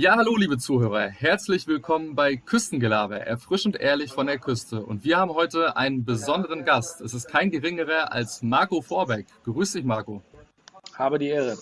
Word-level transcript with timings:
Ja, 0.00 0.16
hallo 0.16 0.34
liebe 0.34 0.58
Zuhörer, 0.58 1.06
herzlich 1.06 1.68
willkommen 1.68 2.16
bei 2.16 2.34
Küstengelaber, 2.34 3.20
erfrischend 3.20 3.76
ehrlich 3.76 4.10
von 4.10 4.26
der 4.26 4.40
Küste. 4.40 4.84
Und 4.84 5.04
wir 5.04 5.18
haben 5.18 5.32
heute 5.32 5.76
einen 5.76 6.04
besonderen 6.04 6.64
Gast. 6.64 7.00
Es 7.00 7.14
ist 7.14 7.28
kein 7.28 7.52
geringerer 7.52 8.12
als 8.12 8.42
Marco 8.42 8.82
Vorbeck. 8.82 9.26
Grüß 9.44 9.70
dich, 9.70 9.84
Marco. 9.84 10.20
Habe 10.98 11.20
die 11.20 11.28
Ehre. 11.28 11.56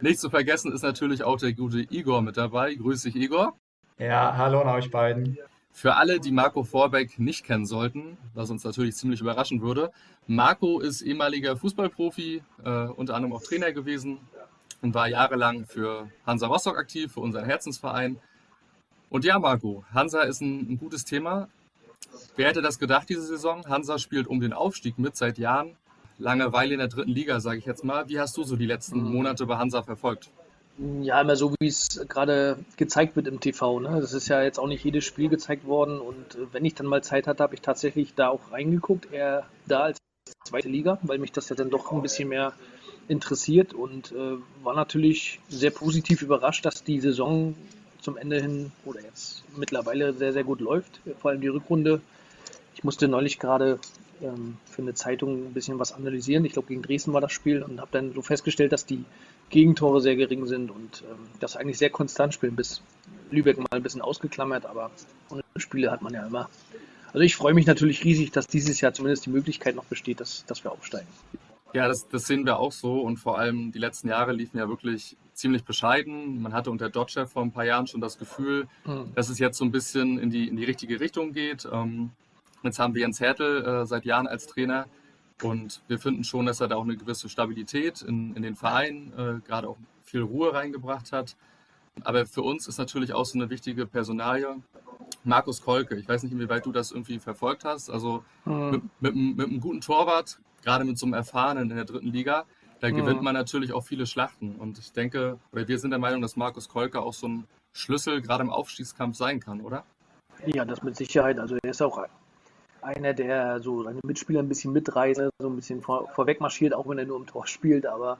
Nicht 0.00 0.18
zu 0.18 0.30
vergessen 0.30 0.72
ist 0.72 0.80
natürlich 0.80 1.24
auch 1.24 1.36
der 1.36 1.52
gute 1.52 1.80
Igor 1.80 2.22
mit 2.22 2.38
dabei. 2.38 2.74
Grüß 2.74 3.02
dich, 3.02 3.14
Igor. 3.14 3.54
Ja, 3.98 4.34
hallo 4.34 4.62
an 4.62 4.68
euch 4.68 4.90
beiden. 4.90 5.36
Für 5.70 5.96
alle, 5.96 6.20
die 6.20 6.32
Marco 6.32 6.64
Vorbeck 6.64 7.18
nicht 7.18 7.44
kennen 7.44 7.66
sollten, 7.66 8.16
was 8.32 8.48
uns 8.48 8.64
natürlich 8.64 8.96
ziemlich 8.96 9.20
überraschen 9.20 9.60
würde, 9.60 9.92
Marco 10.26 10.80
ist 10.80 11.02
ehemaliger 11.02 11.58
Fußballprofi, 11.58 12.42
äh, 12.64 12.70
unter 12.86 13.14
anderem 13.14 13.34
auch 13.34 13.42
Trainer 13.42 13.72
gewesen, 13.72 14.20
und 14.82 14.94
war 14.94 15.08
jahrelang 15.08 15.66
für 15.66 16.10
Hansa 16.26 16.46
Rostock 16.46 16.78
aktiv, 16.78 17.12
für 17.12 17.20
unseren 17.20 17.44
Herzensverein. 17.44 18.18
Und 19.10 19.24
ja, 19.24 19.38
Marco, 19.38 19.84
Hansa 19.92 20.22
ist 20.22 20.40
ein, 20.40 20.72
ein 20.72 20.78
gutes 20.78 21.04
Thema. 21.04 21.48
Wer 22.36 22.48
hätte 22.48 22.62
das 22.62 22.78
gedacht 22.78 23.08
diese 23.08 23.22
Saison? 23.22 23.66
Hansa 23.68 23.98
spielt 23.98 24.26
um 24.26 24.40
den 24.40 24.52
Aufstieg 24.52 24.98
mit 24.98 25.16
seit 25.16 25.38
Jahren. 25.38 25.76
Langeweile 26.18 26.74
in 26.74 26.78
der 26.78 26.88
dritten 26.88 27.12
Liga, 27.12 27.40
sage 27.40 27.58
ich 27.58 27.66
jetzt 27.66 27.84
mal. 27.84 28.08
Wie 28.08 28.18
hast 28.18 28.36
du 28.36 28.42
so 28.42 28.56
die 28.56 28.66
letzten 28.66 29.02
mhm. 29.02 29.12
Monate 29.12 29.46
bei 29.46 29.56
Hansa 29.56 29.82
verfolgt? 29.82 30.30
Ja, 31.00 31.20
immer 31.20 31.36
so, 31.36 31.54
wie 31.58 31.66
es 31.66 32.04
gerade 32.08 32.58
gezeigt 32.76 33.16
wird 33.16 33.26
im 33.26 33.40
TV. 33.40 33.80
Ne? 33.80 34.00
Das 34.00 34.12
ist 34.12 34.28
ja 34.28 34.42
jetzt 34.42 34.58
auch 34.58 34.68
nicht 34.68 34.84
jedes 34.84 35.04
Spiel 35.04 35.28
gezeigt 35.28 35.66
worden. 35.66 36.00
Und 36.00 36.34
äh, 36.34 36.52
wenn 36.52 36.64
ich 36.64 36.74
dann 36.74 36.86
mal 36.86 37.02
Zeit 37.02 37.26
hatte, 37.26 37.42
habe 37.42 37.54
ich 37.54 37.60
tatsächlich 37.60 38.14
da 38.14 38.28
auch 38.28 38.52
reingeguckt, 38.52 39.12
eher 39.12 39.46
da 39.66 39.80
als 39.80 39.98
zweite 40.44 40.68
Liga, 40.68 40.98
weil 41.02 41.18
mich 41.18 41.32
das 41.32 41.48
ja 41.48 41.56
dann 41.56 41.70
doch 41.70 41.90
ein 41.92 42.02
bisschen 42.02 42.28
mehr 42.28 42.52
interessiert 43.08 43.74
und 43.74 44.12
äh, 44.12 44.36
war 44.62 44.74
natürlich 44.74 45.40
sehr 45.48 45.70
positiv 45.70 46.22
überrascht, 46.22 46.64
dass 46.64 46.84
die 46.84 47.00
Saison 47.00 47.54
zum 48.00 48.16
Ende 48.16 48.40
hin 48.40 48.72
oder 48.84 49.00
jetzt 49.00 49.42
mittlerweile 49.56 50.12
sehr, 50.12 50.32
sehr 50.32 50.44
gut 50.44 50.60
läuft. 50.60 51.00
Vor 51.18 51.30
allem 51.30 51.40
die 51.40 51.48
Rückrunde. 51.48 52.00
Ich 52.74 52.84
musste 52.84 53.08
neulich 53.08 53.38
gerade 53.38 53.80
ähm, 54.22 54.56
für 54.70 54.82
eine 54.82 54.94
Zeitung 54.94 55.48
ein 55.48 55.54
bisschen 55.54 55.78
was 55.78 55.92
analysieren. 55.92 56.44
Ich 56.44 56.52
glaube, 56.52 56.68
gegen 56.68 56.82
Dresden 56.82 57.12
war 57.12 57.20
das 57.20 57.32
Spiel 57.32 57.62
und 57.62 57.80
habe 57.80 57.90
dann 57.92 58.12
so 58.12 58.22
festgestellt, 58.22 58.72
dass 58.72 58.86
die 58.86 59.04
Gegentore 59.50 60.00
sehr 60.00 60.16
gering 60.16 60.46
sind 60.46 60.70
und 60.70 61.02
ähm, 61.10 61.26
das 61.40 61.56
eigentlich 61.56 61.78
sehr 61.78 61.90
konstant 61.90 62.34
spielen, 62.34 62.56
bis 62.56 62.82
Lübeck 63.30 63.58
mal 63.58 63.66
ein 63.70 63.82
bisschen 63.82 64.02
ausgeklammert, 64.02 64.66
aber 64.66 64.90
ohne 65.30 65.42
Spiele 65.56 65.90
hat 65.90 66.02
man 66.02 66.14
ja 66.14 66.26
immer. 66.26 66.48
Also 67.12 67.20
ich 67.20 67.36
freue 67.36 67.54
mich 67.54 67.66
natürlich 67.66 68.04
riesig, 68.04 68.30
dass 68.32 68.46
dieses 68.46 68.80
Jahr 68.80 68.92
zumindest 68.92 69.26
die 69.26 69.30
Möglichkeit 69.30 69.74
noch 69.74 69.84
besteht, 69.84 70.20
dass, 70.20 70.44
dass 70.46 70.62
wir 70.62 70.72
aufsteigen. 70.72 71.08
Ja, 71.74 71.86
das, 71.86 72.08
das 72.08 72.26
sehen 72.26 72.46
wir 72.46 72.58
auch 72.58 72.72
so 72.72 73.00
und 73.00 73.18
vor 73.18 73.38
allem 73.38 73.72
die 73.72 73.78
letzten 73.78 74.08
Jahre 74.08 74.32
liefen 74.32 74.58
ja 74.58 74.68
wirklich 74.68 75.16
ziemlich 75.34 75.64
bescheiden. 75.64 76.42
Man 76.42 76.52
hatte 76.52 76.70
unter 76.70 76.88
Dodger 76.88 77.26
vor 77.26 77.42
ein 77.42 77.52
paar 77.52 77.64
Jahren 77.64 77.86
schon 77.86 78.00
das 78.00 78.18
Gefühl, 78.18 78.68
mhm. 78.84 79.12
dass 79.14 79.28
es 79.28 79.38
jetzt 79.38 79.58
so 79.58 79.64
ein 79.64 79.70
bisschen 79.70 80.18
in 80.18 80.30
die, 80.30 80.48
in 80.48 80.56
die 80.56 80.64
richtige 80.64 80.98
Richtung 81.00 81.32
geht. 81.32 81.68
Ähm, 81.70 82.10
jetzt 82.62 82.78
haben 82.78 82.94
wir 82.94 83.02
Jens 83.02 83.20
Hertel 83.20 83.64
äh, 83.64 83.86
seit 83.86 84.04
Jahren 84.04 84.26
als 84.26 84.46
Trainer 84.46 84.86
und 85.42 85.82
wir 85.86 85.98
finden 85.98 86.24
schon, 86.24 86.46
dass 86.46 86.60
er 86.60 86.68
da 86.68 86.76
auch 86.76 86.84
eine 86.84 86.96
gewisse 86.96 87.28
Stabilität 87.28 88.02
in, 88.02 88.34
in 88.34 88.42
den 88.42 88.56
Verein, 88.56 89.12
äh, 89.16 89.46
gerade 89.46 89.68
auch 89.68 89.76
viel 90.02 90.22
Ruhe 90.22 90.52
reingebracht 90.52 91.12
hat. 91.12 91.36
Aber 92.02 92.26
für 92.26 92.42
uns 92.42 92.66
ist 92.66 92.78
natürlich 92.78 93.12
auch 93.12 93.24
so 93.24 93.38
eine 93.38 93.50
wichtige 93.50 93.86
Personalie. 93.86 94.56
Markus 95.24 95.62
Kolke, 95.62 95.96
ich 95.96 96.08
weiß 96.08 96.22
nicht, 96.22 96.32
inwieweit 96.32 96.64
du 96.66 96.72
das 96.72 96.92
irgendwie 96.92 97.18
verfolgt 97.18 97.64
hast. 97.64 97.90
Also 97.90 98.24
mhm. 98.44 98.70
mit, 98.70 98.82
mit, 99.00 99.36
mit, 99.36 99.46
einem 99.46 99.60
guten 99.60 99.80
Torwart 99.80 100.38
gerade 100.62 100.84
mit 100.84 100.98
so 100.98 101.06
einem 101.06 101.14
Erfahrenen 101.14 101.70
in 101.70 101.76
der 101.76 101.84
dritten 101.84 102.12
Liga, 102.12 102.44
da 102.80 102.90
gewinnt 102.90 103.18
mhm. 103.18 103.24
man 103.24 103.34
natürlich 103.34 103.72
auch 103.72 103.84
viele 103.84 104.06
Schlachten. 104.06 104.54
Und 104.56 104.78
ich 104.78 104.92
denke, 104.92 105.38
oder 105.52 105.66
wir 105.66 105.78
sind 105.78 105.90
der 105.90 105.98
Meinung, 105.98 106.22
dass 106.22 106.36
Markus 106.36 106.68
Kolke 106.68 107.00
auch 107.00 107.12
so 107.12 107.28
ein 107.28 107.44
Schlüssel 107.72 108.22
gerade 108.22 108.44
im 108.44 108.50
Aufstiegskampf 108.50 109.16
sein 109.16 109.40
kann, 109.40 109.60
oder? 109.60 109.84
Ja, 110.46 110.64
das 110.64 110.82
mit 110.82 110.96
Sicherheit. 110.96 111.38
Also 111.38 111.56
er 111.62 111.70
ist 111.70 111.82
auch 111.82 112.06
einer, 112.82 113.14
der 113.14 113.60
so 113.60 113.82
seine 113.82 113.98
Mitspieler 114.04 114.40
ein 114.40 114.48
bisschen 114.48 114.72
mitreißt, 114.72 115.20
so 115.38 115.48
ein 115.48 115.56
bisschen 115.56 115.82
vor, 115.82 116.08
vorweg 116.14 116.40
marschiert, 116.40 116.72
auch 116.72 116.88
wenn 116.88 116.98
er 116.98 117.06
nur 117.06 117.18
im 117.18 117.26
Tor 117.26 117.46
spielt. 117.46 117.86
Aber 117.86 118.18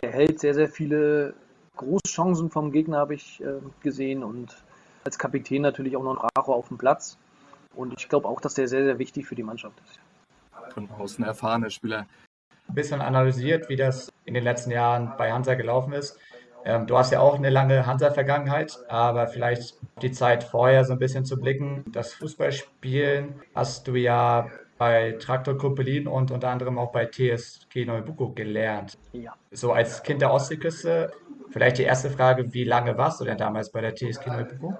der 0.00 0.12
hält 0.12 0.38
sehr, 0.38 0.54
sehr 0.54 0.68
viele 0.68 1.34
Großchancen 1.76 2.50
vom 2.50 2.70
Gegner, 2.70 2.98
habe 2.98 3.14
ich 3.14 3.40
äh, 3.42 3.60
gesehen. 3.80 4.22
Und 4.22 4.56
als 5.04 5.18
Kapitän 5.18 5.62
natürlich 5.62 5.96
auch 5.96 6.04
noch 6.04 6.16
ein 6.16 6.28
Racho 6.36 6.52
auf 6.52 6.68
dem 6.68 6.78
Platz. 6.78 7.18
Und 7.74 7.94
ich 7.98 8.08
glaube 8.08 8.28
auch, 8.28 8.40
dass 8.40 8.54
der 8.54 8.68
sehr, 8.68 8.84
sehr 8.84 8.98
wichtig 8.98 9.26
für 9.26 9.34
die 9.34 9.42
Mannschaft 9.42 9.80
ist 9.88 9.98
von 10.72 10.90
außen 10.90 11.24
erfahrene 11.24 11.70
Spieler. 11.70 12.06
Ein 12.68 12.74
bisschen 12.74 13.00
analysiert, 13.00 13.68
wie 13.68 13.76
das 13.76 14.12
in 14.24 14.34
den 14.34 14.44
letzten 14.44 14.70
Jahren 14.70 15.14
bei 15.16 15.32
Hansa 15.32 15.54
gelaufen 15.54 15.92
ist. 15.92 16.18
Ähm, 16.64 16.86
du 16.86 16.98
hast 16.98 17.12
ja 17.12 17.20
auch 17.20 17.34
eine 17.34 17.50
lange 17.50 17.86
Hansa-Vergangenheit, 17.86 18.78
aber 18.88 19.28
vielleicht 19.28 19.76
die 20.02 20.10
Zeit 20.10 20.44
vorher 20.44 20.84
so 20.84 20.92
ein 20.92 20.98
bisschen 20.98 21.24
zu 21.24 21.38
blicken. 21.38 21.84
Das 21.92 22.12
Fußballspielen 22.14 23.40
hast 23.54 23.88
du 23.88 23.94
ja 23.94 24.48
bei 24.76 25.16
Traktor 25.18 25.58
Kuppelin 25.58 26.06
und 26.06 26.30
unter 26.30 26.48
anderem 26.48 26.78
auch 26.78 26.92
bei 26.92 27.06
TSG 27.06 27.84
Neubuko 27.84 28.30
gelernt. 28.30 28.96
Ja. 29.12 29.34
So 29.50 29.72
als 29.72 30.02
Kind 30.02 30.22
der 30.22 30.32
Ostseeküste, 30.32 31.12
vielleicht 31.50 31.78
die 31.78 31.82
erste 31.82 32.10
Frage, 32.10 32.52
wie 32.52 32.64
lange 32.64 32.96
warst 32.96 33.20
du 33.20 33.24
denn 33.24 33.38
damals 33.38 33.70
bei 33.72 33.80
der 33.80 33.94
TSG 33.94 34.28
Neubuko? 34.28 34.78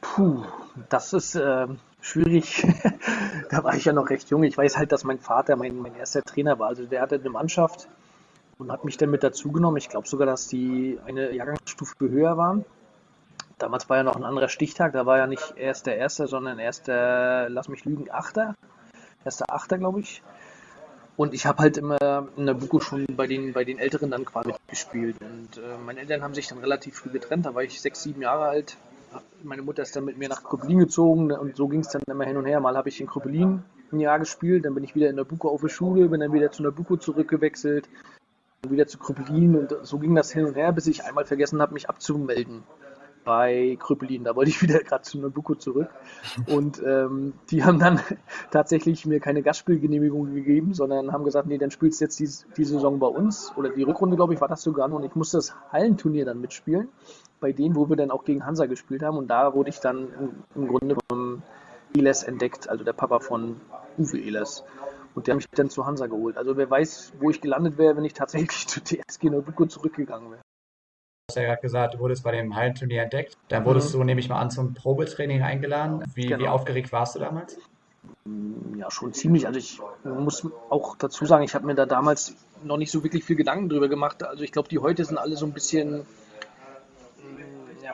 Puh, 0.00 0.44
das 0.88 1.12
ist 1.12 1.34
äh, 1.36 1.66
schwierig. 2.02 2.66
da 3.50 3.64
war 3.64 3.74
ich 3.74 3.86
ja 3.86 3.94
noch 3.94 4.10
recht 4.10 4.28
jung. 4.28 4.42
Ich 4.42 4.58
weiß 4.58 4.76
halt, 4.76 4.92
dass 4.92 5.04
mein 5.04 5.18
Vater 5.18 5.56
mein, 5.56 5.78
mein 5.78 5.94
erster 5.94 6.22
Trainer 6.22 6.58
war. 6.58 6.68
Also 6.68 6.84
der 6.84 7.00
hatte 7.00 7.14
eine 7.14 7.30
Mannschaft 7.30 7.88
und 8.58 8.70
hat 8.70 8.84
mich 8.84 8.98
dann 8.98 9.10
mit 9.10 9.22
dazugenommen. 9.22 9.78
Ich 9.78 9.88
glaube 9.88 10.06
sogar, 10.06 10.26
dass 10.26 10.48
die 10.48 10.98
eine 11.06 11.32
Jahrgangsstufe 11.34 12.10
höher 12.10 12.36
waren. 12.36 12.64
Damals 13.58 13.88
war 13.88 13.98
ja 13.98 14.02
noch 14.02 14.16
ein 14.16 14.24
anderer 14.24 14.48
Stichtag. 14.48 14.92
Da 14.92 15.06
war 15.06 15.18
ja 15.18 15.26
nicht 15.26 15.54
erst 15.56 15.86
der 15.86 15.96
Erste, 15.96 16.26
sondern 16.26 16.58
erst 16.58 16.88
der, 16.88 17.48
lass 17.48 17.68
mich 17.68 17.84
lügen, 17.84 18.10
Achter. 18.10 18.54
Erster 19.24 19.46
Achter, 19.48 19.78
glaube 19.78 20.00
ich. 20.00 20.22
Und 21.16 21.34
ich 21.34 21.46
habe 21.46 21.62
halt 21.62 21.76
immer 21.76 22.26
in 22.36 22.46
der 22.46 22.54
Buko 22.54 22.80
schon 22.80 23.06
bei 23.16 23.26
den, 23.26 23.52
bei 23.52 23.64
den 23.64 23.78
Älteren 23.78 24.10
dann 24.10 24.24
quasi 24.24 24.52
gespielt. 24.66 25.16
Und 25.20 25.58
äh, 25.58 25.78
meine 25.86 26.00
Eltern 26.00 26.22
haben 26.22 26.34
sich 26.34 26.48
dann 26.48 26.58
relativ 26.58 26.96
früh 26.96 27.10
getrennt. 27.10 27.46
Da 27.46 27.54
war 27.54 27.62
ich 27.62 27.80
sechs, 27.80 28.02
sieben 28.02 28.22
Jahre 28.22 28.46
alt 28.46 28.76
meine 29.42 29.62
Mutter 29.62 29.82
ist 29.82 29.94
dann 29.96 30.04
mit 30.04 30.18
mir 30.18 30.28
nach 30.28 30.42
Krüppelin 30.42 30.78
gezogen 30.78 31.32
und 31.32 31.56
so 31.56 31.68
ging 31.68 31.80
es 31.80 31.88
dann 31.88 32.02
immer 32.06 32.24
hin 32.24 32.36
und 32.36 32.46
her. 32.46 32.60
Mal 32.60 32.76
habe 32.76 32.88
ich 32.88 33.00
in 33.00 33.06
Krüppelin 33.06 33.62
ein 33.92 34.00
Jahr 34.00 34.18
gespielt, 34.18 34.64
dann 34.64 34.74
bin 34.74 34.84
ich 34.84 34.94
wieder 34.94 35.10
in 35.10 35.16
Buko 35.16 35.48
auf 35.48 35.60
der 35.60 35.68
Schule, 35.68 36.08
bin 36.08 36.20
dann 36.20 36.32
wieder 36.32 36.50
zu 36.50 36.62
Nabucco 36.62 36.96
zurückgewechselt, 36.96 37.88
wieder 38.68 38.86
zu 38.86 38.98
Krüppelin 38.98 39.56
und 39.56 39.74
so 39.82 39.98
ging 39.98 40.14
das 40.14 40.32
hin 40.32 40.46
und 40.46 40.56
her, 40.56 40.72
bis 40.72 40.86
ich 40.86 41.04
einmal 41.04 41.24
vergessen 41.24 41.60
habe, 41.60 41.74
mich 41.74 41.88
abzumelden 41.88 42.62
bei 43.24 43.76
Krüppelin. 43.78 44.24
Da 44.24 44.34
wollte 44.34 44.50
ich 44.50 44.62
wieder 44.62 44.78
gerade 44.84 45.02
zu 45.02 45.18
Nabucco 45.18 45.54
zurück. 45.54 45.88
Und 46.46 46.82
ähm, 46.84 47.34
die 47.50 47.64
haben 47.64 47.78
dann 47.78 48.00
tatsächlich 48.50 49.06
mir 49.06 49.20
keine 49.20 49.42
Gastspielgenehmigung 49.42 50.34
gegeben, 50.34 50.74
sondern 50.74 51.12
haben 51.12 51.24
gesagt, 51.24 51.46
nee, 51.46 51.58
dann 51.58 51.70
spielst 51.70 52.00
du 52.00 52.04
jetzt 52.06 52.18
die, 52.18 52.28
die 52.56 52.64
Saison 52.64 52.98
bei 52.98 53.06
uns. 53.06 53.52
Oder 53.56 53.70
die 53.70 53.82
Rückrunde, 53.82 54.16
glaube 54.16 54.34
ich, 54.34 54.40
war 54.40 54.48
das 54.48 54.62
sogar. 54.62 54.90
Und 54.92 55.04
ich 55.04 55.14
musste 55.14 55.36
das 55.38 55.54
Hallenturnier 55.70 56.24
dann 56.24 56.40
mitspielen 56.40 56.88
bei 57.42 57.52
denen, 57.52 57.76
wo 57.76 57.90
wir 57.90 57.96
dann 57.96 58.10
auch 58.10 58.24
gegen 58.24 58.46
Hansa 58.46 58.64
gespielt 58.64 59.02
haben. 59.02 59.18
Und 59.18 59.28
da 59.28 59.52
wurde 59.52 59.68
ich 59.68 59.80
dann 59.80 60.08
im, 60.54 60.68
Grunde 60.68 60.96
vom 61.10 61.42
Eles 61.94 62.22
entdeckt, 62.22 62.70
also 62.70 62.84
der 62.84 62.94
Papa 62.94 63.18
von 63.18 63.60
Uwe 63.98 64.18
Eles. 64.18 64.64
Und 65.14 65.26
der 65.26 65.34
hat 65.34 65.36
mich 65.36 65.48
dann 65.50 65.68
zu 65.68 65.84
Hansa 65.84 66.06
geholt. 66.06 66.38
Also 66.38 66.56
wer 66.56 66.70
weiß, 66.70 67.12
wo 67.20 67.28
ich 67.28 67.42
gelandet 67.42 67.76
wäre, 67.76 67.96
wenn 67.96 68.04
ich 68.04 68.14
tatsächlich 68.14 68.66
zu 68.68 68.80
TSG 68.80 69.24
Neubuko 69.24 69.66
zurückgegangen 69.66 70.30
wäre. 70.30 70.40
Du 70.40 71.32
hast 71.32 71.36
ja 71.36 71.42
gerade 71.42 71.60
gesagt, 71.60 71.94
du 71.94 71.98
wurdest 71.98 72.24
bei 72.24 72.32
dem 72.32 72.56
Hallenturnier 72.56 73.02
entdeckt. 73.02 73.36
Dann 73.48 73.66
wurdest 73.66 73.92
mhm. 73.92 73.98
du, 73.98 74.04
nehme 74.04 74.20
ich 74.20 74.28
mal 74.30 74.38
an, 74.38 74.50
zum 74.50 74.72
Probetraining 74.72 75.42
eingeladen. 75.42 76.02
Wie, 76.14 76.26
genau. 76.26 76.44
wie 76.44 76.48
aufgeregt 76.48 76.92
warst 76.92 77.16
du 77.16 77.18
damals? 77.18 77.58
Ja, 78.76 78.90
schon 78.90 79.12
ziemlich. 79.12 79.46
Also 79.46 79.58
ich 79.58 79.80
muss 80.04 80.46
auch 80.70 80.96
dazu 80.96 81.26
sagen, 81.26 81.44
ich 81.44 81.54
habe 81.54 81.66
mir 81.66 81.74
da 81.74 81.86
damals 81.86 82.36
noch 82.62 82.76
nicht 82.76 82.90
so 82.90 83.02
wirklich 83.02 83.24
viel 83.24 83.36
Gedanken 83.36 83.68
drüber 83.68 83.88
gemacht. 83.88 84.22
Also 84.22 84.44
ich 84.44 84.52
glaube, 84.52 84.68
die 84.68 84.78
heute 84.78 85.04
sind 85.04 85.18
alle 85.18 85.36
so 85.36 85.46
ein 85.46 85.52
bisschen 85.52 86.06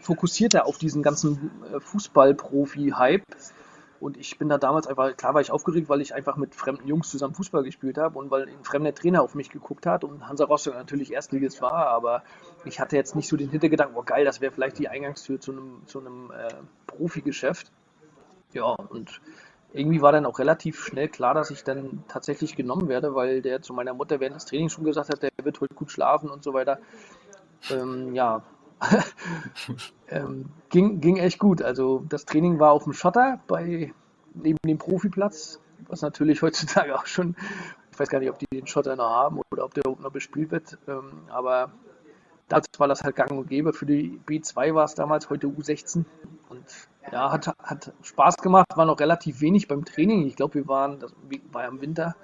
fokussierter 0.01 0.67
auf 0.67 0.79
diesen 0.79 1.03
ganzen 1.03 1.51
äh, 1.73 1.81
Fußball-Profi-Hype. 1.81 3.25
Und 4.01 4.17
ich 4.17 4.39
bin 4.39 4.49
da 4.49 4.59
damals 4.59 4.87
einfach, 4.87 5.17
klar 5.17 5.35
war 5.35 5.41
ich 5.41 5.51
aufgeregt, 5.51 5.89
weil 5.89 6.01
ich 6.01 6.15
einfach 6.15 6.37
mit 6.37 6.55
fremden 6.55 6.87
Jungs 6.87 7.11
zusammen 7.11 7.35
Fußball 7.35 7.65
gespielt 7.65 7.99
habe 7.99 8.17
und 8.19 8.31
weil 8.31 8.43
ein 8.43 8.63
fremder 8.63 8.95
Trainer 8.95 9.23
auf 9.23 9.35
mich 9.35 9.51
geguckt 9.51 9.87
hat 9.87 10.05
und 10.05 10.29
Hansa 10.29 10.45
Rostock 10.45 10.75
natürlich 10.75 11.13
Erstliges 11.13 11.61
war, 11.61 11.89
aber 11.89 12.23
ich 12.65 12.79
hatte 12.79 12.95
jetzt 12.95 13.17
nicht 13.17 13.29
so 13.29 13.37
den 13.37 13.51
Hintergedanken, 13.51 13.97
oh 13.97 14.05
geil, 14.05 14.25
das 14.25 14.41
wäre 14.41 14.53
vielleicht 14.53 14.79
die 14.79 14.89
Eingangstür 14.89 15.41
zu 15.41 15.51
einem, 15.51 15.83
zu 15.87 15.99
einem 15.99 16.31
äh, 16.31 16.55
Profigeschäft. 16.87 17.73
Ja, 18.53 18.67
und 18.67 19.21
irgendwie 19.73 20.01
war 20.01 20.13
dann 20.13 20.27
auch 20.27 20.39
relativ 20.39 20.83
schnell 20.85 21.09
klar, 21.09 21.35
dass 21.35 21.51
ich 21.51 21.65
dann 21.65 22.05
tatsächlich 22.09 22.57
genommen 22.57 22.89
werde, 22.89 23.15
weil 23.15 23.43
der 23.43 23.63
zu 23.63 23.75
meiner 23.75 23.95
Mutter 23.95 24.21
während 24.21 24.37
des 24.37 24.47
Trainings 24.47 24.73
schon 24.73 24.85
gesagt 24.85 25.11
hat, 25.11 25.23
der 25.23 25.31
wird 25.43 25.61
heute 25.61 25.75
gut 25.75 25.91
schlafen 25.91 26.31
und 26.31 26.43
so 26.43 26.55
weiter. 26.55 26.79
Ähm, 27.71 28.15
ja, 28.15 28.43
ähm, 30.09 30.47
ging, 30.71 31.01
ging 31.01 31.17
echt 31.17 31.39
gut. 31.39 31.63
Also 31.63 32.05
das 32.09 32.25
Training 32.25 32.59
war 32.59 32.73
auf 32.73 32.85
dem 32.85 32.93
Schotter 32.93 33.41
bei 33.47 33.93
neben 34.35 34.59
dem 34.65 34.79
Profiplatz, 34.79 35.61
was 35.89 36.03
natürlich 36.03 36.43
heutzutage 36.43 36.95
auch 36.95 37.07
schon, 37.07 37.37
ich 37.93 37.99
weiß 37.99 38.09
gar 38.09 38.21
nicht, 38.21 38.31
ob 38.31 38.39
die 38.39 38.47
den 38.53 38.67
Schotter 38.67 38.97
noch 38.97 39.11
haben 39.11 39.41
oder 39.51 39.65
ob 39.65 39.75
der 39.75 39.85
überhaupt 39.85 40.03
noch 40.03 40.13
bespielt 40.13 40.51
wird. 40.51 40.79
Ähm, 40.87 41.23
aber 41.29 41.73
Damals 42.49 42.67
war 42.79 42.89
das 42.89 43.05
halt 43.05 43.15
gang 43.15 43.31
und 43.31 43.49
gäbe. 43.49 43.73
Für 43.73 43.87
die 43.87 44.21
B2 44.27 44.75
war 44.75 44.85
es 44.85 44.95
damals, 44.95 45.29
heute 45.29 45.49
U16. 45.49 46.05
Und 46.49 46.65
ja, 47.13 47.31
hat, 47.31 47.55
hat 47.63 47.93
Spaß 48.03 48.37
gemacht, 48.37 48.67
war 48.75 48.87
noch 48.87 48.99
relativ 49.01 49.41
wenig 49.41 49.69
beim 49.69 49.85
Training. 49.85 50.27
Ich 50.27 50.37
glaube, 50.37 50.55
wir 50.55 50.69
waren, 50.69 50.99
das 50.99 51.13
war 51.53 51.63
ja 51.63 51.69
im 51.69 51.81
Winter, 51.81 52.17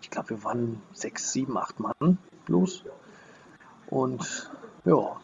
ich 0.00 0.10
glaube, 0.10 0.30
wir 0.30 0.44
waren 0.44 0.80
sechs, 0.92 1.32
sieben, 1.32 1.58
acht 1.58 1.78
Mann 1.78 2.18
bloß. 2.46 2.84
Und 3.88 4.50
ja. 4.84 5.16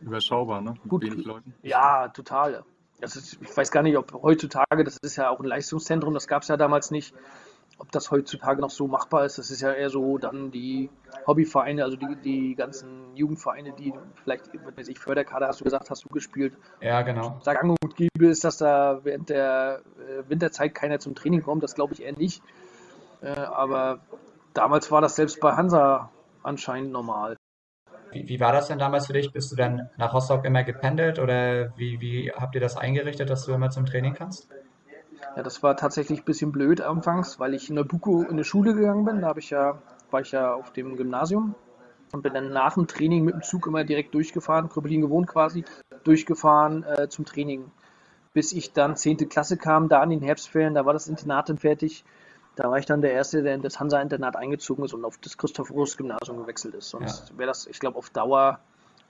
Überschaubar, 0.00 0.60
ne? 0.60 0.72
Mit 0.72 0.88
Gut. 0.88 1.04
wenig 1.04 1.24
Leuten. 1.24 1.54
Ja, 1.62 2.08
total. 2.08 2.64
Ist, 3.00 3.38
ich 3.40 3.56
weiß 3.56 3.70
gar 3.70 3.82
nicht, 3.82 3.96
ob 3.96 4.12
heutzutage, 4.12 4.84
das 4.84 4.98
ist 4.98 5.16
ja 5.16 5.30
auch 5.30 5.40
ein 5.40 5.46
Leistungszentrum, 5.46 6.12
das 6.12 6.28
gab 6.28 6.42
es 6.42 6.48
ja 6.48 6.56
damals 6.56 6.90
nicht, 6.90 7.14
ob 7.78 7.90
das 7.92 8.10
heutzutage 8.10 8.60
noch 8.60 8.70
so 8.70 8.86
machbar 8.86 9.24
ist. 9.24 9.38
Das 9.38 9.50
ist 9.50 9.62
ja 9.62 9.72
eher 9.72 9.88
so 9.88 10.18
dann 10.18 10.50
die 10.50 10.90
Hobbyvereine, 11.26 11.82
also 11.82 11.96
die, 11.96 12.16
die 12.16 12.54
ganzen 12.54 13.16
Jugendvereine, 13.16 13.72
die 13.72 13.94
vielleicht, 14.22 14.50
weiß 14.76 14.88
ich, 14.88 14.98
Förderkader, 14.98 15.48
hast 15.48 15.60
du 15.60 15.64
gesagt, 15.64 15.88
hast 15.88 16.04
du 16.04 16.08
gespielt. 16.08 16.58
Ja, 16.82 17.00
genau. 17.02 17.38
Sag 17.42 17.62
an 17.62 17.70
und 17.70 17.96
gebe 17.96 18.26
ist, 18.26 18.44
dass 18.44 18.58
da 18.58 19.00
während 19.02 19.30
der 19.30 19.80
äh, 19.98 20.28
Winterzeit 20.28 20.74
keiner 20.74 20.98
zum 20.98 21.14
Training 21.14 21.42
kommt, 21.42 21.62
das 21.62 21.74
glaube 21.74 21.94
ich 21.94 22.02
eher 22.02 22.12
nicht. 22.12 22.42
Äh, 23.22 23.30
aber 23.30 24.00
damals 24.52 24.90
war 24.90 25.00
das 25.00 25.16
selbst 25.16 25.40
bei 25.40 25.56
Hansa 25.56 26.10
anscheinend 26.42 26.92
normal. 26.92 27.36
Wie, 28.12 28.28
wie, 28.28 28.40
war 28.40 28.52
das 28.52 28.68
denn 28.68 28.78
damals 28.78 29.06
für 29.06 29.12
dich? 29.12 29.32
Bist 29.32 29.52
du 29.52 29.56
dann 29.56 29.88
nach 29.96 30.12
Rostock 30.12 30.44
immer 30.44 30.64
gependelt 30.64 31.18
oder 31.18 31.76
wie, 31.76 32.00
wie 32.00 32.32
habt 32.32 32.54
ihr 32.54 32.60
das 32.60 32.76
eingerichtet, 32.76 33.30
dass 33.30 33.46
du 33.46 33.52
immer 33.52 33.70
zum 33.70 33.86
Training 33.86 34.14
kannst? 34.14 34.48
Ja, 35.36 35.42
das 35.42 35.62
war 35.62 35.76
tatsächlich 35.76 36.20
ein 36.20 36.24
bisschen 36.24 36.50
blöd 36.50 36.80
anfangs, 36.80 37.38
weil 37.38 37.54
ich 37.54 37.68
in 37.68 37.76
Nabucco 37.76 38.22
in 38.22 38.36
die 38.36 38.44
Schule 38.44 38.74
gegangen 38.74 39.04
bin. 39.04 39.20
Da 39.20 39.32
ich 39.36 39.50
ja, 39.50 39.78
war 40.10 40.20
ich 40.20 40.32
ja 40.32 40.54
auf 40.54 40.72
dem 40.72 40.96
Gymnasium 40.96 41.54
und 42.12 42.22
bin 42.22 42.34
dann 42.34 42.52
nach 42.52 42.74
dem 42.74 42.86
Training 42.86 43.24
mit 43.24 43.34
dem 43.34 43.42
Zug 43.42 43.66
immer 43.66 43.84
direkt 43.84 44.14
durchgefahren, 44.14 44.68
Kröbelin 44.68 45.02
gewohnt 45.02 45.28
quasi, 45.28 45.64
durchgefahren 46.04 46.82
äh, 46.84 47.08
zum 47.08 47.24
Training. 47.24 47.70
Bis 48.32 48.52
ich 48.52 48.72
dann 48.72 48.96
10. 48.96 49.28
Klasse 49.28 49.56
kam, 49.56 49.88
da 49.88 50.02
in 50.02 50.10
den 50.10 50.22
Herbstferien, 50.22 50.74
da 50.74 50.84
war 50.84 50.92
das 50.92 51.08
Internat 51.08 51.48
dann 51.48 51.58
fertig. 51.58 52.04
Da 52.56 52.70
war 52.70 52.78
ich 52.78 52.86
dann 52.86 53.00
der 53.00 53.12
Erste, 53.12 53.42
der 53.42 53.54
in 53.54 53.62
das 53.62 53.80
Hansa-Internat 53.80 54.36
eingezogen 54.36 54.84
ist 54.84 54.92
und 54.92 55.04
auf 55.04 55.18
das 55.18 55.38
Christoph-Roos-Gymnasium 55.38 56.38
gewechselt 56.38 56.74
ist. 56.74 56.90
Sonst 56.90 57.30
ja. 57.30 57.38
wäre 57.38 57.48
das, 57.48 57.66
ich 57.66 57.78
glaube, 57.78 57.96
auf 57.96 58.10
Dauer, 58.10 58.60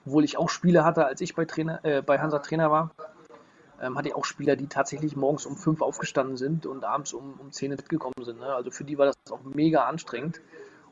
obwohl 0.05 0.23
ich 0.23 0.37
auch 0.37 0.49
Spiele 0.49 0.85
hatte, 0.85 1.05
als 1.05 1.21
ich 1.21 1.35
bei, 1.35 1.45
Trainer, 1.45 1.83
äh, 1.83 2.01
bei 2.01 2.19
Hansa 2.19 2.39
Trainer 2.39 2.71
war, 2.71 2.91
ähm, 3.81 3.97
hatte 3.97 4.09
ich 4.09 4.15
auch 4.15 4.25
Spieler, 4.25 4.55
die 4.55 4.67
tatsächlich 4.67 5.15
morgens 5.15 5.45
um 5.45 5.57
fünf 5.57 5.81
aufgestanden 5.81 6.37
sind 6.37 6.65
und 6.65 6.83
abends 6.83 7.13
um, 7.13 7.33
um 7.39 7.51
zehn 7.51 7.71
mitgekommen 7.71 8.23
sind. 8.23 8.39
Ne? 8.39 8.53
Also 8.53 8.69
für 8.69 8.83
die 8.83 8.97
war 8.97 9.07
das 9.07 9.15
auch 9.31 9.41
mega 9.43 9.85
anstrengend, 9.85 10.39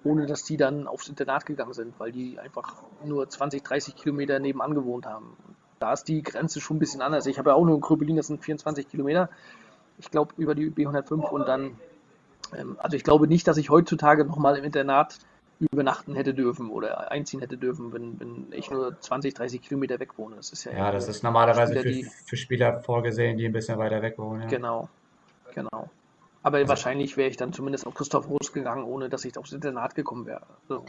ohne 0.04 0.26
dass 0.26 0.44
die 0.44 0.58
dann 0.58 0.88
aufs 0.88 1.08
Internat 1.08 1.46
gegangen 1.46 1.74
sind, 1.74 2.00
weil 2.00 2.12
die 2.12 2.40
einfach 2.40 2.82
nur 3.06 3.30
20, 3.30 3.64
30 3.64 3.96
Kilometer 3.96 4.40
nebenan 4.40 4.74
gewohnt 4.74 5.06
haben. 5.06 5.38
Da 5.80 5.94
ist 5.94 6.06
die 6.06 6.24
Grenze 6.24 6.60
schon 6.60 6.78
ein 6.78 6.80
bisschen 6.80 7.02
anders. 7.02 7.26
Ich 7.26 7.38
habe 7.38 7.52
ja 7.52 7.56
auch 7.56 7.64
nur 7.64 7.76
in 7.76 7.82
Kröbelin, 7.82 8.18
das 8.18 8.28
sind 8.28 8.44
24 8.44 8.90
Kilometer. 8.90 9.30
Ich 9.98 10.12
glaube, 10.12 10.34
über 10.38 10.56
die 10.56 10.72
B105 10.72 11.30
und 11.30 11.48
dann 11.48 11.78
also 12.78 12.96
ich 12.96 13.04
glaube 13.04 13.28
nicht, 13.28 13.48
dass 13.48 13.58
ich 13.58 13.70
heutzutage 13.70 14.26
nochmal 14.26 14.58
im 14.58 14.64
Internat 14.64 15.18
übernachten 15.60 16.16
hätte 16.16 16.34
dürfen 16.34 16.70
oder 16.70 17.12
einziehen 17.12 17.42
hätte 17.42 17.58
dürfen, 17.58 17.92
wenn, 17.92 18.20
wenn 18.20 18.48
ich 18.52 18.72
nur 18.72 19.00
20, 19.00 19.34
30 19.34 19.62
Kilometer 19.62 20.00
weg 20.00 20.18
wohne. 20.18 20.38
Das 20.38 20.52
ist 20.52 20.64
ja, 20.64 20.72
ja, 20.72 20.92
das 20.92 21.10
ist 21.10 21.22
normalerweise 21.22 21.74
Spieler, 21.74 21.82
für, 21.82 21.90
die, 21.90 22.04
für, 22.26 22.38
Spieler 22.38 22.82
vorgesehen, 22.82 23.38
die 23.38 23.46
ein 23.46 23.52
bisschen 23.52 23.78
weiter 23.78 24.02
weg 24.02 24.18
wohnen. 24.18 24.44
Ja. 24.44 24.48
Genau, 24.48 24.90
genau. 25.54 25.90
Aber 26.42 26.58
also, 26.58 26.70
wahrscheinlich 26.70 27.18
wäre 27.18 27.30
ich 27.30 27.36
dann 27.36 27.52
zumindest 27.52 27.86
auf 27.86 27.94
Christoph 27.94 28.30
Roos 28.30 28.54
gegangen, 28.54 28.86
ohne 28.86 29.10
dass 29.10 29.26
ich 29.26 29.38
aufs 29.38 29.52
Internat 29.52 29.96
gekommen 29.96 30.26
wäre. 30.26 30.44
Also, 30.70 30.86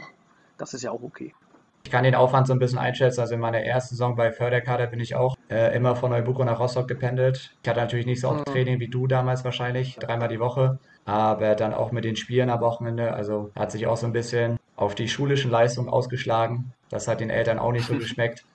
das 0.57 0.73
ist 0.73 0.83
ja 0.83 0.91
auch 0.91 1.03
okay. 1.03 1.33
Ich 1.83 1.91
kann 1.91 2.03
den 2.03 2.15
Aufwand 2.15 2.47
so 2.47 2.53
ein 2.53 2.59
bisschen 2.59 2.79
einschätzen. 2.79 3.21
Also 3.21 3.33
in 3.33 3.39
meiner 3.39 3.59
ersten 3.59 3.95
Saison 3.95 4.15
bei 4.15 4.31
Förderkader 4.31 4.87
bin 4.87 4.99
ich 4.99 5.15
auch 5.15 5.35
äh, 5.49 5.75
immer 5.75 5.95
von 5.95 6.11
Neubucho 6.11 6.43
nach 6.43 6.59
Rostock 6.59 6.87
gependelt. 6.87 7.55
Ich 7.63 7.69
hatte 7.69 7.79
natürlich 7.79 8.05
nicht 8.05 8.21
so 8.21 8.29
oft 8.29 8.47
mhm. 8.47 8.51
Training 8.51 8.79
wie 8.79 8.87
du 8.87 9.07
damals 9.07 9.43
wahrscheinlich, 9.43 9.95
dreimal 9.95 10.27
die 10.27 10.39
Woche 10.39 10.79
aber 11.05 11.55
dann 11.55 11.73
auch 11.73 11.91
mit 11.91 12.03
den 12.03 12.15
Spielen 12.15 12.49
am 12.49 12.61
Wochenende. 12.61 13.13
Also 13.13 13.51
hat 13.55 13.71
sich 13.71 13.87
auch 13.87 13.97
so 13.97 14.05
ein 14.05 14.13
bisschen 14.13 14.57
auf 14.75 14.95
die 14.95 15.07
schulischen 15.07 15.51
Leistungen 15.51 15.89
ausgeschlagen. 15.89 16.73
Das 16.89 17.07
hat 17.07 17.19
den 17.19 17.29
Eltern 17.29 17.59
auch 17.59 17.71
nicht 17.71 17.87
so 17.87 17.95
geschmeckt. 17.97 18.45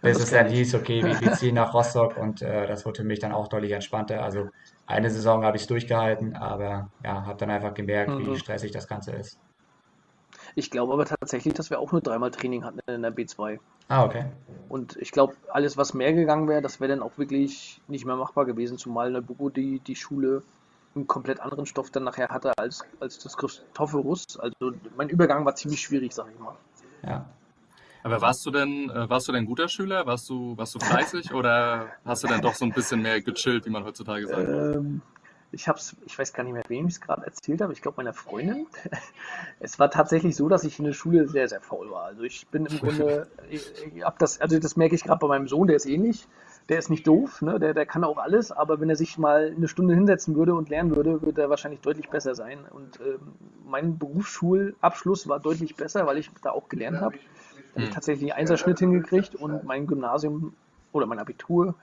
Bis 0.00 0.18
es 0.18 0.30
dann 0.30 0.48
hieß, 0.48 0.74
okay, 0.74 1.04
wir, 1.04 1.20
wir 1.20 1.32
ziehen 1.32 1.54
nach 1.54 1.74
Rostock 1.74 2.16
und 2.20 2.42
äh, 2.42 2.66
das 2.66 2.86
wurde 2.86 3.02
für 3.02 3.06
mich 3.06 3.18
dann 3.18 3.32
auch 3.32 3.48
deutlich 3.48 3.72
entspannter. 3.72 4.22
Also 4.22 4.48
eine 4.86 5.10
Saison 5.10 5.44
habe 5.44 5.56
ich 5.56 5.64
es 5.64 5.68
durchgehalten, 5.68 6.36
aber 6.36 6.90
ja, 7.04 7.26
habe 7.26 7.38
dann 7.38 7.50
einfach 7.50 7.74
gemerkt, 7.74 8.10
mhm. 8.10 8.26
wie 8.26 8.38
stressig 8.38 8.70
das 8.70 8.88
Ganze 8.88 9.12
ist. 9.12 9.38
Ich 10.58 10.70
glaube 10.70 10.94
aber 10.94 11.04
tatsächlich, 11.04 11.52
dass 11.52 11.68
wir 11.68 11.78
auch 11.78 11.92
nur 11.92 12.00
dreimal 12.00 12.30
Training 12.30 12.64
hatten 12.64 12.80
in 12.86 13.02
der 13.02 13.14
B2. 13.14 13.58
Ah, 13.88 14.04
okay. 14.04 14.24
Und 14.70 14.96
ich 14.96 15.12
glaube, 15.12 15.34
alles, 15.52 15.76
was 15.76 15.92
mehr 15.92 16.14
gegangen 16.14 16.48
wäre, 16.48 16.62
das 16.62 16.80
wäre 16.80 16.88
dann 16.88 17.02
auch 17.02 17.18
wirklich 17.18 17.80
nicht 17.88 18.06
mehr 18.06 18.16
machbar 18.16 18.46
gewesen, 18.46 18.78
zumal 18.78 19.10
Nabucco 19.10 19.50
die, 19.50 19.80
die 19.80 19.94
Schule 19.94 20.42
einen 20.94 21.06
komplett 21.06 21.40
anderen 21.40 21.66
Stoff 21.66 21.90
dann 21.90 22.04
nachher 22.04 22.30
hatte 22.30 22.56
als, 22.56 22.84
als 23.00 23.18
das 23.18 23.36
Christophorus. 23.36 24.38
Also 24.38 24.72
mein 24.96 25.10
Übergang 25.10 25.44
war 25.44 25.54
ziemlich 25.54 25.82
schwierig, 25.82 26.14
sag 26.14 26.26
ich 26.32 26.40
mal. 26.40 26.56
Ja. 27.06 27.26
Aber 28.02 28.20
warst 28.22 28.46
du 28.46 28.50
denn, 28.50 28.88
äh, 28.88 29.10
warst 29.10 29.28
du 29.28 29.32
denn 29.32 29.42
ein 29.42 29.46
guter 29.46 29.68
Schüler? 29.68 30.06
Warst 30.06 30.30
du, 30.30 30.56
warst 30.56 30.74
du 30.74 30.78
fleißig 30.78 31.34
oder 31.34 31.88
hast 32.04 32.22
du 32.22 32.28
dann 32.28 32.40
doch 32.40 32.54
so 32.54 32.64
ein 32.64 32.72
bisschen 32.72 33.02
mehr 33.02 33.20
gechillt, 33.20 33.66
wie 33.66 33.70
man 33.70 33.84
heutzutage 33.84 34.26
sagt? 34.26 34.48
Ähm, 34.48 35.02
ich 35.56 35.68
hab's, 35.68 35.96
ich 36.04 36.18
weiß 36.18 36.32
gar 36.32 36.44
nicht 36.44 36.52
mehr, 36.52 36.62
wem 36.68 36.86
ich 36.86 36.94
es 36.94 37.00
gerade 37.00 37.24
erzählt 37.24 37.60
habe. 37.60 37.72
Ich 37.72 37.82
glaube 37.82 37.96
meiner 37.96 38.12
Freundin. 38.12 38.66
Es 39.58 39.78
war 39.78 39.90
tatsächlich 39.90 40.36
so, 40.36 40.48
dass 40.48 40.64
ich 40.64 40.78
in 40.78 40.84
der 40.84 40.92
Schule 40.92 41.28
sehr, 41.28 41.48
sehr 41.48 41.62
faul 41.62 41.90
war. 41.90 42.04
Also 42.04 42.22
ich 42.22 42.46
bin 42.48 42.66
im 42.66 42.78
Grunde, 42.78 43.26
ich, 43.50 43.66
ich 43.94 44.04
das, 44.18 44.40
also 44.40 44.58
das 44.58 44.76
merke 44.76 44.94
ich 44.94 45.02
gerade 45.02 45.18
bei 45.18 45.28
meinem 45.28 45.48
Sohn, 45.48 45.66
der 45.66 45.76
ist 45.76 45.86
ähnlich 45.86 46.28
der 46.68 46.78
ist 46.78 46.90
nicht 46.90 47.06
doof, 47.06 47.42
ne? 47.42 47.60
der, 47.60 47.74
der 47.74 47.86
kann 47.86 48.02
auch 48.02 48.18
alles, 48.18 48.50
aber 48.50 48.80
wenn 48.80 48.90
er 48.90 48.96
sich 48.96 49.18
mal 49.18 49.52
eine 49.56 49.68
Stunde 49.68 49.94
hinsetzen 49.94 50.34
würde 50.34 50.54
und 50.54 50.68
lernen 50.68 50.96
würde, 50.96 51.22
würde 51.22 51.42
er 51.42 51.50
wahrscheinlich 51.50 51.80
deutlich 51.80 52.08
besser 52.08 52.34
sein. 52.34 52.58
Und 52.68 52.98
ähm, 53.00 53.20
mein 53.64 53.98
Berufsschulabschluss 53.98 55.28
war 55.28 55.38
deutlich 55.38 55.76
besser, 55.76 56.06
weil 56.06 56.18
ich 56.18 56.30
da 56.42 56.50
auch 56.50 56.68
gelernt 56.68 57.00
habe. 57.00 57.18
Da 57.74 57.80
habe 57.80 57.88
ich 57.88 57.94
tatsächlich 57.94 58.32
einen 58.32 58.40
Einserschnitt 58.40 58.80
hingekriegt 58.80 59.36
und 59.36 59.64
mein 59.64 59.86
Gymnasium 59.86 60.54
oder 60.92 61.06
mein 61.06 61.18
Abitur 61.18 61.74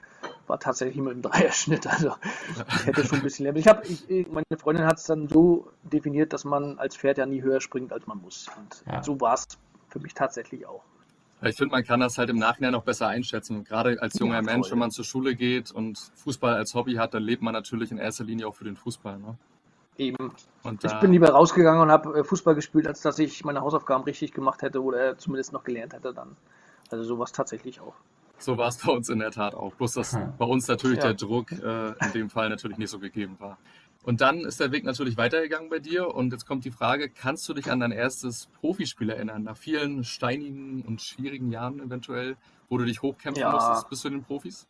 war 0.48 0.60
tatsächlich 0.60 1.02
mit 1.02 1.14
einem 1.14 1.22
Dreierschnitt. 1.22 1.88
Also 1.88 2.16
ich 2.68 2.86
hätte 2.86 3.06
schon 3.06 3.20
ein 3.20 3.24
bisschen 3.24 3.44
lernen. 3.44 3.60
Ich 3.60 3.68
habe, 3.68 3.86
ich, 3.88 4.28
meine 4.30 4.46
Freundin 4.58 4.86
hat 4.86 4.98
es 4.98 5.06
dann 5.06 5.28
so 5.28 5.68
definiert, 5.84 6.34
dass 6.34 6.44
man 6.44 6.78
als 6.80 6.98
Pferd 6.98 7.18
ja 7.18 7.26
nie 7.26 7.42
höher 7.42 7.62
springt, 7.62 7.94
als 7.94 8.08
man 8.08 8.22
muss. 8.22 8.50
Und 8.58 8.84
ja. 8.92 9.02
so 9.04 9.20
war 9.22 9.36
es 9.36 9.46
für 9.90 10.00
mich 10.00 10.14
tatsächlich 10.14 10.66
auch. 10.66 10.84
Ich 11.42 11.58
finde, 11.58 11.72
man 11.72 11.84
kann 11.84 12.00
das 12.00 12.18
halt 12.18 12.30
im 12.30 12.38
Nachhinein 12.38 12.74
auch 12.74 12.84
besser 12.84 13.08
einschätzen. 13.08 13.66
Gerade 13.66 14.02
als 14.02 14.18
junger 14.18 14.36
ja, 14.36 14.42
Mensch, 14.42 14.72
wenn 14.72 14.80
man 14.80 14.92
zur 14.92 15.04
Schule 15.04 15.36
geht 15.36 15.72
und 15.72 16.00
Fußball 16.16 16.54
als 16.56 16.74
Hobby 16.74 16.94
hat, 16.94 17.14
dann 17.14 17.24
lebt 17.24 17.42
man 17.42 17.54
natürlich 17.54 17.92
in 17.92 17.98
erster 17.98 18.24
Linie 18.24 18.48
auch 18.48 18.56
für 18.56 18.64
den 18.64 18.78
Fußball. 18.78 19.20
Ne? 19.20 19.38
Eben. 19.98 20.32
Und, 20.64 20.84
ich 20.84 20.94
bin 21.00 21.12
lieber 21.12 21.30
rausgegangen 21.30 21.82
und 21.82 21.92
habe 21.92 22.20
äh, 22.20 22.24
Fußball 22.24 22.56
gespielt, 22.56 22.88
als 22.88 23.02
dass 23.02 23.20
ich 23.20 23.44
meine 23.44 23.62
Hausaufgaben 23.62 24.04
richtig 24.06 24.32
gemacht 24.32 24.62
hätte 24.62 24.82
oder 24.82 25.18
zumindest 25.18 25.52
noch 25.52 25.64
gelernt 25.64 25.94
hätte 25.94 26.14
dann. 26.14 26.38
Also 26.90 27.04
sowas 27.04 27.32
tatsächlich 27.32 27.82
auch. 27.82 27.96
So 28.38 28.58
war 28.58 28.68
es 28.68 28.78
bei 28.78 28.92
uns 28.92 29.10
in 29.10 29.20
der 29.20 29.32
Tat 29.32 29.56
auch. 29.56 29.74
Bloß, 29.76 29.94
dass 29.94 30.14
hm. 30.14 30.34
bei 30.38 30.46
uns 30.46 30.68
natürlich 30.68 30.98
ja. 30.98 31.04
der 31.06 31.14
Druck 31.14 31.52
äh, 31.52 31.90
in 32.06 32.12
dem 32.14 32.30
Fall 32.30 32.50
natürlich 32.50 32.78
nicht 32.78 32.90
so 32.90 33.00
gegeben 33.00 33.38
war. 33.40 33.58
Und 34.04 34.20
dann 34.20 34.42
ist 34.42 34.60
der 34.60 34.72
Weg 34.72 34.84
natürlich 34.84 35.16
weitergegangen 35.16 35.70
bei 35.70 35.80
dir. 35.80 36.14
Und 36.14 36.34
jetzt 36.34 36.46
kommt 36.46 36.66
die 36.66 36.72
Frage, 36.72 37.10
kannst 37.10 37.48
du 37.48 37.54
dich 37.54 37.72
an 37.72 37.80
dein 37.80 37.92
erstes 37.92 38.48
Profispiel 38.60 39.10
erinnern? 39.10 39.44
Nach 39.44 39.56
vielen 39.56 40.04
steinigen 40.04 40.82
und 40.82 41.02
schwierigen 41.02 41.52
Jahren 41.52 41.80
eventuell, 41.80 42.36
wo 42.70 42.78
du 42.78 42.86
dich 42.86 43.02
hochkämpfen 43.02 43.42
ja. 43.42 43.52
musstest 43.52 43.90
bis 43.90 44.02
zu 44.02 44.10
den 44.10 44.24
Profis? 44.24 44.68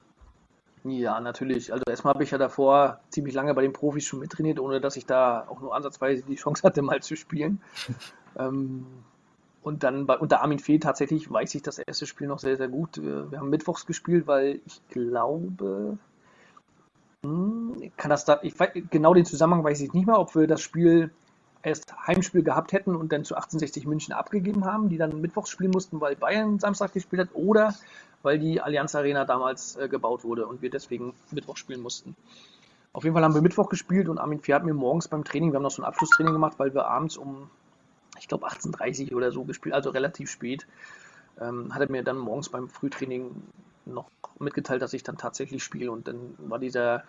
Ja, 0.84 1.20
natürlich. 1.20 1.72
Also 1.72 1.84
erstmal 1.90 2.14
habe 2.14 2.24
ich 2.24 2.32
ja 2.32 2.38
davor 2.38 3.00
ziemlich 3.10 3.34
lange 3.34 3.54
bei 3.54 3.62
den 3.62 3.74
Profis 3.74 4.06
schon 4.06 4.20
mittrainiert, 4.20 4.60
ohne 4.60 4.82
dass 4.82 4.98
ich 4.98 5.06
da 5.06 5.48
auch 5.48 5.62
nur 5.62 5.74
ansatzweise 5.74 6.24
die 6.24 6.36
Chance 6.36 6.62
hatte, 6.64 6.82
mal 6.82 7.02
zu 7.02 7.16
spielen. 7.16 7.62
ähm, 8.38 8.86
und 9.64 9.84
dann 9.84 10.06
bei, 10.06 10.18
unter 10.18 10.42
Armin 10.42 10.60
Fee 10.60 10.78
tatsächlich 10.78 11.32
weiß 11.32 11.56
ich 11.56 11.62
das 11.62 11.80
erste 11.80 12.06
Spiel 12.06 12.28
noch 12.28 12.40
sehr, 12.40 12.58
sehr 12.58 12.68
gut. 12.68 13.02
Wir 13.02 13.40
haben 13.40 13.50
mittwochs 13.50 13.86
gespielt, 13.86 14.28
weil 14.28 14.60
ich 14.66 14.82
glaube, 14.90 15.98
hm, 17.24 17.92
kann 17.98 18.10
das 18.10 18.26
da, 18.26 18.40
ich 18.44 18.60
weiß, 18.60 18.72
genau 18.92 19.14
den 19.14 19.26
Zusammenhang 19.26 19.64
weiß 19.64 19.80
ich 19.82 19.94
nicht 19.94 20.06
mehr, 20.06 20.20
ob 20.20 20.36
wir 20.36 20.48
das 20.48 20.62
Spiel 20.62 21.12
erst 21.64 21.96
Heimspiel 22.06 22.44
gehabt 22.44 22.74
hätten 22.74 22.96
und 22.96 23.12
dann 23.14 23.24
zu 23.24 23.36
1860 23.36 23.88
München 23.88 24.14
abgegeben 24.14 24.66
haben, 24.66 24.90
die 24.90 24.98
dann 24.98 25.22
mittwochs 25.22 25.50
spielen 25.50 25.72
mussten, 25.72 26.02
weil 26.02 26.18
Bayern 26.18 26.60
Samstag 26.60 26.94
gespielt 26.94 27.22
hat, 27.22 27.30
oder 27.34 27.74
weil 28.22 28.40
die 28.40 28.62
Allianz 28.62 28.96
Arena 28.96 29.24
damals 29.24 29.78
äh, 29.78 29.88
gebaut 29.88 30.26
wurde 30.26 30.46
und 30.46 30.62
wir 30.62 30.70
deswegen 30.70 31.14
Mittwoch 31.32 31.58
spielen 31.58 31.82
mussten. 31.82 32.16
Auf 32.92 33.06
jeden 33.06 33.14
Fall 33.14 33.24
haben 33.24 33.34
wir 33.34 33.42
Mittwoch 33.42 33.70
gespielt 33.70 34.10
und 34.10 34.20
Armin 34.20 34.42
Fier 34.42 34.56
hat 34.56 34.66
mir 34.66 34.74
morgens 34.74 35.08
beim 35.08 35.24
Training, 35.24 35.52
wir 35.52 35.56
haben 35.56 35.64
noch 35.64 35.72
so 35.72 35.82
ein 35.82 35.86
Abschlusstraining 35.86 36.34
gemacht, 36.34 36.60
weil 36.60 36.74
wir 36.74 36.86
abends 36.86 37.18
um, 37.18 37.50
ich 38.20 38.28
glaube 38.28 38.48
18.30 38.48 39.14
oder 39.14 39.32
so 39.32 39.44
gespielt, 39.44 39.76
also 39.76 39.90
relativ 39.90 40.30
spät, 40.30 40.68
ähm, 41.40 41.74
hat 41.74 41.82
er 41.82 41.92
mir 41.92 42.04
dann 42.04 42.18
morgens 42.18 42.50
beim 42.50 42.70
Frühtraining 42.70 43.32
noch 43.86 44.10
mitgeteilt, 44.40 44.82
dass 44.82 44.94
ich 44.94 45.04
dann 45.04 45.18
tatsächlich 45.18 45.64
spiele. 45.64 45.92
Und 45.92 46.08
dann 46.08 46.36
war 46.38 46.60
dieser, 46.60 47.04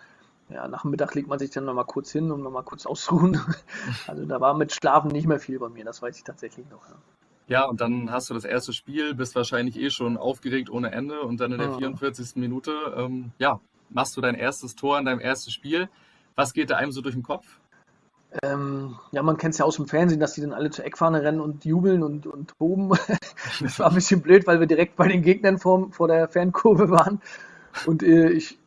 ja, 0.49 0.67
nach 0.67 0.81
dem 0.81 0.91
Mittag 0.91 1.15
legt 1.15 1.27
man 1.27 1.39
sich 1.39 1.51
dann 1.51 1.65
nochmal 1.65 1.85
kurz 1.85 2.11
hin 2.11 2.31
und 2.31 2.41
nochmal 2.41 2.63
kurz 2.63 2.85
ausruhen. 2.85 3.39
Also 4.07 4.25
da 4.25 4.41
war 4.41 4.53
mit 4.55 4.73
Schlafen 4.73 5.11
nicht 5.11 5.27
mehr 5.27 5.39
viel 5.39 5.59
bei 5.59 5.69
mir, 5.69 5.85
das 5.85 6.01
weiß 6.01 6.17
ich 6.17 6.23
tatsächlich 6.23 6.69
noch. 6.69 6.87
Ja. 6.87 6.95
Ja, 7.47 7.65
und 7.65 7.79
dann 7.79 8.11
hast 8.11 8.29
du 8.29 8.33
das 8.33 8.43
erste 8.43 8.73
Spiel, 8.73 9.13
bist 9.13 9.35
wahrscheinlich 9.35 9.77
eh 9.77 9.91
schon 9.91 10.17
aufgeregt 10.17 10.69
ohne 10.69 10.91
Ende 10.91 11.21
und 11.21 11.39
dann 11.39 11.51
in 11.51 11.59
der 11.59 11.73
44. 11.73 12.37
Minute, 12.37 12.71
ähm, 12.97 13.33
ja, 13.37 13.59
machst 13.89 14.17
du 14.17 14.21
dein 14.21 14.33
erstes 14.33 14.75
Tor 14.75 14.97
in 14.97 15.05
deinem 15.05 15.19
ersten 15.19 15.51
Spiel. 15.51 15.87
Was 16.35 16.53
geht 16.53 16.71
da 16.71 16.77
einem 16.77 16.91
so 16.91 17.01
durch 17.01 17.13
den 17.13 17.23
Kopf? 17.23 17.59
Ähm, 18.43 18.95
ja, 19.11 19.23
man 19.23 19.37
kennt 19.37 19.53
es 19.53 19.59
ja 19.59 19.65
aus 19.65 19.75
dem 19.75 19.87
Fernsehen, 19.87 20.19
dass 20.19 20.33
die 20.33 20.41
dann 20.41 20.53
alle 20.53 20.69
zur 20.69 20.85
Eckfahne 20.85 21.23
rennen 21.23 21.39
und 21.39 21.65
jubeln 21.65 22.03
und, 22.03 22.27
und 22.27 22.53
toben. 22.57 22.89
das 23.61 23.79
war 23.79 23.89
ein 23.89 23.95
bisschen 23.95 24.21
blöd, 24.21 24.47
weil 24.47 24.59
wir 24.59 24.67
direkt 24.67 24.95
bei 24.95 25.07
den 25.07 25.21
Gegnern 25.21 25.57
vor, 25.57 25.91
vor 25.91 26.07
der 26.07 26.27
Fankurve 26.27 26.89
waren. 26.89 27.21
Und 27.85 28.03
äh, 28.03 28.29
ich 28.29 28.57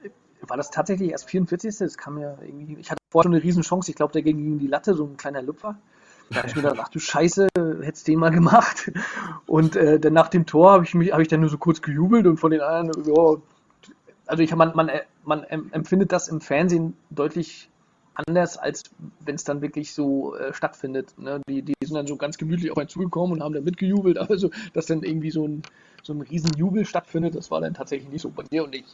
war 0.43 0.57
das 0.57 0.71
tatsächlich 0.71 1.11
erst 1.11 1.29
44. 1.29 1.77
Das 1.79 1.99
kam 1.99 2.19
ja 2.19 2.37
irgendwie. 2.41 2.77
Ich 2.79 2.91
hatte 2.91 3.03
vorher 3.11 3.29
schon 3.29 3.35
eine 3.35 3.43
Riesenchance. 3.43 3.91
Ich 3.91 3.97
glaube, 3.97 4.13
der 4.13 4.23
ging 4.23 4.37
gegen 4.37 4.59
die 4.59 4.67
Latte, 4.67 4.95
so 4.95 5.05
ein 5.05 5.17
kleiner 5.17 5.43
Lüpfer. 5.43 5.77
Da 6.31 6.39
habe 6.39 6.49
ich 6.49 6.57
mir 6.57 6.63
gedacht, 6.63 6.81
ach 6.83 6.89
du 6.91 6.99
Scheiße, 6.99 7.49
hättest 7.83 8.07
den 8.07 8.19
mal 8.19 8.31
gemacht. 8.31 8.93
Und 9.47 9.77
äh, 9.77 9.99
dann 9.99 10.13
nach 10.13 10.29
dem 10.29 10.45
Tor 10.45 10.73
habe 10.73 10.85
ich 10.85 10.95
mich, 10.95 11.13
habe 11.13 11.23
ich 11.23 11.29
dann 11.29 11.41
nur 11.41 11.49
so 11.49 11.57
kurz 11.57 11.81
gejubelt 11.81 12.27
und 12.27 12.37
von 12.37 12.51
den 12.51 12.61
anderen, 12.61 13.05
ja, 13.05 13.37
also 14.27 14.43
ich, 14.43 14.55
man, 14.55 14.77
man, 14.77 14.91
man 15.25 15.45
empfindet 15.45 16.13
das 16.13 16.29
im 16.29 16.43
Fernsehen 16.43 16.95
deutlich 17.09 17.71
anders, 18.27 18.57
als 18.57 18.83
wenn 19.21 19.37
es 19.37 19.45
dann 19.45 19.63
wirklich 19.63 19.95
so 19.95 20.35
äh, 20.37 20.53
stattfindet. 20.53 21.19
Ne? 21.19 21.41
Die, 21.49 21.63
die 21.63 21.75
sind 21.83 21.95
dann 21.95 22.07
so 22.07 22.17
ganz 22.17 22.37
gemütlich 22.37 22.71
auf 22.71 22.79
einen 22.79 22.89
zugekommen 22.89 23.33
und 23.33 23.43
haben 23.43 23.55
dann 23.55 23.65
mitgejubelt, 23.65 24.19
also 24.31 24.51
dass 24.73 24.87
dann 24.87 25.03
irgendwie 25.03 25.31
so 25.31 25.47
ein, 25.47 25.63
so 26.03 26.13
ein 26.13 26.21
Riesenjubel 26.21 26.85
stattfindet, 26.85 27.35
das 27.35 27.51
war 27.51 27.61
dann 27.61 27.75
tatsächlich 27.75 28.11
nicht 28.11 28.23
so 28.23 28.31
bei 28.31 28.45
mir 28.51 28.65
und 28.65 28.75
ich, 28.75 28.85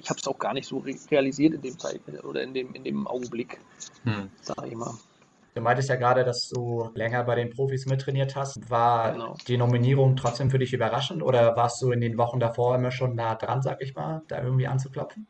ich 0.00 0.08
habe 0.08 0.20
es 0.20 0.26
auch 0.26 0.38
gar 0.38 0.54
nicht 0.54 0.68
so 0.68 0.78
re 0.78 0.94
realisiert 1.10 1.54
in 1.54 1.62
dem 1.62 1.78
Zeit 1.78 2.00
oder 2.24 2.42
in 2.42 2.54
dem, 2.54 2.72
in 2.74 2.84
dem 2.84 3.06
Augenblick, 3.06 3.60
hm. 4.04 4.30
sag 4.42 4.66
ich 4.66 4.74
mal. 4.74 4.94
Du 5.54 5.64
meintest 5.64 5.88
ja 5.88 5.96
gerade, 5.96 6.22
dass 6.22 6.48
du 6.48 6.88
länger 6.94 7.24
bei 7.24 7.34
den 7.34 7.50
Profis 7.50 7.86
mittrainiert 7.86 8.36
hast. 8.36 8.70
War 8.70 9.12
genau. 9.12 9.34
die 9.48 9.56
Nominierung 9.56 10.14
trotzdem 10.14 10.50
für 10.50 10.58
dich 10.60 10.72
überraschend 10.72 11.20
oder 11.20 11.56
warst 11.56 11.82
du 11.82 11.90
in 11.90 12.00
den 12.00 12.16
Wochen 12.16 12.38
davor 12.38 12.76
immer 12.76 12.92
schon 12.92 13.16
nah 13.16 13.34
dran, 13.34 13.60
sag 13.60 13.82
ich 13.82 13.96
mal, 13.96 14.22
da 14.28 14.40
irgendwie 14.40 14.68
anzuklopfen? 14.68 15.26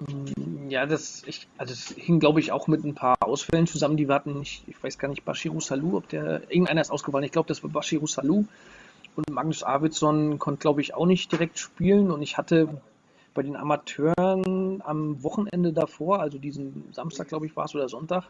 Mm, 0.00 0.68
ja, 0.70 0.86
das, 0.86 1.22
ich, 1.26 1.48
also 1.58 1.72
das 1.72 1.94
hing, 1.96 2.20
glaube 2.20 2.40
ich, 2.40 2.52
auch 2.52 2.68
mit 2.68 2.84
ein 2.84 2.94
paar 2.94 3.16
Ausfällen 3.20 3.66
zusammen, 3.66 3.96
die 3.96 4.08
wir 4.08 4.14
hatten. 4.14 4.40
Ich, 4.42 4.62
ich 4.66 4.82
weiß 4.82 4.98
gar 4.98 5.08
nicht, 5.08 5.24
Bashiru 5.24 5.60
Salou, 5.60 5.96
ob 5.96 6.08
der, 6.08 6.50
irgendeiner 6.50 6.80
ist 6.80 6.90
ausgefallen. 6.90 7.24
Ich 7.24 7.32
glaube, 7.32 7.48
das 7.48 7.62
war 7.62 7.70
Bashiru 7.70 8.06
Salou. 8.06 8.44
Und 9.16 9.30
Magnus 9.30 9.62
Arvidsson 9.62 10.38
konnte, 10.38 10.60
glaube 10.60 10.80
ich, 10.80 10.94
auch 10.94 11.06
nicht 11.06 11.32
direkt 11.32 11.58
spielen. 11.58 12.10
Und 12.10 12.22
ich 12.22 12.38
hatte 12.38 12.68
bei 13.34 13.42
den 13.42 13.56
Amateuren 13.56 14.82
am 14.84 15.22
Wochenende 15.22 15.72
davor, 15.72 16.20
also 16.20 16.38
diesen 16.38 16.92
Samstag, 16.92 17.28
glaube 17.28 17.46
ich, 17.46 17.56
war 17.56 17.64
es 17.64 17.74
oder 17.74 17.88
Sonntag, 17.88 18.24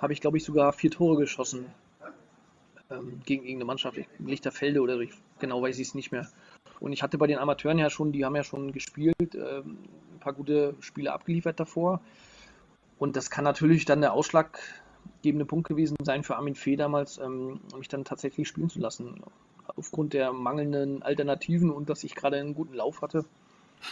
habe 0.00 0.12
ich, 0.12 0.20
glaube 0.20 0.36
ich, 0.36 0.44
sogar 0.44 0.72
vier 0.72 0.90
Tore 0.90 1.16
geschossen 1.16 1.66
ähm, 2.90 3.20
gegen 3.24 3.42
irgendeine 3.42 3.66
Mannschaft, 3.66 3.98
Lichterfelde 4.18 4.80
oder 4.80 4.94
so, 4.94 5.00
ich, 5.00 5.12
genau 5.38 5.62
weiß 5.62 5.78
ich 5.78 5.88
es 5.88 5.94
nicht 5.94 6.12
mehr. 6.12 6.28
Und 6.80 6.92
ich 6.92 7.02
hatte 7.02 7.18
bei 7.18 7.26
den 7.26 7.38
Amateuren 7.38 7.78
ja 7.78 7.90
schon, 7.90 8.12
die 8.12 8.24
haben 8.24 8.36
ja 8.36 8.44
schon 8.44 8.72
gespielt, 8.72 9.34
ähm, 9.34 9.78
ein 10.18 10.20
paar 10.20 10.32
gute 10.32 10.74
Spiele 10.80 11.12
abgeliefert 11.12 11.58
davor. 11.58 12.00
Und 12.98 13.16
das 13.16 13.30
kann 13.30 13.44
natürlich 13.44 13.84
dann 13.84 14.00
der 14.00 14.12
ausschlaggebende 14.12 15.44
Punkt 15.46 15.68
gewesen 15.68 15.96
sein 16.02 16.24
für 16.24 16.36
Armin 16.36 16.56
Fee 16.56 16.76
damals, 16.76 17.18
ähm, 17.18 17.60
mich 17.76 17.88
dann 17.88 18.04
tatsächlich 18.04 18.48
spielen 18.48 18.68
zu 18.68 18.80
lassen. 18.80 19.22
Aufgrund 19.76 20.12
der 20.12 20.32
mangelnden 20.32 21.02
Alternativen 21.02 21.70
und 21.70 21.88
dass 21.88 22.02
ich 22.02 22.14
gerade 22.14 22.36
einen 22.36 22.54
guten 22.54 22.74
Lauf 22.74 23.02
hatte. 23.02 23.24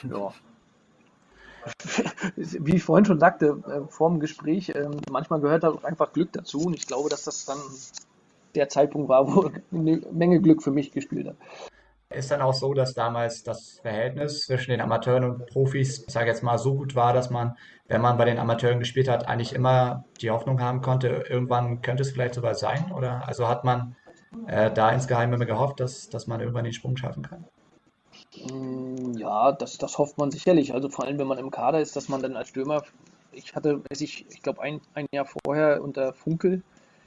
Ja, 0.10 0.32
wie 2.36 2.76
ich 2.76 2.82
vorhin 2.84 3.04
schon 3.04 3.18
sagte, 3.18 3.62
äh, 3.66 3.90
vor 3.90 4.10
dem 4.10 4.20
Gespräch, 4.20 4.70
äh, 4.70 4.88
manchmal 5.10 5.40
gehört 5.40 5.64
da 5.64 5.70
auch 5.70 5.84
einfach 5.84 6.12
Glück 6.12 6.32
dazu 6.32 6.60
und 6.60 6.74
ich 6.74 6.86
glaube, 6.86 7.08
dass 7.08 7.24
das 7.24 7.44
dann 7.44 7.58
der 8.54 8.68
Zeitpunkt 8.68 9.08
war, 9.08 9.26
wo 9.26 9.50
eine 9.72 10.00
Menge 10.12 10.40
Glück 10.40 10.62
für 10.62 10.70
mich 10.70 10.92
gespielt 10.92 11.28
hat. 11.28 11.36
Ist 12.16 12.30
dann 12.30 12.40
auch 12.40 12.54
so, 12.54 12.72
dass 12.72 12.94
damals 12.94 13.42
das 13.42 13.78
Verhältnis 13.82 14.46
zwischen 14.46 14.70
den 14.70 14.80
Amateuren 14.80 15.24
und 15.24 15.46
Profis, 15.46 16.02
ich 16.06 16.12
sage 16.12 16.28
jetzt 16.28 16.42
mal, 16.42 16.56
so 16.56 16.74
gut 16.74 16.94
war, 16.94 17.12
dass 17.12 17.28
man, 17.28 17.56
wenn 17.88 18.00
man 18.00 18.16
bei 18.16 18.24
den 18.24 18.38
Amateuren 18.38 18.78
gespielt 18.78 19.08
hat, 19.08 19.28
eigentlich 19.28 19.54
immer 19.54 20.04
die 20.22 20.30
Hoffnung 20.30 20.60
haben 20.60 20.80
konnte, 20.80 21.08
irgendwann 21.28 21.82
könnte 21.82 22.02
es 22.02 22.12
vielleicht 22.12 22.34
sogar 22.34 22.54
sein? 22.54 22.90
Oder 22.92 23.28
also 23.28 23.46
hat 23.48 23.64
man 23.64 23.96
äh, 24.46 24.70
da 24.70 24.90
insgeheim 24.92 25.32
immer 25.34 25.44
gehofft, 25.44 25.78
dass, 25.78 26.08
dass 26.08 26.26
man 26.26 26.40
irgendwann 26.40 26.64
den 26.64 26.72
Sprung 26.72 26.96
schaffen 26.96 27.22
kann? 27.22 27.44
Mm, 28.50 29.18
ja, 29.18 29.52
das, 29.52 29.76
das 29.76 29.98
hofft 29.98 30.16
man 30.16 30.30
sicherlich. 30.30 30.72
Also 30.72 30.88
vor 30.88 31.04
allem, 31.04 31.18
wenn 31.18 31.26
man 31.26 31.38
im 31.38 31.50
Kader 31.50 31.80
ist, 31.80 31.96
dass 31.96 32.08
man 32.08 32.22
dann 32.22 32.36
als 32.36 32.48
Stürmer, 32.48 32.82
ich 33.32 33.54
hatte, 33.54 33.82
ich, 33.90 34.24
ich 34.30 34.42
glaube 34.42 34.62
ein, 34.62 34.80
ein 34.94 35.06
Jahr 35.12 35.26
vorher 35.26 35.82
unter 35.82 36.14
Funkel, 36.14 36.62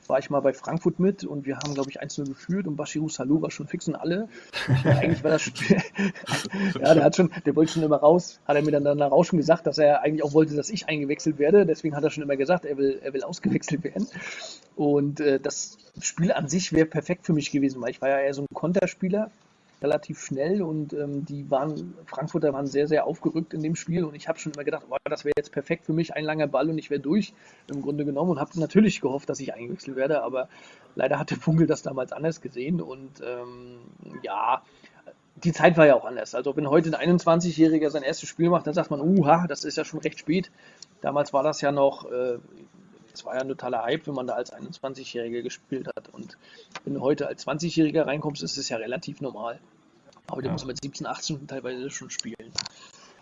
war 0.09 0.19
ich 0.19 0.29
mal 0.29 0.39
bei 0.39 0.53
Frankfurt 0.53 0.99
mit 0.99 1.23
und 1.23 1.45
wir 1.45 1.57
haben, 1.57 1.73
glaube 1.73 1.89
ich, 1.89 2.01
1-0 2.01 2.25
geführt 2.25 2.67
und 2.67 2.75
Bashiru 2.75 3.09
Salou 3.09 3.41
war 3.41 3.51
schon 3.51 3.67
fix 3.67 3.87
und 3.87 3.95
alle. 3.95 4.27
eigentlich 4.83 5.23
war 5.23 5.31
das 5.31 5.43
Spiel, 5.43 5.77
ja, 6.79 6.93
der 6.93 7.03
hat 7.03 7.15
schon, 7.15 7.31
der 7.45 7.55
wollte 7.55 7.73
schon 7.73 7.83
immer 7.83 7.97
raus, 7.97 8.39
hat 8.45 8.55
er 8.55 8.63
mir 8.63 8.71
dann 8.71 8.83
danach 8.83 9.11
auch 9.11 9.23
schon 9.23 9.37
gesagt, 9.37 9.67
dass 9.67 9.77
er 9.77 10.01
eigentlich 10.01 10.23
auch 10.23 10.33
wollte, 10.33 10.55
dass 10.55 10.69
ich 10.69 10.89
eingewechselt 10.89 11.37
werde. 11.37 11.65
Deswegen 11.65 11.95
hat 11.95 12.03
er 12.03 12.09
schon 12.09 12.23
immer 12.23 12.37
gesagt, 12.37 12.65
er 12.65 12.77
will, 12.77 12.99
er 13.03 13.13
will 13.13 13.23
ausgewechselt 13.23 13.83
werden. 13.83 14.07
Und 14.75 15.19
äh, 15.19 15.39
das 15.39 15.77
Spiel 15.99 16.31
an 16.31 16.47
sich 16.47 16.73
wäre 16.73 16.85
perfekt 16.85 17.25
für 17.25 17.33
mich 17.33 17.51
gewesen, 17.51 17.81
weil 17.81 17.91
ich 17.91 18.01
war 18.01 18.09
ja 18.09 18.19
eher 18.19 18.33
so 18.33 18.41
ein 18.41 18.47
Konterspieler 18.53 19.29
relativ 19.81 20.19
schnell 20.19 20.61
und 20.61 20.93
ähm, 20.93 21.25
die 21.25 21.49
waren, 21.49 21.93
Frankfurter 22.05 22.53
waren 22.53 22.67
sehr, 22.67 22.87
sehr 22.87 23.05
aufgerückt 23.05 23.53
in 23.53 23.61
dem 23.61 23.75
Spiel 23.75 24.03
und 24.03 24.15
ich 24.15 24.27
habe 24.27 24.39
schon 24.39 24.51
immer 24.51 24.63
gedacht, 24.63 24.85
oh, 24.89 24.97
das 25.05 25.25
wäre 25.25 25.33
jetzt 25.37 25.51
perfekt 25.51 25.85
für 25.85 25.93
mich, 25.93 26.13
ein 26.15 26.25
langer 26.25 26.47
Ball 26.47 26.69
und 26.69 26.77
ich 26.77 26.89
wäre 26.89 26.99
durch 26.99 27.33
im 27.71 27.81
Grunde 27.81 28.05
genommen 28.05 28.31
und 28.31 28.39
habe 28.39 28.59
natürlich 28.59 29.01
gehofft, 29.01 29.29
dass 29.29 29.39
ich 29.39 29.53
eingewechselt 29.53 29.95
werde, 29.95 30.21
aber 30.23 30.49
leider 30.95 31.19
hat 31.19 31.29
der 31.29 31.37
Funkel 31.37 31.67
das 31.67 31.81
damals 31.81 32.11
anders 32.11 32.41
gesehen 32.41 32.81
und 32.81 33.21
ähm, 33.23 33.79
ja, 34.23 34.63
die 35.43 35.53
Zeit 35.53 35.77
war 35.77 35.85
ja 35.85 35.95
auch 35.95 36.05
anders. 36.05 36.35
Also 36.35 36.55
wenn 36.55 36.69
heute 36.69 36.97
ein 36.97 37.19
21-Jähriger 37.19 37.89
sein 37.89 38.03
erstes 38.03 38.29
Spiel 38.29 38.49
macht, 38.49 38.67
dann 38.67 38.73
sagt 38.73 38.91
man, 38.91 38.99
uha, 38.99 39.47
das 39.47 39.63
ist 39.63 39.77
ja 39.77 39.85
schon 39.85 40.01
recht 40.01 40.19
spät. 40.19 40.51
Damals 41.01 41.33
war 41.33 41.43
das 41.43 41.61
ja 41.61 41.71
noch, 41.71 42.11
äh, 42.11 42.39
das 43.19 43.25
war 43.25 43.35
ja 43.35 43.41
ein 43.41 43.49
totaler 43.49 43.83
Hype, 43.83 44.07
wenn 44.07 44.13
man 44.13 44.27
da 44.27 44.35
als 44.35 44.53
21-Jähriger 44.53 45.41
gespielt 45.41 45.87
hat. 45.87 46.07
Und 46.09 46.37
wenn 46.85 46.93
du 46.93 47.01
heute 47.01 47.27
als 47.27 47.45
20-Jähriger 47.45 48.05
reinkommst, 48.05 48.41
ist 48.43 48.57
es 48.57 48.69
ja 48.69 48.77
relativ 48.77 49.19
normal. 49.19 49.59
Aber 50.27 50.41
ja. 50.43 50.51
muss 50.51 50.65
mit 50.65 50.81
17, 50.81 51.05
18 51.05 51.47
teilweise 51.47 51.89
schon 51.89 52.09
spielen. 52.09 52.53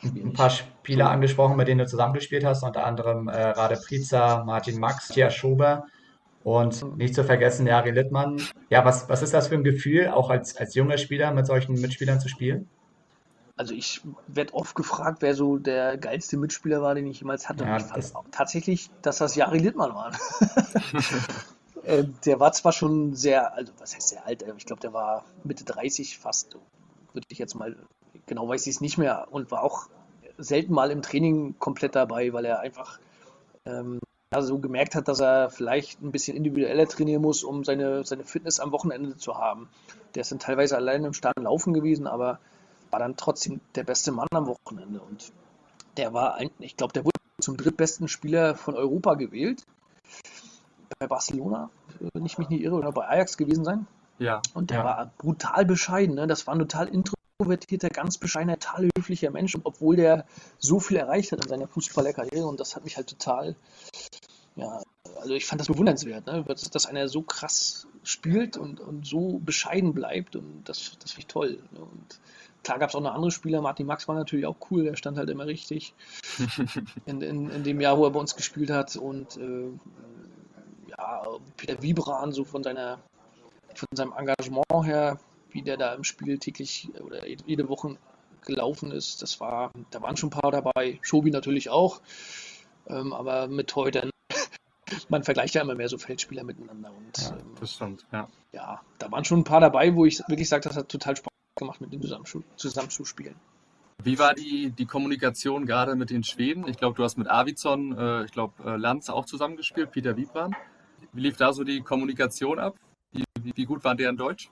Ein 0.03 0.33
paar 0.33 0.51
Spieler 0.51 1.09
angesprochen, 1.09 1.57
mit 1.57 1.67
denen 1.67 1.79
du 1.79 1.87
zusammengespielt 1.87 2.45
hast, 2.45 2.63
unter 2.63 2.85
anderem 2.85 3.27
äh, 3.27 3.41
Rade 3.41 3.79
Priza, 3.83 4.43
Martin 4.43 4.79
Max, 4.79 5.07
Tia 5.07 5.31
Schober 5.31 5.87
und 6.43 6.97
nicht 6.97 7.15
zu 7.15 7.23
vergessen 7.23 7.65
Jari 7.65 7.89
Littmann. 7.89 8.39
Ja, 8.69 8.85
was, 8.85 9.09
was 9.09 9.23
ist 9.23 9.33
das 9.33 9.47
für 9.47 9.55
ein 9.55 9.63
Gefühl, 9.63 10.09
auch 10.09 10.29
als, 10.29 10.55
als 10.55 10.75
junger 10.75 10.99
Spieler 10.99 11.31
mit 11.31 11.47
solchen 11.47 11.73
Mitspielern 11.73 12.19
zu 12.19 12.29
spielen? 12.29 12.69
Also 13.57 13.73
ich 13.73 14.01
werde 14.27 14.53
oft 14.53 14.75
gefragt, 14.75 15.21
wer 15.21 15.33
so 15.33 15.57
der 15.57 15.97
geilste 15.97 16.37
Mitspieler 16.37 16.81
war, 16.81 16.93
den 16.93 17.07
ich 17.07 17.19
jemals 17.19 17.49
hatte. 17.49 17.63
Ja, 17.63 17.77
ich 17.77 17.83
fand 17.83 18.15
auch 18.15 18.25
tatsächlich, 18.31 18.91
dass 19.01 19.17
das 19.17 19.35
Jari 19.35 19.57
Littmann 19.57 19.95
war. 19.95 20.11
äh, 21.83 22.03
der 22.25 22.39
war 22.39 22.51
zwar 22.51 22.71
schon 22.71 23.15
sehr, 23.15 23.55
also 23.55 23.73
was 23.79 23.95
heißt 23.95 24.09
sehr 24.09 24.25
alt, 24.27 24.45
ich 24.57 24.65
glaube, 24.65 24.81
der 24.81 24.93
war 24.93 25.25
Mitte 25.43 25.63
30 25.63 26.19
fast, 26.19 26.55
würde 27.13 27.25
ich 27.29 27.39
jetzt 27.39 27.55
mal, 27.55 27.75
genau 28.27 28.47
weiß 28.47 28.67
ich 28.67 28.75
es 28.75 28.81
nicht 28.81 28.99
mehr 28.99 29.27
und 29.31 29.49
war 29.49 29.63
auch 29.63 29.87
selten 30.37 30.73
mal 30.73 30.91
im 30.91 31.01
Training 31.01 31.55
komplett 31.57 31.95
dabei, 31.95 32.33
weil 32.33 32.45
er 32.45 32.59
einfach 32.59 32.99
ähm, 33.65 33.99
ja, 34.33 34.41
so 34.41 34.59
gemerkt 34.59 34.95
hat, 34.95 35.07
dass 35.07 35.19
er 35.19 35.49
vielleicht 35.49 36.01
ein 36.01 36.11
bisschen 36.11 36.35
individueller 36.35 36.87
trainieren 36.87 37.21
muss, 37.21 37.43
um 37.43 37.63
seine, 37.63 38.03
seine 38.03 38.23
Fitness 38.23 38.59
am 38.59 38.71
Wochenende 38.71 39.17
zu 39.17 39.37
haben. 39.37 39.69
Der 40.15 40.21
ist 40.21 40.31
dann 40.31 40.39
teilweise 40.39 40.75
allein 40.75 41.05
im 41.05 41.13
starken 41.13 41.43
Laufen 41.43 41.73
gewesen, 41.73 42.07
aber 42.07 42.39
war 42.91 42.99
dann 42.99 43.15
trotzdem 43.15 43.61
der 43.75 43.83
beste 43.83 44.11
Mann 44.11 44.27
am 44.31 44.47
Wochenende. 44.47 45.01
Und 45.01 45.31
der 45.97 46.13
war, 46.13 46.35
ein, 46.35 46.51
ich 46.59 46.77
glaube, 46.77 46.93
der 46.93 47.05
wurde 47.05 47.17
zum 47.41 47.57
drittbesten 47.57 48.07
Spieler 48.07 48.55
von 48.55 48.75
Europa 48.75 49.15
gewählt. 49.15 49.63
Bei 50.99 51.07
Barcelona, 51.07 51.69
wenn 52.13 52.25
ich 52.25 52.37
mich 52.37 52.49
nicht 52.49 52.61
irre, 52.61 52.75
oder 52.75 52.91
bei 52.91 53.07
Ajax 53.07 53.37
gewesen 53.37 53.63
sein. 53.63 53.87
Ja. 54.19 54.41
Und 54.53 54.71
der 54.71 54.79
ja. 54.79 54.83
war 54.83 55.11
brutal 55.17 55.65
bescheiden. 55.65 56.15
Ne? 56.15 56.27
Das 56.27 56.47
war 56.47 56.55
ein 56.55 56.59
total 56.59 56.87
introvertierter, 56.87 57.89
ganz 57.89 58.17
bescheidener, 58.17 58.57
total 58.57 58.89
höflicher 58.97 59.29
Mensch, 59.29 59.55
obwohl 59.63 59.95
der 59.95 60.25
so 60.57 60.79
viel 60.79 60.97
erreicht 60.97 61.31
hat 61.31 61.43
in 61.43 61.49
seiner 61.49 61.67
Fußballerkarriere. 61.67 62.47
Und 62.47 62.59
das 62.59 62.75
hat 62.75 62.83
mich 62.83 62.97
halt 62.97 63.07
total, 63.07 63.55
ja, 64.55 64.81
also 65.21 65.33
ich 65.33 65.45
fand 65.45 65.61
das 65.61 65.67
bewundernswert, 65.67 66.25
ne? 66.25 66.43
dass, 66.47 66.69
dass 66.69 66.85
einer 66.85 67.07
so 67.07 67.21
krass 67.21 67.87
spielt 68.03 68.57
und, 68.57 68.79
und 68.79 69.05
so 69.05 69.39
bescheiden 69.39 69.93
bleibt. 69.93 70.35
Und 70.35 70.63
das, 70.65 70.97
das 70.99 71.11
finde 71.11 71.21
ich 71.21 71.27
toll. 71.27 71.59
Ne? 71.71 71.79
Und 71.79 72.19
Klar 72.63 72.79
gab 72.79 72.89
es 72.89 72.95
auch 72.95 73.01
noch 73.01 73.13
andere 73.13 73.31
Spieler. 73.31 73.61
Martin 73.61 73.87
Max 73.87 74.07
war 74.07 74.15
natürlich 74.15 74.45
auch 74.45 74.57
cool, 74.69 74.83
der 74.83 74.95
stand 74.95 75.17
halt 75.17 75.29
immer 75.29 75.45
richtig 75.45 75.93
in, 77.05 77.21
in, 77.21 77.49
in 77.49 77.63
dem 77.63 77.79
Jahr, 77.79 77.97
wo 77.97 78.05
er 78.05 78.11
bei 78.11 78.19
uns 78.19 78.35
gespielt 78.35 78.69
hat. 78.69 78.95
Und 78.95 79.37
äh, 79.37 79.69
ja, 80.89 81.23
Peter 81.55 81.81
Wiebran, 81.81 82.31
so 82.31 82.43
von 82.43 82.63
seiner 82.63 82.99
von 83.77 83.87
seinem 83.93 84.13
Engagement 84.13 84.65
her, 84.85 85.19
wie 85.51 85.61
der 85.61 85.77
da 85.77 85.93
im 85.93 86.03
Spiel 86.03 86.39
täglich 86.39 86.89
oder 87.01 87.27
jede 87.27 87.69
Woche 87.69 87.97
gelaufen 88.45 88.91
ist, 88.91 89.21
das 89.21 89.39
war, 89.39 89.71
da 89.91 90.01
waren 90.01 90.17
schon 90.17 90.29
ein 90.29 90.39
paar 90.39 90.51
dabei. 90.51 90.99
Schobi 91.01 91.31
natürlich 91.31 91.69
auch, 91.69 92.01
ähm, 92.87 93.13
aber 93.13 93.47
mit 93.47 93.75
heute 93.75 94.09
man 95.09 95.23
vergleicht 95.23 95.55
ja 95.55 95.61
immer 95.61 95.75
mehr 95.75 95.89
so 95.89 95.97
Feldspieler 95.97 96.43
miteinander. 96.43 96.91
Und, 96.91 97.17
ja, 97.17 97.31
ähm, 97.31 97.55
das 97.59 97.73
stimmt, 97.73 98.05
ja. 98.11 98.27
Ja, 98.51 98.81
da 98.97 99.11
waren 99.11 99.25
schon 99.25 99.39
ein 99.39 99.43
paar 99.43 99.61
dabei, 99.61 99.95
wo 99.95 100.05
ich 100.05 100.19
wirklich 100.27 100.49
sage, 100.49 100.67
das 100.67 100.77
hat 100.77 100.89
total 100.89 101.15
Spaß 101.15 101.26
gemacht, 101.57 101.81
mit 101.81 101.91
denen 101.91 102.01
zusammen, 102.01 102.25
zusammen 102.55 102.89
zu 102.89 103.05
spielen. 103.05 103.35
Wie 104.03 104.19
war 104.19 104.33
die, 104.33 104.71
die 104.71 104.85
Kommunikation 104.85 105.65
gerade 105.65 105.95
mit 105.95 106.11
den 106.11 106.23
Schweden? 106.23 106.67
Ich 106.67 106.77
glaube, 106.77 106.95
du 106.95 107.03
hast 107.03 107.17
mit 107.17 107.29
Avizon, 107.29 107.97
äh, 107.97 108.25
ich 108.25 108.31
glaube, 108.31 108.53
äh, 108.63 108.77
Lanz 108.77 109.09
auch 109.09 109.25
zusammengespielt, 109.25 109.91
Peter 109.91 110.15
Wiebran. 110.15 110.55
Wie 111.13 111.21
lief 111.21 111.37
da 111.37 111.51
so 111.51 111.63
die 111.63 111.81
Kommunikation 111.81 112.59
ab? 112.59 112.75
Wie, 113.11 113.23
wie, 113.41 113.53
wie 113.55 113.65
gut 113.65 113.83
waren 113.83 113.97
der 113.97 114.09
in 114.09 114.17
Deutsch? 114.17 114.49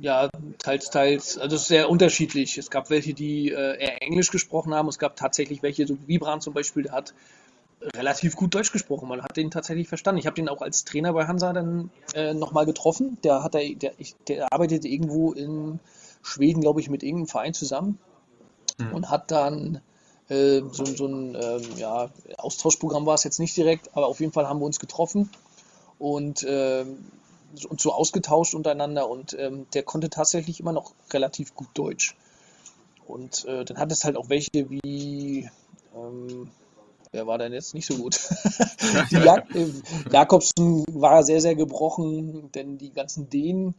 Ja, 0.00 0.30
teils, 0.58 0.88
teils. 0.88 1.36
Also 1.36 1.56
es 1.56 1.62
ist 1.62 1.68
sehr 1.68 1.90
unterschiedlich. 1.90 2.56
Es 2.56 2.70
gab 2.70 2.88
welche, 2.88 3.12
die 3.12 3.50
äh, 3.50 3.78
eher 3.78 4.02
Englisch 4.02 4.30
gesprochen 4.30 4.72
haben. 4.72 4.88
Es 4.88 4.98
gab 4.98 5.16
tatsächlich 5.16 5.62
welche, 5.62 5.86
so 5.86 5.98
Vibran 6.06 6.40
zum 6.40 6.54
Beispiel, 6.54 6.84
der 6.84 6.92
hat 6.92 7.12
relativ 7.94 8.36
gut 8.36 8.54
Deutsch 8.54 8.72
gesprochen. 8.72 9.08
Man 9.08 9.22
hat 9.22 9.36
den 9.36 9.50
tatsächlich 9.50 9.88
verstanden. 9.88 10.18
Ich 10.18 10.26
habe 10.26 10.36
den 10.36 10.48
auch 10.48 10.62
als 10.62 10.84
Trainer 10.84 11.12
bei 11.12 11.26
Hansa 11.26 11.52
dann 11.52 11.90
äh, 12.14 12.32
nochmal 12.34 12.66
getroffen. 12.66 13.18
Der, 13.24 13.42
hat 13.42 13.54
der, 13.54 13.74
der, 13.74 13.92
der 14.28 14.52
arbeitete 14.52 14.88
irgendwo 14.88 15.32
in 15.32 15.80
Schweden, 16.24 16.60
glaube 16.60 16.80
ich, 16.80 16.90
mit 16.90 17.02
irgendeinem 17.02 17.28
Verein 17.28 17.54
zusammen 17.54 17.98
mhm. 18.78 18.92
und 18.92 19.10
hat 19.10 19.30
dann 19.30 19.80
äh, 20.28 20.62
so, 20.72 20.84
so, 20.86 21.06
ein 21.06 21.36
ähm, 21.40 21.62
ja, 21.76 22.10
Austauschprogramm 22.38 23.06
war 23.06 23.14
es 23.14 23.24
jetzt 23.24 23.38
nicht 23.38 23.56
direkt, 23.56 23.94
aber 23.96 24.06
auf 24.06 24.20
jeden 24.20 24.32
Fall 24.32 24.48
haben 24.48 24.58
wir 24.58 24.66
uns 24.66 24.80
getroffen 24.80 25.30
und 25.98 26.42
äh, 26.44 26.84
uns 27.68 27.82
so 27.82 27.92
ausgetauscht 27.92 28.54
untereinander 28.54 29.08
und 29.08 29.36
ähm, 29.38 29.66
der 29.74 29.82
konnte 29.82 30.10
tatsächlich 30.10 30.60
immer 30.60 30.72
noch 30.72 30.92
relativ 31.12 31.54
gut 31.54 31.68
Deutsch. 31.74 32.16
Und 33.06 33.44
äh, 33.44 33.64
dann 33.64 33.76
hat 33.76 33.92
es 33.92 34.04
halt 34.04 34.16
auch 34.16 34.30
welche 34.30 34.70
wie, 34.70 35.50
ähm, 35.94 36.50
wer 37.12 37.26
war 37.26 37.36
denn 37.36 37.52
jetzt 37.52 37.74
nicht 37.74 37.86
so 37.86 37.96
gut? 37.96 38.18
Jak 39.10 39.54
äh, 39.54 39.68
Jakobsen 40.10 40.84
war 40.88 41.22
sehr, 41.22 41.42
sehr 41.42 41.54
gebrochen, 41.54 42.50
denn 42.52 42.78
die 42.78 42.92
ganzen 42.92 43.28
Dänen 43.28 43.74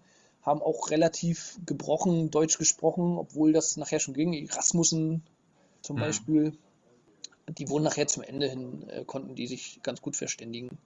haben 0.46 0.62
auch 0.62 0.92
relativ 0.92 1.58
gebrochen 1.66 2.30
Deutsch 2.30 2.58
gesprochen, 2.58 3.18
obwohl 3.18 3.52
das 3.52 3.78
nachher 3.78 4.00
schon 4.00 4.14
ging. 4.14 4.48
Rasmussen 4.50 5.24
zum 5.82 5.96
mhm. 5.96 6.02
Beispiel, 6.02 6.58
die 7.48 7.68
wurden 7.70 7.84
nachher 7.84 8.08
zum 8.08 8.24
Ende 8.24 8.48
hin, 8.48 8.88
äh, 8.90 9.04
konnten 9.06 9.36
die 9.36 9.48
sich 9.48 9.80
ganz 9.82 10.02
gut 10.02 10.16
verständigen. 10.16 10.78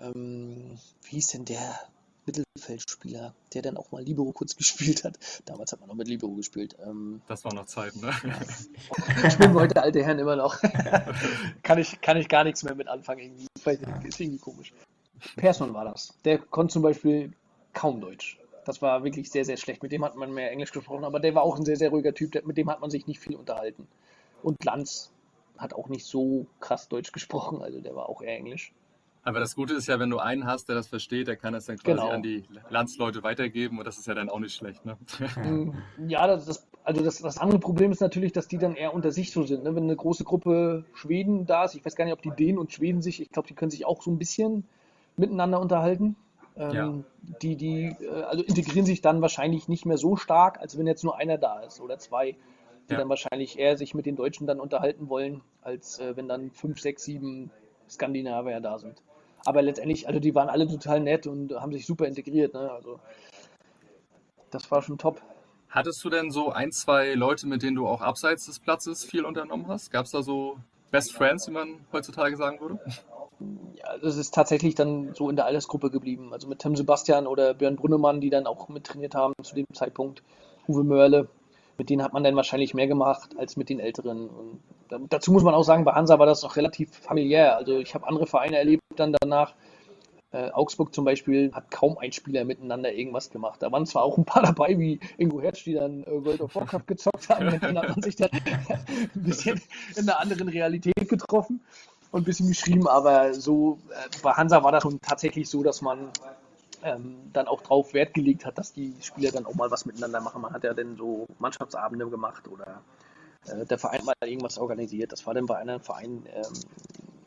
Ähm, 0.00 0.78
wie 1.02 1.10
hieß 1.10 1.28
denn 1.28 1.44
der 1.44 1.78
Mittelfeldspieler, 2.26 3.34
der 3.52 3.62
dann 3.62 3.76
auch 3.76 3.92
mal 3.92 4.02
Libero 4.02 4.32
kurz 4.32 4.56
gespielt 4.56 5.04
hat? 5.04 5.16
Damals 5.44 5.70
hat 5.72 5.80
man 5.80 5.88
noch 5.88 5.96
mit 5.96 6.08
Libero 6.08 6.32
gespielt. 6.32 6.76
Ähm, 6.84 7.22
das 7.28 7.44
war 7.44 7.54
noch 7.54 7.66
Zeit, 7.66 7.94
ne? 7.96 8.12
Ja. 8.24 9.30
Spielen 9.30 9.54
heute 9.54 9.80
alte 9.80 10.04
Herren 10.04 10.18
immer 10.18 10.36
noch. 10.36 10.60
kann, 11.62 11.78
ich, 11.78 12.00
kann 12.00 12.16
ich 12.16 12.28
gar 12.28 12.42
nichts 12.42 12.64
mehr 12.64 12.74
mit 12.74 12.88
anfangen. 12.88 13.20
Irgendwie. 13.20 13.46
Ist 14.08 14.20
irgendwie 14.20 14.38
komisch. 14.38 14.72
Persson 15.36 15.72
war 15.72 15.84
das. 15.84 16.14
Der 16.24 16.38
konnte 16.38 16.72
zum 16.72 16.82
Beispiel 16.82 17.32
kaum 17.72 18.00
Deutsch. 18.00 18.38
Das 18.64 18.80
war 18.82 19.04
wirklich 19.04 19.30
sehr, 19.30 19.44
sehr 19.44 19.56
schlecht. 19.56 19.82
Mit 19.82 19.92
dem 19.92 20.04
hat 20.04 20.16
man 20.16 20.32
mehr 20.32 20.50
Englisch 20.50 20.72
gesprochen, 20.72 21.04
aber 21.04 21.20
der 21.20 21.34
war 21.34 21.42
auch 21.42 21.58
ein 21.58 21.64
sehr, 21.64 21.76
sehr 21.76 21.90
ruhiger 21.90 22.14
Typ. 22.14 22.46
Mit 22.46 22.56
dem 22.56 22.70
hat 22.70 22.80
man 22.80 22.90
sich 22.90 23.06
nicht 23.06 23.20
viel 23.20 23.34
unterhalten. 23.34 23.88
Und 24.42 24.64
Lanz 24.64 25.12
hat 25.58 25.74
auch 25.74 25.88
nicht 25.88 26.04
so 26.04 26.46
krass 26.60 26.88
Deutsch 26.88 27.12
gesprochen, 27.12 27.62
also 27.62 27.80
der 27.80 27.94
war 27.94 28.08
auch 28.08 28.22
eher 28.22 28.36
Englisch. 28.36 28.72
Aber 29.24 29.38
das 29.38 29.54
Gute 29.54 29.74
ist 29.74 29.86
ja, 29.86 30.00
wenn 30.00 30.10
du 30.10 30.18
einen 30.18 30.46
hast, 30.46 30.68
der 30.68 30.74
das 30.74 30.88
versteht, 30.88 31.28
der 31.28 31.36
kann 31.36 31.52
das 31.52 31.66
dann 31.66 31.76
quasi 31.78 31.96
genau. 31.96 32.10
an 32.10 32.22
die 32.22 32.44
Landsleute 32.70 33.22
weitergeben 33.22 33.78
und 33.78 33.86
das 33.86 33.98
ist 33.98 34.08
ja 34.08 34.14
dann 34.14 34.28
auch 34.28 34.40
nicht 34.40 34.54
schlecht. 34.54 34.84
Ne? 34.84 34.96
Mm, 35.36 36.08
ja, 36.08 36.26
das, 36.26 36.44
das, 36.44 36.66
also 36.82 37.04
das, 37.04 37.18
das 37.18 37.38
andere 37.38 37.60
Problem 37.60 37.92
ist 37.92 38.00
natürlich, 38.00 38.32
dass 38.32 38.48
die 38.48 38.58
dann 38.58 38.74
eher 38.74 38.92
unter 38.92 39.12
sich 39.12 39.30
so 39.30 39.44
sind. 39.44 39.62
Ne? 39.62 39.76
Wenn 39.76 39.84
eine 39.84 39.94
große 39.94 40.24
Gruppe 40.24 40.84
Schweden 40.94 41.46
da 41.46 41.64
ist, 41.64 41.76
ich 41.76 41.84
weiß 41.84 41.94
gar 41.94 42.04
nicht, 42.04 42.14
ob 42.14 42.22
die 42.22 42.30
Dänen 42.30 42.58
und 42.58 42.72
Schweden 42.72 43.00
sich, 43.00 43.22
ich 43.22 43.30
glaube, 43.30 43.46
die 43.46 43.54
können 43.54 43.70
sich 43.70 43.86
auch 43.86 44.02
so 44.02 44.10
ein 44.10 44.18
bisschen 44.18 44.64
miteinander 45.16 45.60
unterhalten. 45.60 46.16
Ähm, 46.56 46.72
ja. 46.74 46.94
Die, 47.40 47.56
die 47.56 47.96
äh, 48.00 48.22
also 48.22 48.42
integrieren 48.42 48.86
sich 48.86 49.00
dann 49.00 49.22
wahrscheinlich 49.22 49.68
nicht 49.68 49.86
mehr 49.86 49.98
so 49.98 50.16
stark, 50.16 50.60
als 50.60 50.78
wenn 50.78 50.86
jetzt 50.86 51.04
nur 51.04 51.16
einer 51.16 51.38
da 51.38 51.60
ist 51.60 51.80
oder 51.80 51.98
zwei, 51.98 52.36
die 52.88 52.92
ja. 52.92 52.98
dann 52.98 53.08
wahrscheinlich 53.08 53.58
eher 53.58 53.76
sich 53.76 53.94
mit 53.94 54.06
den 54.06 54.16
Deutschen 54.16 54.46
dann 54.46 54.60
unterhalten 54.60 55.08
wollen, 55.08 55.40
als 55.62 55.98
äh, 55.98 56.16
wenn 56.16 56.28
dann 56.28 56.50
fünf, 56.50 56.80
sechs, 56.80 57.04
sieben 57.04 57.50
Skandinavier 57.88 58.60
da 58.60 58.78
sind. 58.78 59.02
Aber 59.44 59.62
letztendlich, 59.62 60.06
also 60.06 60.20
die 60.20 60.34
waren 60.34 60.48
alle 60.48 60.68
total 60.68 61.00
nett 61.00 61.26
und 61.26 61.52
haben 61.54 61.72
sich 61.72 61.86
super 61.86 62.06
integriert. 62.06 62.54
Ne? 62.54 62.70
Also 62.70 63.00
das 64.50 64.70
war 64.70 64.82
schon 64.82 64.98
top. 64.98 65.20
Hattest 65.68 66.04
du 66.04 66.10
denn 66.10 66.30
so 66.30 66.50
ein, 66.50 66.70
zwei 66.70 67.14
Leute, 67.14 67.46
mit 67.46 67.62
denen 67.62 67.76
du 67.76 67.88
auch 67.88 68.02
abseits 68.02 68.44
des 68.46 68.60
Platzes 68.60 69.04
viel 69.04 69.24
unternommen 69.24 69.66
hast? 69.68 69.90
Gab 69.90 70.04
es 70.04 70.12
da 70.12 70.22
so 70.22 70.58
Best 70.90 71.14
Friends, 71.14 71.48
wie 71.48 71.52
man 71.52 71.86
heutzutage 71.92 72.36
sagen 72.36 72.60
würde? 72.60 72.78
Ja, 73.74 73.98
das 73.98 74.16
ist 74.16 74.34
tatsächlich 74.34 74.74
dann 74.74 75.14
so 75.14 75.28
in 75.30 75.36
der 75.36 75.46
Altersgruppe 75.46 75.90
geblieben. 75.90 76.32
Also 76.32 76.48
mit 76.48 76.60
Tim 76.60 76.76
Sebastian 76.76 77.26
oder 77.26 77.54
Björn 77.54 77.76
Brunnemann, 77.76 78.20
die 78.20 78.30
dann 78.30 78.46
auch 78.46 78.68
mit 78.68 78.84
trainiert 78.84 79.14
haben 79.14 79.34
zu 79.42 79.54
dem 79.54 79.66
Zeitpunkt. 79.72 80.22
Uwe 80.68 80.84
Mörle, 80.84 81.28
mit 81.78 81.90
denen 81.90 82.02
hat 82.02 82.12
man 82.12 82.24
dann 82.24 82.36
wahrscheinlich 82.36 82.74
mehr 82.74 82.86
gemacht 82.86 83.30
als 83.38 83.56
mit 83.56 83.68
den 83.68 83.80
Älteren. 83.80 84.28
Und 84.28 85.12
dazu 85.12 85.32
muss 85.32 85.42
man 85.42 85.54
auch 85.54 85.64
sagen, 85.64 85.84
bei 85.84 85.92
Hansa 85.92 86.18
war 86.18 86.26
das 86.26 86.42
noch 86.42 86.56
relativ 86.56 86.90
familiär. 86.94 87.56
Also 87.56 87.78
ich 87.78 87.94
habe 87.94 88.06
andere 88.06 88.26
Vereine 88.26 88.58
erlebt 88.58 88.82
dann 88.96 89.14
danach. 89.20 89.54
Äh, 90.32 90.50
Augsburg 90.50 90.94
zum 90.94 91.04
Beispiel 91.04 91.52
hat 91.52 91.70
kaum 91.70 91.98
ein 91.98 92.10
Spieler 92.12 92.44
miteinander 92.44 92.92
irgendwas 92.92 93.28
gemacht. 93.30 93.62
Da 93.62 93.70
waren 93.70 93.84
zwar 93.84 94.02
auch 94.02 94.16
ein 94.16 94.24
paar 94.24 94.42
dabei, 94.54 94.78
wie 94.78 94.98
Ingo 95.18 95.42
Hertz, 95.42 95.64
die 95.64 95.74
dann 95.74 96.04
äh, 96.04 96.24
World 96.24 96.40
of 96.40 96.54
Warcraft 96.54 96.86
gezockt 96.86 97.28
haben, 97.28 97.46
mit 97.50 97.62
denen 97.62 97.78
hat 97.78 97.90
man 97.90 98.02
sich 98.02 98.16
dann 98.16 98.30
ein 99.14 99.22
bisschen 99.22 99.60
in 99.96 100.08
einer 100.08 100.20
anderen 100.20 100.48
Realität 100.48 101.08
getroffen 101.08 101.60
und 102.12 102.20
ein 102.20 102.24
bisschen 102.24 102.48
geschrieben, 102.48 102.86
aber 102.86 103.34
so 103.34 103.78
äh, 103.90 104.08
bei 104.22 104.32
Hansa 104.32 104.62
war 104.62 104.70
das 104.70 104.82
schon 104.82 105.00
tatsächlich 105.00 105.48
so, 105.48 105.62
dass 105.62 105.80
man 105.80 106.10
ähm, 106.84 107.16
dann 107.32 107.48
auch 107.48 107.62
drauf 107.62 107.94
Wert 107.94 108.12
gelegt 108.14 108.44
hat, 108.44 108.58
dass 108.58 108.72
die 108.72 108.94
Spieler 109.00 109.32
dann 109.32 109.46
auch 109.46 109.54
mal 109.54 109.70
was 109.70 109.86
miteinander 109.86 110.20
machen. 110.20 110.42
Man 110.42 110.52
hat 110.52 110.62
ja 110.62 110.74
dann 110.74 110.96
so 110.96 111.26
Mannschaftsabende 111.38 112.08
gemacht 112.08 112.46
oder 112.48 112.82
äh, 113.46 113.64
der 113.64 113.78
Verein 113.78 114.04
mal 114.04 114.14
irgendwas 114.24 114.58
organisiert. 114.58 115.10
Das 115.10 115.26
war 115.26 115.32
dann 115.32 115.46
bei 115.46 115.56
einem 115.56 115.80
Verein. 115.80 116.26
Ähm, 116.34 116.52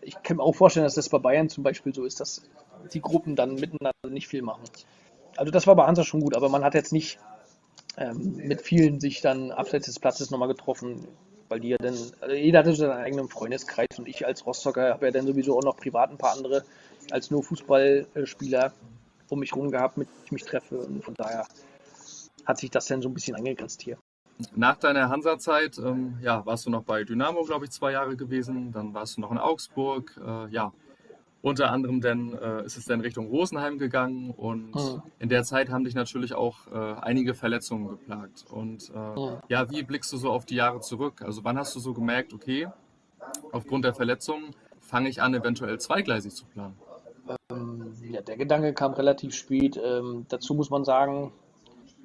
ich 0.02 0.22
kann 0.22 0.38
mir 0.38 0.44
auch 0.44 0.54
vorstellen, 0.54 0.84
dass 0.84 0.94
das 0.94 1.10
bei 1.10 1.18
Bayern 1.18 1.50
zum 1.50 1.64
Beispiel 1.64 1.94
so 1.94 2.06
ist, 2.06 2.20
dass 2.20 2.44
die 2.94 3.02
Gruppen 3.02 3.36
dann 3.36 3.56
miteinander 3.56 3.92
nicht 4.08 4.28
viel 4.28 4.44
machen. 4.44 4.64
Also 5.36 5.52
das 5.52 5.66
war 5.66 5.76
bei 5.76 5.88
Hansa 5.88 6.04
schon 6.04 6.22
gut, 6.22 6.36
aber 6.36 6.50
man 6.50 6.64
hat 6.64 6.76
jetzt 6.76 6.94
nicht 6.94 7.18
ähm, 7.98 8.36
mit 8.36 8.62
vielen 8.62 9.00
sich 9.00 9.22
dann 9.22 9.52
abseits 9.52 9.88
des 9.88 10.00
Platzes 10.00 10.30
nochmal 10.30 10.48
getroffen 10.48 11.08
weil 11.50 11.60
die 11.60 11.70
ja 11.70 11.78
dann, 11.78 11.96
also 12.22 12.36
jeder 12.36 12.60
hatte 12.60 12.76
seinen 12.76 12.92
eigenen 12.92 13.30
Freundeskreis 13.30 13.88
und 13.98 14.08
ich 14.08 14.26
als 14.26 14.46
Rostocker 14.46 14.90
habe 14.90 15.06
ja 15.06 15.12
dann 15.12 15.28
sowieso 15.28 15.58
auch 15.58 15.64
noch 15.64 15.78
privat 15.78 16.10
ein 16.10 16.18
paar 16.18 16.34
andere 16.36 16.64
als 17.12 17.30
nur 17.32 17.44
Fußballspieler 17.44 18.74
um 19.30 19.40
mich 19.40 19.56
rum 19.56 19.72
gehabt, 19.72 19.98
mit 19.98 20.08
ich 20.26 20.32
mich 20.32 20.44
treffe 20.44 20.78
und 20.80 21.04
von 21.04 21.14
daher 21.16 21.46
hat 22.46 22.58
sich 22.60 22.70
das 22.70 22.86
dann 22.88 23.02
so 23.02 23.10
ein 23.10 23.14
bisschen 23.14 23.36
angegrenzt 23.36 23.82
hier. 23.82 23.98
Nach 24.56 24.76
deiner 24.76 25.10
Hansa-Zeit, 25.10 25.78
ähm, 25.78 26.18
ja, 26.22 26.46
warst 26.46 26.66
du 26.66 26.70
noch 26.70 26.84
bei 26.84 27.04
Dynamo, 27.04 27.44
glaube 27.44 27.66
ich, 27.66 27.72
zwei 27.72 27.94
Jahre 27.94 28.18
gewesen, 28.18 28.72
dann 28.72 28.94
warst 28.94 29.18
du 29.18 29.22
noch 29.22 29.32
in 29.32 29.38
Augsburg, 29.38 30.20
äh, 30.24 30.48
ja, 30.50 30.74
unter 31.46 31.72
anderem 31.72 32.02
denn 32.02 32.34
äh, 32.34 32.66
ist 32.66 32.76
es 32.76 32.86
dann 32.86 33.02
Richtung 33.02 33.28
Rosenheim 33.28 33.78
gegangen 33.78 34.32
und 34.32 34.74
mhm. 34.74 35.04
in 35.20 35.30
der 35.30 35.44
Zeit 35.44 35.70
haben 35.70 35.84
dich 35.84 35.94
natürlich 35.94 36.34
auch 36.34 36.66
äh, 36.74 36.96
einige 37.02 37.36
Verletzungen 37.36 37.88
geplagt. 37.88 38.46
Und 38.50 38.90
äh, 38.90 38.98
mhm. 38.98 39.38
ja, 39.48 39.70
wie 39.70 39.84
blickst 39.84 40.12
du 40.12 40.18
so 40.18 40.32
auf 40.32 40.48
die 40.48 40.56
Jahre 40.56 40.80
zurück? 40.80 41.22
Also 41.22 41.44
wann 41.44 41.56
hast 41.60 41.76
du 41.76 41.80
so 41.80 41.94
gemerkt, 41.94 42.34
okay, 42.34 42.68
aufgrund 43.52 43.86
der 43.86 43.94
Verletzungen 43.94 44.56
fange 44.80 45.08
ich 45.08 45.22
an, 45.22 45.36
eventuell 45.36 45.80
zweigleisig 45.80 46.34
zu 46.34 46.46
planen? 46.48 46.74
Ähm, 47.52 47.94
ja, 48.10 48.24
der 48.24 48.38
Gedanke 48.38 48.74
kam 48.74 48.94
relativ 48.94 49.36
spät. 49.36 49.80
Ähm, 49.80 50.26
dazu 50.30 50.56
muss 50.56 50.72
man 50.72 50.84
sagen, 50.84 51.32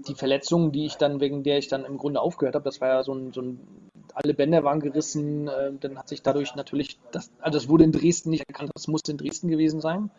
die 0.06 0.14
Verletzungen, 0.14 0.70
die 0.70 0.84
ich 0.84 0.96
dann, 0.96 1.18
wegen 1.20 1.44
der 1.44 1.56
ich 1.56 1.68
dann 1.68 1.86
im 1.86 1.96
Grunde 1.96 2.20
aufgehört 2.20 2.56
habe, 2.56 2.64
das 2.64 2.82
war 2.82 2.88
ja 2.88 3.02
so 3.02 3.14
ein, 3.14 3.32
so 3.32 3.40
ein 3.40 3.89
alle 4.16 4.34
Bänder 4.34 4.64
waren 4.64 4.80
gerissen. 4.80 5.48
Äh, 5.48 5.72
dann 5.80 5.98
hat 5.98 6.08
sich 6.08 6.22
dadurch 6.22 6.54
natürlich, 6.54 6.98
das, 7.12 7.30
also 7.40 7.58
das 7.58 7.68
wurde 7.68 7.84
in 7.84 7.92
Dresden 7.92 8.30
nicht 8.30 8.44
erkannt, 8.48 8.70
das 8.74 8.88
musste 8.88 9.12
in 9.12 9.18
Dresden 9.18 9.48
gewesen 9.48 9.80
sein. 9.80 10.10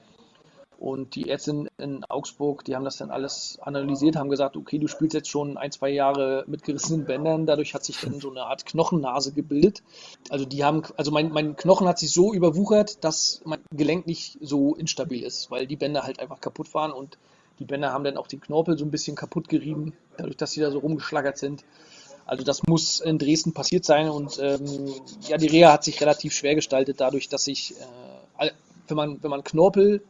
Und 0.81 1.13
die 1.13 1.27
Ärzte 1.27 1.67
in, 1.77 2.03
Augsburg, 2.05 2.65
die 2.65 2.75
haben 2.75 2.83
das 2.83 2.97
dann 2.97 3.11
alles 3.11 3.59
analysiert, 3.61 4.15
haben 4.15 4.31
gesagt, 4.31 4.57
okay, 4.57 4.79
du 4.79 4.87
spielst 4.87 5.13
jetzt 5.13 5.29
schon 5.29 5.55
ein, 5.55 5.71
zwei 5.71 5.91
Jahre 5.91 6.43
mit 6.47 6.63
gerissenen 6.63 7.05
Bändern, 7.05 7.45
dadurch 7.45 7.75
hat 7.75 7.85
sich 7.85 8.01
dann 8.01 8.19
so 8.19 8.31
eine 8.31 8.45
Art 8.45 8.65
Knochennase 8.65 9.31
gebildet. 9.31 9.83
Also 10.31 10.43
die 10.45 10.63
haben, 10.63 10.81
also 10.97 11.11
mein, 11.11 11.31
mein 11.31 11.55
Knochen 11.55 11.87
hat 11.87 11.99
sich 11.99 12.11
so 12.11 12.33
überwuchert, 12.33 13.03
dass 13.03 13.41
mein 13.45 13.59
Gelenk 13.71 14.07
nicht 14.07 14.39
so 14.41 14.73
instabil 14.73 15.21
ist, 15.21 15.51
weil 15.51 15.67
die 15.67 15.75
Bänder 15.75 16.01
halt 16.01 16.19
einfach 16.19 16.41
kaputt 16.41 16.73
waren 16.73 16.91
und 16.91 17.19
die 17.59 17.65
Bänder 17.65 17.93
haben 17.93 18.03
dann 18.03 18.17
auch 18.17 18.25
den 18.25 18.41
Knorpel 18.41 18.75
so 18.75 18.83
ein 18.83 18.89
bisschen 18.89 19.15
kaputt 19.15 19.49
gerieben, 19.49 19.93
dadurch, 20.17 20.37
dass 20.37 20.53
sie 20.53 20.61
da 20.61 20.71
so 20.71 20.79
rumgeschlagert 20.79 21.37
sind. 21.37 21.63
Also 22.25 22.43
das 22.43 22.63
muss 22.63 22.99
in 23.01 23.17
Dresden 23.17 23.53
passiert 23.53 23.85
sein 23.85 24.09
und 24.09 24.39
ähm, 24.39 24.89
ja, 25.27 25.37
die 25.37 25.47
Reha 25.47 25.71
hat 25.73 25.83
sich 25.83 25.99
relativ 26.01 26.33
schwer 26.33 26.55
gestaltet, 26.55 27.01
dadurch, 27.01 27.29
dass 27.29 27.43
sich, 27.45 27.73
äh, 28.39 28.51
wenn, 28.87 28.97
man, 28.97 29.23
wenn 29.23 29.29
man 29.29 29.43
Knorpel 29.43 30.01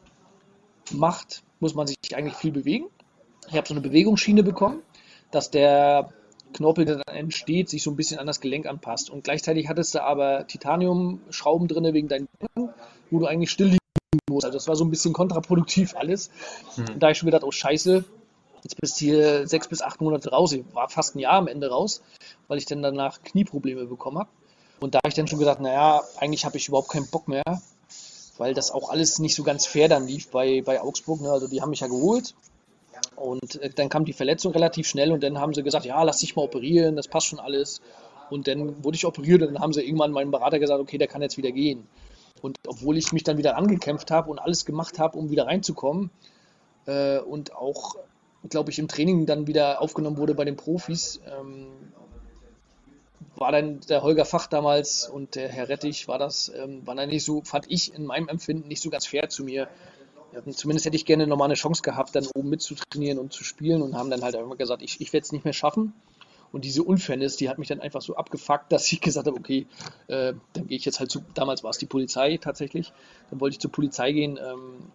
macht, 0.92 1.44
muss 1.60 1.74
man 1.74 1.88
sich 1.88 1.98
eigentlich 2.14 2.36
viel 2.36 2.52
bewegen. 2.52 2.86
Ich 3.48 3.56
habe 3.56 3.68
so 3.68 3.74
eine 3.74 3.82
Bewegungsschiene 3.82 4.44
bekommen, 4.44 4.82
dass 5.32 5.52
der 5.52 6.12
Knorpel, 6.54 6.86
der 6.86 6.98
dann 6.98 7.16
entsteht, 7.16 7.70
sich 7.70 7.84
so 7.84 7.92
ein 7.92 7.96
bisschen 7.96 8.20
an 8.20 8.28
das 8.28 8.42
Gelenk 8.42 8.66
anpasst. 8.66 9.10
Und 9.10 9.24
gleichzeitig 9.24 9.68
hattest 9.70 9.96
du 9.96 10.04
aber 10.04 10.48
Titanium-Schrauben 10.48 11.68
drin 11.68 11.94
wegen 11.94 12.08
deinen 12.08 12.28
Beinen, 12.40 12.70
wo 13.10 13.20
du 13.20 13.26
eigentlich 13.26 13.52
still 13.52 13.68
liegen 13.68 13.80
Also 14.30 14.52
das 14.52 14.68
war 14.68 14.76
so 14.76 14.84
ein 14.84 14.90
bisschen 14.90 15.14
kontraproduktiv 15.14 15.96
alles. 15.96 16.30
Mhm. 16.76 16.94
Und 16.94 17.00
da 17.00 17.08
habe 17.08 17.12
ich 17.14 17.18
schon 17.18 17.28
gedacht, 17.28 17.44
oh 17.44 17.52
scheiße, 17.52 18.04
jetzt 18.64 18.80
bist 18.80 19.00
du 19.00 19.06
hier 19.06 19.48
sechs 19.48 19.68
bis 19.68 19.82
acht 19.82 20.02
Monate 20.02 20.30
raus. 20.30 20.54
Ich 20.54 20.64
war 20.74 20.90
fast 20.90 21.16
ein 21.16 21.20
Jahr 21.20 21.34
am 21.34 21.48
Ende 21.48 21.70
raus, 21.70 22.02
weil 22.48 22.58
ich 22.58 22.66
dann 22.66 22.82
danach 22.82 23.22
Knieprobleme 23.24 23.86
bekommen 23.86 24.20
habe. 24.20 24.30
Und 24.80 24.96
da 24.96 25.00
habe 25.00 25.10
ich 25.10 25.16
dann 25.16 25.28
schon 25.28 25.40
gedacht, 25.40 25.60
naja, 25.60 26.02
eigentlich 26.18 26.46
habe 26.46 26.58
ich 26.58 26.68
überhaupt 26.68 26.90
keinen 26.90 27.08
Bock 27.08 27.28
mehr, 27.28 27.44
weil 28.38 28.54
das 28.54 28.72
auch 28.72 28.90
alles 28.90 29.20
nicht 29.20 29.36
so 29.36 29.44
ganz 29.44 29.66
fair 29.66 29.88
dann 29.88 30.08
lief 30.08 30.30
bei, 30.30 30.62
bei 30.64 30.82
Augsburg. 30.82 31.22
Ne? 31.22 31.32
Also 31.32 31.48
die 31.48 31.62
haben 31.62 31.70
mich 31.70 31.82
ja 31.82 31.88
geholt 31.88 32.34
und 33.16 33.62
äh, 33.62 33.70
dann 33.70 33.90
kam 33.90 34.06
die 34.06 34.14
Verletzung 34.14 34.52
relativ 34.54 34.88
schnell 34.88 35.12
und 35.12 35.22
dann 35.24 35.40
haben 35.40 35.54
sie 35.54 35.64
gesagt, 35.64 35.86
ja, 35.86 36.02
lass 36.04 36.20
dich 36.20 36.36
mal 36.36 36.44
operieren, 36.44 36.96
das 36.96 37.08
passt 37.08 37.28
schon 37.28 37.40
alles. 37.40 37.82
Und 38.30 38.48
dann 38.48 38.84
wurde 38.84 38.96
ich 38.96 39.06
operiert 39.06 39.42
und 39.42 39.54
dann 39.54 39.62
haben 39.62 39.74
sie 39.74 39.84
irgendwann 39.84 40.12
meinem 40.12 40.32
Berater 40.32 40.58
gesagt, 40.58 40.80
okay, 40.80 40.98
der 40.98 41.08
kann 41.08 41.22
jetzt 41.22 41.38
wieder 41.38 41.52
gehen. 41.52 41.88
Und 42.42 42.58
obwohl 42.66 42.98
ich 42.98 43.12
mich 43.12 43.24
dann 43.24 43.38
wieder 43.38 43.58
angekämpft 43.58 44.10
habe 44.10 44.32
und 44.32 44.40
alles 44.40 44.66
gemacht 44.66 45.00
habe, 45.00 45.18
um 45.18 45.30
wieder 45.30 45.46
reinzukommen 45.46 46.10
äh, 46.88 47.20
und 47.20 47.54
auch, 47.56 47.96
glaube 48.50 48.72
ich, 48.72 48.80
im 48.80 48.88
Training 48.88 49.26
dann 49.26 49.48
wieder 49.48 49.82
aufgenommen 49.82 50.18
wurde 50.18 50.36
bei 50.36 50.46
den 50.46 50.56
Profis, 50.56 51.22
ähm, 51.26 51.68
war 53.36 53.52
dann 53.52 53.80
der 53.82 54.04
Holger 54.04 54.26
Fach 54.26 54.48
damals 54.48 55.08
und 55.08 55.36
der 55.36 55.50
Herr 55.50 55.70
Rettich, 55.70 56.08
war 56.08 56.20
das, 56.20 56.52
ähm, 56.56 56.86
war 56.86 56.96
dann 56.96 57.10
nicht 57.10 57.26
so, 57.26 57.42
fand 57.42 57.66
ich 57.70 57.94
in 57.94 58.06
meinem 58.06 58.28
Empfinden 58.28 58.68
nicht 58.68 58.82
so 58.82 58.90
ganz 58.90 59.06
fair 59.06 59.30
zu 59.30 59.44
mir. 59.44 59.68
Ja, 60.34 60.42
zumindest 60.54 60.86
hätte 60.86 60.96
ich 60.96 61.06
gerne 61.06 61.28
nochmal 61.28 61.48
eine 61.48 61.56
Chance 61.56 61.82
gehabt, 61.82 62.16
dann 62.16 62.28
oben 62.34 62.50
mitzutrainieren 62.50 63.20
und 63.20 63.34
zu 63.34 63.44
spielen 63.44 63.82
und 63.82 63.96
haben 63.96 64.10
dann 64.10 64.22
halt 64.22 64.36
einfach 64.36 64.58
gesagt, 64.58 64.82
ich, 64.82 65.02
ich 65.02 65.12
werde 65.12 65.26
es 65.26 65.32
nicht 65.32 65.44
mehr 65.44 65.54
schaffen. 65.54 65.94
Und 66.52 66.66
diese 66.66 66.84
Unfairness, 66.84 67.38
die 67.38 67.50
hat 67.50 67.58
mich 67.58 67.68
dann 67.68 67.80
einfach 67.80 68.02
so 68.02 68.16
abgefuckt, 68.16 68.72
dass 68.72 68.92
ich 68.92 69.02
gesagt 69.02 69.28
habe, 69.28 69.38
okay, 69.38 69.68
äh, 70.08 70.34
dann 70.54 70.68
gehe 70.68 70.78
ich 70.78 70.86
jetzt 70.86 71.00
halt 71.00 71.12
zu, 71.12 71.22
damals 71.34 71.64
war 71.64 71.72
es 71.72 71.78
die 71.78 71.86
Polizei 71.86 72.38
tatsächlich, 72.38 72.94
dann 73.30 73.40
wollte 73.40 73.56
ich 73.56 73.60
zur 73.60 73.72
Polizei 73.72 74.12
gehen, 74.12 74.38
ähm, 74.42 74.92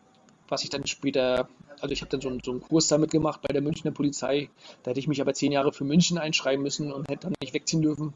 was 0.48 0.62
ich 0.62 0.70
dann 0.70 0.86
später, 0.86 1.48
also 1.80 1.92
ich 1.92 2.00
habe 2.00 2.10
dann 2.10 2.20
so, 2.20 2.30
so, 2.44 2.50
einen 2.52 2.60
Kurs 2.60 2.88
damit 2.88 3.10
gemacht 3.10 3.40
bei 3.42 3.52
der 3.52 3.62
Münchner 3.62 3.90
Polizei, 3.90 4.48
da 4.82 4.90
hätte 4.90 5.00
ich 5.00 5.08
mich 5.08 5.20
aber 5.20 5.34
zehn 5.34 5.52
Jahre 5.52 5.72
für 5.72 5.84
München 5.84 6.18
einschreiben 6.18 6.62
müssen 6.62 6.92
und 6.92 7.08
hätte 7.08 7.28
dann 7.28 7.34
nicht 7.40 7.54
wegziehen 7.54 7.82
dürfen, 7.82 8.12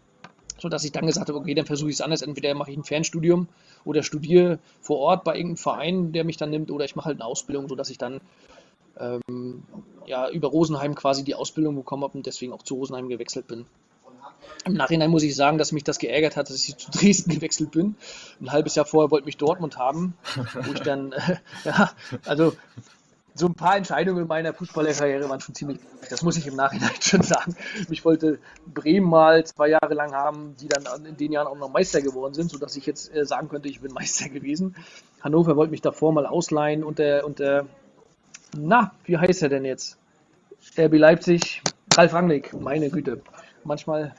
sodass 0.58 0.84
ich 0.84 0.92
dann 0.92 1.06
gesagt 1.06 1.28
habe, 1.28 1.38
okay, 1.38 1.54
dann 1.54 1.66
versuche 1.66 1.90
ich 1.90 1.96
es 1.96 2.00
anders, 2.00 2.22
entweder 2.22 2.54
mache 2.54 2.70
ich 2.70 2.76
ein 2.76 2.84
Fernstudium 2.84 3.48
oder 3.84 4.02
studiere 4.02 4.58
vor 4.80 4.98
Ort 4.98 5.24
bei 5.24 5.34
irgendeinem 5.34 5.56
Verein, 5.56 6.12
der 6.12 6.24
mich 6.24 6.36
dann 6.36 6.50
nimmt, 6.50 6.70
oder 6.70 6.84
ich 6.84 6.96
mache 6.96 7.06
halt 7.06 7.20
eine 7.20 7.26
Ausbildung, 7.26 7.68
sodass 7.68 7.90
ich 7.90 7.98
dann 7.98 8.20
ähm, 8.98 9.62
ja, 10.06 10.28
über 10.30 10.48
Rosenheim 10.48 10.94
quasi 10.94 11.24
die 11.24 11.34
Ausbildung 11.34 11.76
bekommen 11.76 12.04
habe 12.04 12.16
und 12.18 12.26
deswegen 12.26 12.52
auch 12.52 12.62
zu 12.62 12.74
Rosenheim 12.74 13.08
gewechselt 13.08 13.46
bin. 13.46 13.66
Im 14.64 14.74
Nachhinein 14.74 15.10
muss 15.10 15.22
ich 15.22 15.34
sagen, 15.34 15.58
dass 15.58 15.72
mich 15.72 15.84
das 15.84 15.98
geärgert 15.98 16.36
hat, 16.36 16.50
dass 16.50 16.68
ich 16.68 16.76
zu 16.76 16.90
Dresden 16.98 17.30
gewechselt 17.30 17.70
bin. 17.70 17.96
Ein 18.40 18.52
halbes 18.52 18.74
Jahr 18.74 18.86
vorher 18.86 19.10
wollte 19.10 19.26
mich 19.26 19.36
Dortmund 19.36 19.78
haben, 19.78 20.14
wo 20.54 20.72
ich 20.72 20.80
dann, 20.80 21.12
äh, 21.12 21.36
ja, 21.64 21.90
also 22.26 22.54
so 23.34 23.46
ein 23.46 23.54
paar 23.54 23.76
Entscheidungen 23.76 24.22
in 24.22 24.28
meiner 24.28 24.52
Fußballerkarriere 24.52 25.28
waren 25.28 25.40
schon 25.40 25.54
ziemlich, 25.54 25.78
das 26.10 26.22
muss 26.22 26.36
ich 26.36 26.46
im 26.46 26.56
Nachhinein 26.56 26.90
schon 27.00 27.22
sagen. 27.22 27.56
Ich 27.88 28.04
wollte 28.04 28.38
Bremen 28.66 29.08
mal 29.08 29.44
zwei 29.44 29.68
Jahre 29.68 29.94
lang 29.94 30.12
haben, 30.12 30.56
die 30.60 30.68
dann 30.68 31.06
in 31.06 31.16
den 31.16 31.32
Jahren 31.32 31.46
auch 31.46 31.56
noch 31.56 31.70
Meister 31.70 32.02
geworden 32.02 32.34
sind, 32.34 32.50
sodass 32.50 32.76
ich 32.76 32.86
jetzt 32.86 33.14
äh, 33.14 33.24
sagen 33.24 33.48
könnte, 33.48 33.68
ich 33.68 33.80
bin 33.80 33.92
Meister 33.92 34.28
gewesen. 34.28 34.74
Hannover 35.20 35.56
wollte 35.56 35.70
mich 35.70 35.80
davor 35.80 36.12
mal 36.12 36.26
ausleihen 36.26 36.82
und 36.82 36.98
der, 36.98 37.24
und 37.24 37.38
der 37.38 37.66
na, 38.56 38.92
wie 39.04 39.16
heißt 39.16 39.42
er 39.42 39.48
denn 39.48 39.64
jetzt? 39.64 39.96
RB 40.76 40.94
Leipzig, 40.94 41.62
Ralf 41.96 42.12
Rangnick, 42.12 42.52
meine 42.52 42.90
Güte. 42.90 43.22
Manchmal, 43.64 44.14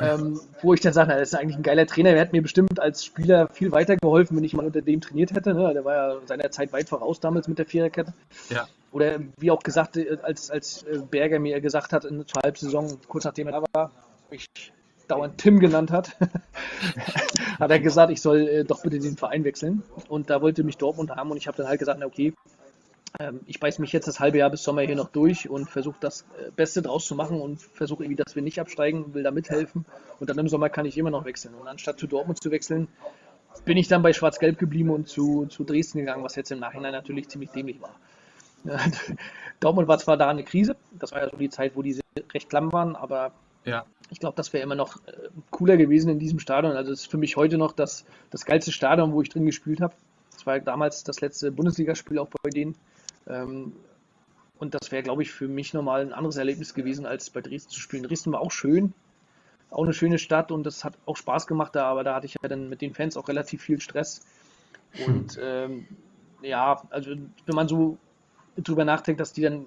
ähm, 0.00 0.40
wo 0.62 0.74
ich 0.74 0.80
dann 0.80 0.92
sage, 0.92 1.10
na, 1.10 1.18
das 1.18 1.32
ist 1.32 1.38
eigentlich 1.38 1.56
ein 1.56 1.62
geiler 1.62 1.86
Trainer, 1.86 2.12
der 2.12 2.20
hat 2.20 2.32
mir 2.32 2.42
bestimmt 2.42 2.80
als 2.80 3.04
Spieler 3.04 3.48
viel 3.48 3.72
weitergeholfen, 3.72 4.36
wenn 4.36 4.44
ich 4.44 4.54
mal 4.54 4.66
unter 4.66 4.82
dem 4.82 5.00
trainiert 5.00 5.32
hätte. 5.32 5.54
Ne? 5.54 5.72
Der 5.72 5.84
war 5.84 5.94
ja 5.94 6.16
seiner 6.26 6.50
Zeit 6.50 6.72
weit 6.72 6.88
voraus 6.88 7.20
damals 7.20 7.48
mit 7.48 7.58
der 7.58 7.66
Viererkette. 7.66 8.12
Ja. 8.50 8.66
Oder 8.92 9.18
wie 9.38 9.50
auch 9.50 9.62
gesagt, 9.62 9.96
äh, 9.96 10.18
als, 10.22 10.50
als 10.50 10.82
äh, 10.84 10.98
Berger 10.98 11.38
mir 11.38 11.60
gesagt 11.60 11.92
hat, 11.92 12.04
in 12.04 12.18
der 12.18 12.42
Halbsaison, 12.42 12.98
kurz 13.08 13.24
nachdem 13.24 13.48
er 13.48 13.60
da 13.60 13.64
war, 13.72 13.90
ich 14.30 14.46
dauernd 15.08 15.38
Tim 15.38 15.60
genannt 15.60 15.90
hat, 15.90 16.16
hat 17.60 17.70
er 17.70 17.80
gesagt, 17.80 18.10
ich 18.10 18.20
soll 18.20 18.48
äh, 18.48 18.64
doch 18.64 18.82
bitte 18.82 18.98
den 18.98 19.16
Verein 19.16 19.44
wechseln. 19.44 19.82
Und 20.08 20.30
da 20.30 20.42
wollte 20.42 20.64
mich 20.64 20.78
Dortmund 20.78 21.10
haben 21.10 21.30
und 21.30 21.36
ich 21.36 21.46
habe 21.46 21.56
dann 21.56 21.68
halt 21.68 21.78
gesagt, 21.78 21.98
na 22.00 22.06
okay, 22.06 22.32
ich 23.46 23.60
beiße 23.60 23.80
mich 23.80 23.92
jetzt 23.92 24.08
das 24.08 24.20
halbe 24.20 24.38
Jahr 24.38 24.50
bis 24.50 24.62
Sommer 24.62 24.82
hier 24.82 24.96
noch 24.96 25.08
durch 25.08 25.48
und 25.48 25.70
versuche 25.70 25.96
das 26.00 26.22
äh, 26.38 26.50
Beste 26.54 26.82
draus 26.82 27.06
zu 27.06 27.14
machen 27.14 27.40
und 27.40 27.60
versuche 27.60 28.04
irgendwie, 28.04 28.22
dass 28.22 28.36
wir 28.36 28.42
nicht 28.42 28.60
absteigen, 28.60 29.14
will 29.14 29.22
da 29.22 29.30
mithelfen. 29.30 29.86
Und 30.20 30.28
dann 30.28 30.38
im 30.38 30.48
Sommer 30.48 30.68
kann 30.68 30.86
ich 30.86 30.98
immer 30.98 31.10
noch 31.10 31.24
wechseln. 31.24 31.54
Und 31.54 31.66
anstatt 31.66 31.98
zu 31.98 32.06
Dortmund 32.06 32.42
zu 32.42 32.50
wechseln, 32.50 32.88
bin 33.64 33.76
ich 33.76 33.88
dann 33.88 34.02
bei 34.02 34.12
Schwarz-Gelb 34.12 34.58
geblieben 34.58 34.90
und 34.90 35.08
zu, 35.08 35.46
zu 35.46 35.64
Dresden 35.64 35.98
gegangen, 35.98 36.22
was 36.22 36.36
jetzt 36.36 36.52
im 36.52 36.58
Nachhinein 36.58 36.92
natürlich 36.92 37.28
ziemlich 37.28 37.50
dämlich 37.50 37.80
war. 37.80 37.94
Dortmund 39.60 39.88
war 39.88 39.98
zwar 39.98 40.16
da 40.16 40.28
eine 40.28 40.44
Krise, 40.44 40.76
das 40.92 41.12
war 41.12 41.20
ja 41.20 41.30
so 41.30 41.36
die 41.36 41.48
Zeit, 41.48 41.76
wo 41.76 41.82
die 41.82 41.98
recht 42.34 42.50
klamm 42.50 42.72
waren, 42.72 42.96
aber 42.96 43.32
ja. 43.64 43.86
ich 44.10 44.18
glaube, 44.18 44.36
das 44.36 44.52
wäre 44.52 44.62
immer 44.62 44.74
noch 44.74 44.96
äh, 45.06 45.12
cooler 45.50 45.76
gewesen 45.76 46.10
in 46.10 46.18
diesem 46.18 46.38
Stadion. 46.38 46.76
Also 46.76 46.92
es 46.92 47.02
ist 47.02 47.10
für 47.10 47.16
mich 47.16 47.36
heute 47.36 47.56
noch 47.56 47.72
das, 47.72 48.04
das 48.30 48.44
geilste 48.44 48.72
Stadion, 48.72 49.12
wo 49.12 49.22
ich 49.22 49.28
drin 49.28 49.46
gespielt 49.46 49.80
habe. 49.80 49.94
Das 50.32 50.44
war 50.46 50.58
damals 50.60 51.04
das 51.04 51.20
letzte 51.20 51.50
Bundesligaspiel 51.50 52.18
auch 52.18 52.28
bei 52.42 52.50
denen. 52.50 52.74
Ähm, 53.28 53.72
und 54.58 54.74
das 54.74 54.90
wäre, 54.90 55.02
glaube 55.02 55.22
ich, 55.22 55.30
für 55.30 55.48
mich 55.48 55.74
nochmal 55.74 56.00
ein 56.00 56.12
anderes 56.12 56.36
Erlebnis 56.36 56.74
gewesen, 56.74 57.06
als 57.06 57.30
bei 57.30 57.42
Dresden 57.42 57.70
zu 57.70 57.80
spielen. 57.80 58.04
Dresden 58.04 58.32
war 58.32 58.40
auch 58.40 58.50
schön, 58.50 58.94
auch 59.70 59.84
eine 59.84 59.92
schöne 59.92 60.18
Stadt 60.18 60.50
und 60.50 60.64
das 60.64 60.84
hat 60.84 60.94
auch 61.04 61.16
Spaß 61.16 61.46
gemacht 61.46 61.74
da, 61.74 61.86
aber 61.86 62.04
da 62.04 62.14
hatte 62.14 62.26
ich 62.26 62.36
ja 62.40 62.48
dann 62.48 62.68
mit 62.68 62.80
den 62.80 62.94
Fans 62.94 63.16
auch 63.16 63.28
relativ 63.28 63.62
viel 63.62 63.80
Stress. 63.80 64.26
Und 65.06 65.36
hm. 65.36 65.42
ähm, 65.42 65.88
ja, 66.42 66.82
also 66.90 67.10
wenn 67.10 67.54
man 67.54 67.68
so 67.68 67.98
drüber 68.56 68.84
nachdenkt, 68.84 69.20
dass 69.20 69.32
die 69.32 69.42
dann 69.42 69.66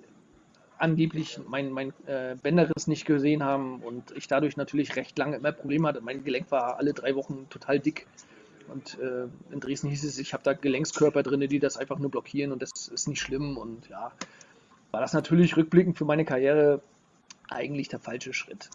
angeblich 0.80 1.40
mein, 1.48 1.72
mein 1.72 1.94
äh, 2.08 2.36
Bänderriss 2.42 2.88
nicht 2.88 3.06
gesehen 3.06 3.44
haben 3.44 3.82
und 3.82 4.12
ich 4.16 4.28
dadurch 4.28 4.58
natürlich 4.58 4.96
recht 4.96 5.18
lange 5.18 5.36
immer 5.36 5.52
Probleme 5.52 5.88
hatte. 5.88 6.02
Mein 6.02 6.24
Gelenk 6.24 6.52
war 6.52 6.78
alle 6.78 6.94
drei 6.94 7.16
Wochen 7.16 7.48
total 7.50 7.80
dick. 7.80 8.08
Und 8.70 8.98
äh, 9.00 9.28
in 9.52 9.60
Dresden 9.60 9.90
hieß 9.90 10.04
es, 10.04 10.18
ich 10.18 10.34
habe 10.34 10.44
da 10.44 10.54
Gelenkskörper 10.54 11.24
drin, 11.24 11.42
die 11.42 11.60
das 11.60 11.78
einfach 11.78 12.00
nur 12.00 12.12
blockieren 12.12 12.52
und 12.52 12.62
das 12.62 12.88
ist 12.88 13.08
nicht 13.08 13.22
schlimm. 13.22 13.58
Und 13.58 13.88
ja, 13.90 14.12
war 14.92 15.02
das 15.02 15.14
natürlich 15.14 15.58
rückblickend 15.58 15.98
für 15.98 16.06
meine 16.06 16.26
Karriere 16.26 16.82
eigentlich 17.50 17.88
der 17.88 18.00
falsche 18.00 18.34
Schritt. 18.34 18.70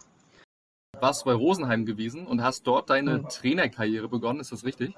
Du 0.93 1.01
warst 1.01 1.25
bei 1.25 1.33
Rosenheim 1.33 1.85
gewesen 1.85 2.25
und 2.25 2.41
hast 2.41 2.63
dort 2.67 2.89
deine 2.89 3.19
mhm. 3.19 3.29
Trainerkarriere 3.29 4.07
begonnen, 4.07 4.39
ist 4.39 4.51
das 4.51 4.63
richtig? 4.63 4.93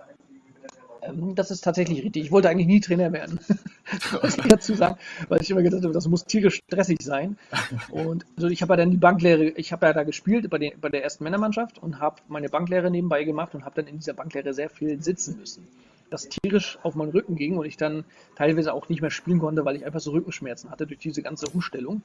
Ähm, 1.08 1.36
das 1.36 1.52
ist 1.52 1.62
tatsächlich 1.62 2.04
richtig. 2.04 2.26
Ich 2.26 2.32
wollte 2.32 2.50
eigentlich 2.50 2.68
nie 2.68 2.80
Trainer 2.80 3.12
werden, 3.12 3.40
muss 4.22 4.38
ich 4.38 4.44
dazu 4.44 4.74
sagen, 4.74 4.98
weil 5.30 5.42
ich 5.42 5.50
immer 5.50 5.62
gedacht 5.62 5.84
habe, 5.84 5.94
das 5.94 6.08
muss 6.08 6.26
tierisch 6.26 6.62
stressig 6.68 7.02
sein. 7.02 7.38
Und 7.90 8.26
also 8.36 8.48
ich 8.48 8.62
habe 8.62 8.74
ja 8.74 8.78
dann 8.78 8.92
die 8.92 8.98
Banklehre, 8.98 9.46
ich 9.50 9.72
habe 9.72 9.86
ja 9.86 9.94
da 9.94 10.04
gespielt 10.04 10.50
bei, 10.50 10.58
den, 10.58 10.80
bei 10.80 10.90
der 10.90 11.04
ersten 11.04 11.24
Männermannschaft 11.24 11.80
und 11.80 12.00
habe 12.00 12.18
meine 12.28 12.50
Banklehre 12.50 12.92
nebenbei 12.92 13.24
gemacht 13.24 13.56
und 13.56 13.66
habe 13.66 13.76
dann 13.76 13.88
in 13.88 13.98
dieser 13.98 14.14
Banklehre 14.14 14.54
sehr 14.54 14.70
viel 14.70 15.02
sitzen 15.02 15.38
müssen. 15.40 15.68
Das 16.10 16.30
tierisch 16.30 16.80
auf 16.84 16.96
meinen 16.96 17.12
Rücken 17.12 17.36
ging 17.36 17.58
und 17.58 17.66
ich 17.66 17.76
dann 17.76 18.06
teilweise 18.36 18.74
auch 18.74 18.88
nicht 18.88 19.02
mehr 19.02 19.12
spielen 19.12 19.40
konnte, 19.40 19.66
weil 19.66 19.76
ich 19.76 19.86
einfach 19.86 20.00
so 20.00 20.12
Rückenschmerzen 20.12 20.72
hatte 20.72 20.88
durch 20.88 21.00
diese 21.00 21.22
ganze 21.22 21.48
Umstellung. 21.48 22.02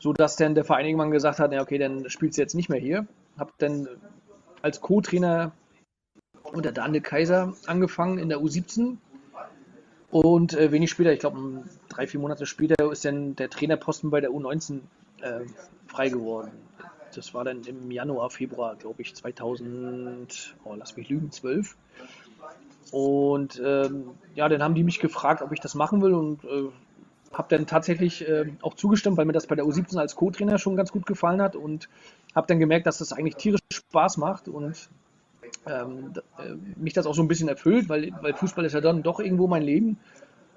So 0.00 0.12
dass 0.12 0.34
dann 0.34 0.56
der 0.56 0.64
Verein 0.64 0.86
irgendwann 0.86 1.12
gesagt 1.12 1.38
hat, 1.38 1.52
ja 1.52 1.62
okay, 1.62 1.78
dann 1.78 2.10
spielst 2.10 2.36
du 2.36 2.42
jetzt 2.42 2.54
nicht 2.54 2.68
mehr 2.68 2.80
hier. 2.80 3.06
Habe 3.38 3.52
dann 3.58 3.88
als 4.60 4.80
Co-Trainer 4.80 5.52
unter 6.52 6.72
Daniel 6.72 7.02
Kaiser 7.02 7.54
angefangen 7.66 8.18
in 8.18 8.28
der 8.28 8.38
U17. 8.38 8.96
Und 10.10 10.54
äh, 10.54 10.70
wenig 10.70 10.90
später, 10.90 11.12
ich 11.12 11.20
glaube 11.20 11.64
drei, 11.88 12.06
vier 12.06 12.20
Monate 12.20 12.46
später, 12.46 12.92
ist 12.92 13.04
dann 13.04 13.34
der 13.36 13.48
Trainerposten 13.48 14.10
bei 14.10 14.20
der 14.20 14.30
U19 14.30 14.80
äh, 15.22 15.40
frei 15.86 16.10
geworden. 16.10 16.50
Das 17.14 17.34
war 17.34 17.44
dann 17.44 17.62
im 17.64 17.90
Januar, 17.90 18.30
Februar, 18.30 18.76
glaube 18.76 19.02
ich, 19.02 19.14
2000, 19.14 20.54
oh, 20.64 20.74
lass 20.78 20.96
mich 20.96 21.08
lügen, 21.08 21.30
12. 21.30 21.76
Und 22.90 23.60
ähm, 23.64 24.10
ja, 24.34 24.48
dann 24.48 24.62
haben 24.62 24.74
die 24.74 24.84
mich 24.84 25.00
gefragt, 25.00 25.42
ob 25.42 25.52
ich 25.52 25.60
das 25.60 25.74
machen 25.74 26.02
will 26.02 26.12
und 26.12 26.44
äh, 26.44 26.68
habe 27.32 27.48
dann 27.48 27.66
tatsächlich 27.66 28.28
äh, 28.28 28.52
auch 28.60 28.74
zugestimmt, 28.74 29.16
weil 29.16 29.24
mir 29.24 29.32
das 29.32 29.46
bei 29.46 29.54
der 29.54 29.64
U17 29.64 29.98
als 29.98 30.14
Co-Trainer 30.16 30.58
schon 30.58 30.76
ganz 30.76 30.92
gut 30.92 31.06
gefallen 31.06 31.40
hat 31.40 31.56
und 31.56 31.88
habe 32.34 32.46
dann 32.46 32.58
gemerkt, 32.58 32.86
dass 32.86 32.98
das 32.98 33.12
eigentlich 33.12 33.36
tierisch 33.36 33.60
Spaß 33.72 34.18
macht 34.18 34.48
und 34.48 34.90
ähm, 35.66 36.12
äh, 36.38 36.54
mich 36.76 36.92
das 36.92 37.06
auch 37.06 37.14
so 37.14 37.22
ein 37.22 37.28
bisschen 37.28 37.48
erfüllt, 37.48 37.88
weil, 37.88 38.12
weil 38.20 38.34
Fußball 38.34 38.64
ist 38.64 38.72
ja 38.72 38.80
dann 38.80 39.02
doch 39.02 39.20
irgendwo 39.20 39.46
mein 39.46 39.62
Leben. 39.62 39.98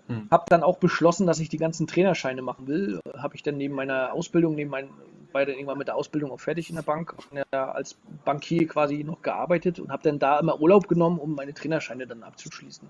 Hm. 0.08 0.28
Habe 0.30 0.46
dann 0.50 0.64
auch 0.64 0.78
beschlossen, 0.78 1.26
dass 1.26 1.40
ich 1.40 1.50
die 1.50 1.58
ganzen 1.58 1.88
Trainerscheine 1.88 2.42
machen 2.42 2.68
will. 2.68 3.00
Habe 3.18 3.36
ich 3.36 3.44
dann 3.44 3.58
neben 3.58 3.76
meiner 3.76 4.14
Ausbildung, 4.14 4.56
neben 4.56 4.70
meinen, 4.70 4.90
dann 5.34 5.50
irgendwann 5.50 5.78
mit 5.78 5.88
der 5.88 5.96
Ausbildung 5.96 6.32
auch 6.32 6.40
fertig 6.40 6.70
in 6.70 6.76
der 6.76 6.84
Bank, 6.84 7.14
als 7.52 7.98
Bankier 8.24 8.68
quasi 8.68 9.04
noch 9.04 9.22
gearbeitet 9.22 9.80
und 9.80 9.92
habe 9.92 10.02
dann 10.04 10.18
da 10.18 10.40
immer 10.40 10.62
Urlaub 10.62 10.88
genommen, 10.88 11.20
um 11.20 11.36
meine 11.36 11.54
Trainerscheine 11.54 12.08
dann 12.08 12.24
abzuschließen. 12.24 12.90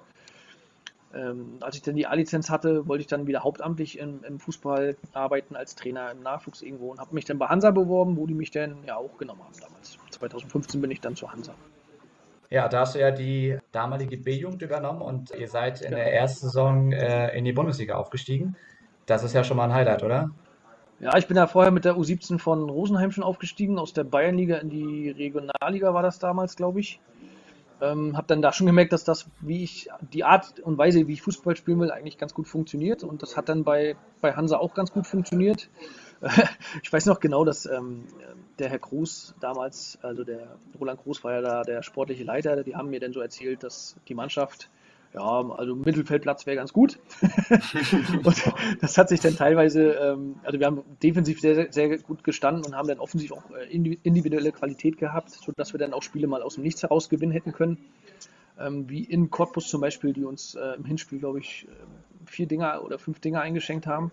Ähm, 1.15 1.58
als 1.62 1.78
ich 1.78 1.82
dann 1.82 1.96
die 1.96 2.08
A-Lizenz 2.08 2.50
hatte, 2.50 2.88
wollte 2.88 3.02
ich 3.02 3.08
dann 3.08 3.26
wieder 3.26 3.44
hauptamtlich 3.44 3.98
im, 3.98 4.24
im, 4.26 4.38
Fußball 4.38 4.98
arbeiten 5.13 5.56
als 5.56 5.76
Trainer 5.76 6.12
im 6.12 6.22
Nachwuchs 6.22 6.62
irgendwo 6.62 6.91
und 6.91 7.00
habe 7.00 7.15
mich 7.15 7.24
dann 7.24 7.39
bei 7.39 7.48
Hansa 7.48 7.72
beworben, 7.72 8.18
wo 8.18 8.28
die 8.28 8.34
mich 8.34 8.52
dann 8.52 8.84
ja 8.86 8.98
auch 8.98 9.18
genommen 9.18 9.41
haben 9.44 9.58
damals. 9.60 9.98
2015 10.12 10.82
bin 10.82 10.91
ich 10.91 11.00
dann 11.00 11.15
zu 11.15 11.32
Hansa. 11.32 11.56
Ja, 12.49 12.67
da 12.67 12.81
hast 12.81 12.95
du 12.95 12.99
ja 12.99 13.12
die 13.12 13.58
damalige 13.71 14.17
B-Jugend 14.17 14.62
übernommen 14.62 15.01
und 15.01 15.31
ihr 15.31 15.47
seid 15.47 15.81
in 15.81 15.91
der 15.91 16.13
ersten 16.13 16.47
Saison 16.47 16.91
äh, 16.91 17.36
in 17.38 17.45
die 17.45 17.53
Bundesliga 17.53 17.95
aufgestiegen. 17.95 18.55
Das 19.05 19.23
ist 19.23 19.34
ja 19.34 19.43
schon 19.43 19.58
mal 19.58 19.65
ein 19.65 19.73
Highlight, 19.73 20.03
oder? 20.03 20.31
Ja, 20.99 21.17
ich 21.17 21.27
bin 21.27 21.36
ja 21.36 21.47
vorher 21.47 21.71
mit 21.71 21.86
der 21.86 21.95
U17 21.95 22.39
von 22.39 22.69
Rosenheim 22.69 23.12
schon 23.12 23.23
aufgestiegen, 23.23 23.79
aus 23.79 23.93
der 23.93 24.05
Bayernliga 24.05 24.58
in 24.58 24.69
die 24.69 25.10
Regionalliga 25.10 25.93
war 25.93 26.03
das 26.03 26.19
damals, 26.19 26.55
glaube 26.55 26.79
ich. 26.79 26.99
Ähm, 27.81 28.15
habe 28.15 28.27
dann 28.27 28.41
da 28.41 28.53
schon 28.53 28.67
gemerkt, 28.67 28.93
dass 28.93 29.03
das, 29.03 29.27
wie 29.41 29.63
ich, 29.63 29.89
die 30.13 30.23
Art 30.23 30.60
und 30.62 30.77
Weise, 30.77 31.08
wie 31.08 31.13
ich 31.13 31.21
Fußball 31.21 31.58
spielen 31.58 31.79
will, 31.81 31.91
eigentlich 31.91 32.17
ganz 32.17 32.34
gut 32.34 32.47
funktioniert. 32.47 33.03
Und 33.03 33.21
das 33.21 33.36
hat 33.36 33.49
dann 33.49 33.65
bei, 33.65 33.97
bei 34.21 34.34
Hansa 34.34 34.58
auch 34.58 34.73
ganz 34.73 34.93
gut 34.93 35.05
funktioniert. 35.05 35.69
ich 36.84 36.91
weiß 36.91 37.06
noch 37.06 37.19
genau, 37.19 37.45
dass 37.45 37.65
ähm, 37.65 38.06
der 38.60 38.69
Herr 38.69 38.80
Groß 38.80 39.36
damals, 39.39 39.97
also 40.01 40.23
der 40.23 40.58
Roland 40.80 41.01
Groß 41.01 41.23
war 41.23 41.34
ja 41.34 41.41
da 41.41 41.63
der 41.63 41.84
sportliche 41.84 42.23
Leiter, 42.23 42.63
die 42.63 42.75
haben 42.75 42.89
mir 42.89 42.99
dann 42.99 43.13
so 43.13 43.19
erzählt, 43.19 43.63
dass 43.63 43.95
die 44.08 44.15
Mannschaft 44.15 44.69
ja, 45.15 45.21
also 45.21 45.75
Mittelfeldplatz 45.75 46.45
wäre 46.45 46.58
ganz 46.58 46.73
gut. 46.73 46.99
und 48.23 48.54
das 48.82 48.97
hat 48.97 49.08
sich 49.08 49.21
dann 49.21 49.38
teilweise, 49.38 49.93
ähm, 49.93 50.36
also 50.43 50.60
wir 50.60 50.65
haben 50.65 50.84
defensiv 51.01 51.39
sehr, 51.39 51.71
sehr 51.71 51.97
gut 51.99 52.25
gestanden 52.25 52.65
und 52.65 52.75
haben 52.75 52.89
dann 52.89 52.99
offensiv 52.99 53.32
auch 53.32 53.49
äh, 53.51 53.65
individuelle 53.71 54.51
Qualität 54.51 54.97
gehabt, 54.97 55.32
sodass 55.32 55.73
wir 55.73 55.80
dann 55.80 55.93
auch 55.93 56.04
Spiele 56.04 56.28
mal 56.28 56.41
aus 56.41 56.56
dem 56.56 56.63
Nichts 56.63 56.84
heraus 56.84 57.08
gewinnen 57.08 57.32
hätten 57.32 57.54
können. 57.54 57.78
Ähm, 58.60 58.89
wie 58.89 59.04
in 59.04 59.30
Cottbus 59.30 59.69
zum 59.69 59.80
Beispiel, 59.80 60.12
die 60.12 60.25
uns 60.25 60.56
äh, 60.56 60.75
im 60.75 60.84
Hinspiel, 60.84 61.19
glaube 61.19 61.39
ich, 61.39 61.65
äh, 61.69 62.25
vier 62.25 62.47
Dinger 62.47 62.84
oder 62.84 62.99
fünf 62.99 63.21
Dinger 63.21 63.39
eingeschenkt 63.39 63.88
haben. 63.88 64.12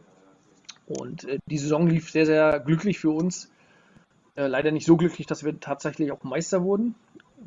Und 0.87 1.25
äh, 1.25 1.39
die 1.47 1.59
Saison 1.59 1.87
lief 1.87 2.11
sehr, 2.11 2.27
sehr 2.27 2.61
glücklich 2.61 2.99
für 2.99 3.11
uns. 3.11 3.51
Äh, 4.35 4.47
leider 4.47 4.71
nicht 4.71 4.87
so 4.87 4.97
glücklich, 4.97 5.27
dass 5.27 5.45
wir 5.45 5.59
tatsächlich 5.61 6.13
auch 6.13 6.23
Meister 6.23 6.63
wurden 6.63 6.95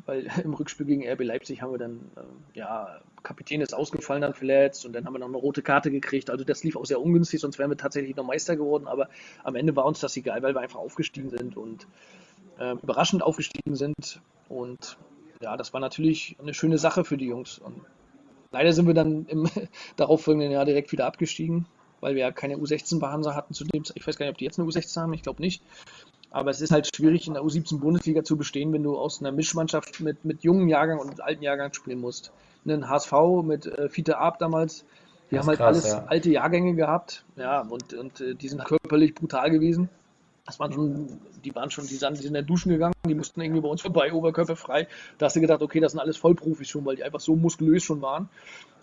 weil 0.04 0.26
im 0.44 0.54
Rückspiel 0.54 0.86
gegen 0.86 1.08
RB 1.08 1.22
Leipzig 1.22 1.62
haben 1.62 1.72
wir 1.72 1.78
dann, 1.78 2.00
äh, 2.16 2.58
ja, 2.58 3.00
Kapitän 3.22 3.60
ist 3.60 3.74
ausgefallen 3.74 4.22
dann 4.22 4.34
verletzt 4.34 4.84
und 4.84 4.92
dann 4.92 5.04
haben 5.04 5.14
wir 5.14 5.18
noch 5.18 5.26
eine 5.26 5.36
rote 5.36 5.62
Karte 5.62 5.90
gekriegt. 5.90 6.30
Also 6.30 6.44
das 6.44 6.62
lief 6.62 6.76
auch 6.76 6.84
sehr 6.84 7.00
ungünstig, 7.00 7.40
sonst 7.40 7.58
wären 7.58 7.70
wir 7.70 7.76
tatsächlich 7.76 8.14
noch 8.14 8.24
Meister 8.24 8.56
geworden. 8.56 8.86
Aber 8.86 9.08
am 9.42 9.56
Ende 9.56 9.74
war 9.74 9.84
uns 9.84 10.00
das 10.00 10.16
egal, 10.16 10.42
weil 10.42 10.54
wir 10.54 10.60
einfach 10.60 10.78
aufgestiegen 10.78 11.30
sind 11.30 11.56
und 11.56 11.86
äh, 12.58 12.72
überraschend 12.72 13.22
aufgestiegen 13.22 13.74
sind. 13.74 14.20
Und 14.48 14.96
ja, 15.42 15.56
das 15.56 15.72
war 15.72 15.80
natürlich 15.80 16.36
eine 16.40 16.54
schöne 16.54 16.78
Sache 16.78 17.04
für 17.04 17.16
die 17.16 17.26
Jungs. 17.26 17.58
Und 17.58 17.80
leider 18.52 18.72
sind 18.72 18.86
wir 18.86 18.94
dann 18.94 19.26
im 19.26 19.48
darauffolgenden 19.96 20.52
Jahr 20.52 20.64
direkt 20.64 20.92
wieder 20.92 21.06
abgestiegen, 21.06 21.66
weil 22.06 22.14
wir 22.14 22.22
ja 22.22 22.30
keine 22.30 22.56
U16 22.56 23.00
bei 23.00 23.08
Hansa 23.08 23.34
hatten 23.34 23.52
zu 23.52 23.64
dem 23.64 23.82
Ich 23.94 24.06
weiß 24.06 24.16
gar 24.16 24.26
nicht, 24.26 24.34
ob 24.34 24.38
die 24.38 24.44
jetzt 24.44 24.60
eine 24.60 24.68
U16 24.68 25.00
haben, 25.00 25.12
ich 25.12 25.22
glaube 25.22 25.42
nicht. 25.42 25.60
Aber 26.30 26.52
es 26.52 26.60
ist 26.60 26.70
halt 26.70 26.88
schwierig, 26.94 27.26
in 27.26 27.34
der 27.34 27.42
U17 27.42 27.80
Bundesliga 27.80 28.22
zu 28.22 28.36
bestehen, 28.36 28.72
wenn 28.72 28.84
du 28.84 28.96
aus 28.96 29.18
einer 29.18 29.32
Mischmannschaft 29.32 29.98
mit, 29.98 30.24
mit 30.24 30.44
jungen 30.44 30.68
Jahrgang 30.68 31.00
und 31.00 31.20
alten 31.20 31.42
Jahrgang 31.42 31.72
spielen 31.72 32.00
musst. 32.00 32.30
Einen 32.64 32.88
HSV 32.88 33.12
mit 33.42 33.66
äh, 33.66 33.88
Fiete 33.88 34.18
Ab 34.18 34.38
damals, 34.38 34.84
die 35.32 35.38
haben 35.40 35.48
halt 35.48 35.58
krass, 35.58 35.66
alles 35.66 35.90
ja. 35.90 36.04
alte 36.06 36.30
Jahrgänge 36.30 36.76
gehabt, 36.76 37.24
ja, 37.34 37.62
und, 37.62 37.92
und 37.92 38.20
äh, 38.20 38.36
die 38.36 38.48
sind 38.48 38.64
körperlich 38.64 39.16
brutal 39.16 39.50
gewesen. 39.50 39.88
Das 40.44 40.60
waren 40.60 40.72
schon, 40.72 41.08
die 41.44 41.52
waren 41.56 41.72
schon, 41.72 41.88
die 41.88 41.96
sind, 41.96 42.24
in 42.24 42.34
der 42.34 42.42
Duschen 42.42 42.70
gegangen, 42.70 42.94
die 43.04 43.16
mussten 43.16 43.40
irgendwie 43.40 43.62
bei 43.62 43.68
uns 43.68 43.82
vorbei, 43.82 44.12
oberkörperfrei. 44.12 44.86
Da 45.18 45.26
hast 45.26 45.34
du 45.34 45.40
gedacht, 45.40 45.60
okay, 45.60 45.80
das 45.80 45.90
sind 45.90 46.00
alles 46.00 46.18
Vollprofis 46.18 46.68
schon, 46.68 46.84
weil 46.84 46.94
die 46.94 47.02
einfach 47.02 47.18
so 47.18 47.34
muskulös 47.34 47.82
schon 47.82 48.00
waren. 48.00 48.28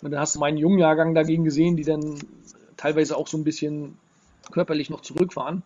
Und 0.02 0.12
dann 0.12 0.20
hast 0.20 0.36
du 0.36 0.40
meinen 0.40 0.58
jungen 0.58 0.80
Jahrgang 0.80 1.16
dagegen 1.16 1.46
gesehen, 1.46 1.78
die 1.78 1.86
dann 1.86 2.20
teilweise 2.84 3.18
auch 3.18 3.28
so 3.28 3.38
ein 3.38 3.44
bisschen 3.44 3.98
körperlich 4.52 4.90
noch 4.90 5.02
zurück 5.02 5.36
waren 5.36 5.64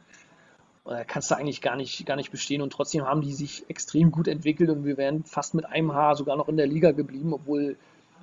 da 0.87 1.03
kannst 1.03 1.29
du 1.31 1.35
eigentlich 1.35 1.61
gar 1.61 1.75
nicht, 1.75 2.05
gar 2.05 2.15
nicht 2.15 2.31
bestehen. 2.31 2.61
Und 2.61 2.71
trotzdem 2.71 3.05
haben 3.05 3.21
die 3.21 3.33
sich 3.33 3.65
extrem 3.67 4.11
gut 4.11 4.27
entwickelt 4.27 4.69
und 4.69 4.85
wir 4.85 4.97
wären 4.97 5.23
fast 5.23 5.53
mit 5.53 5.65
einem 5.65 5.93
Haar 5.93 6.15
sogar 6.15 6.37
noch 6.37 6.47
in 6.47 6.57
der 6.57 6.67
Liga 6.67 6.91
geblieben, 6.91 7.33
obwohl 7.33 7.75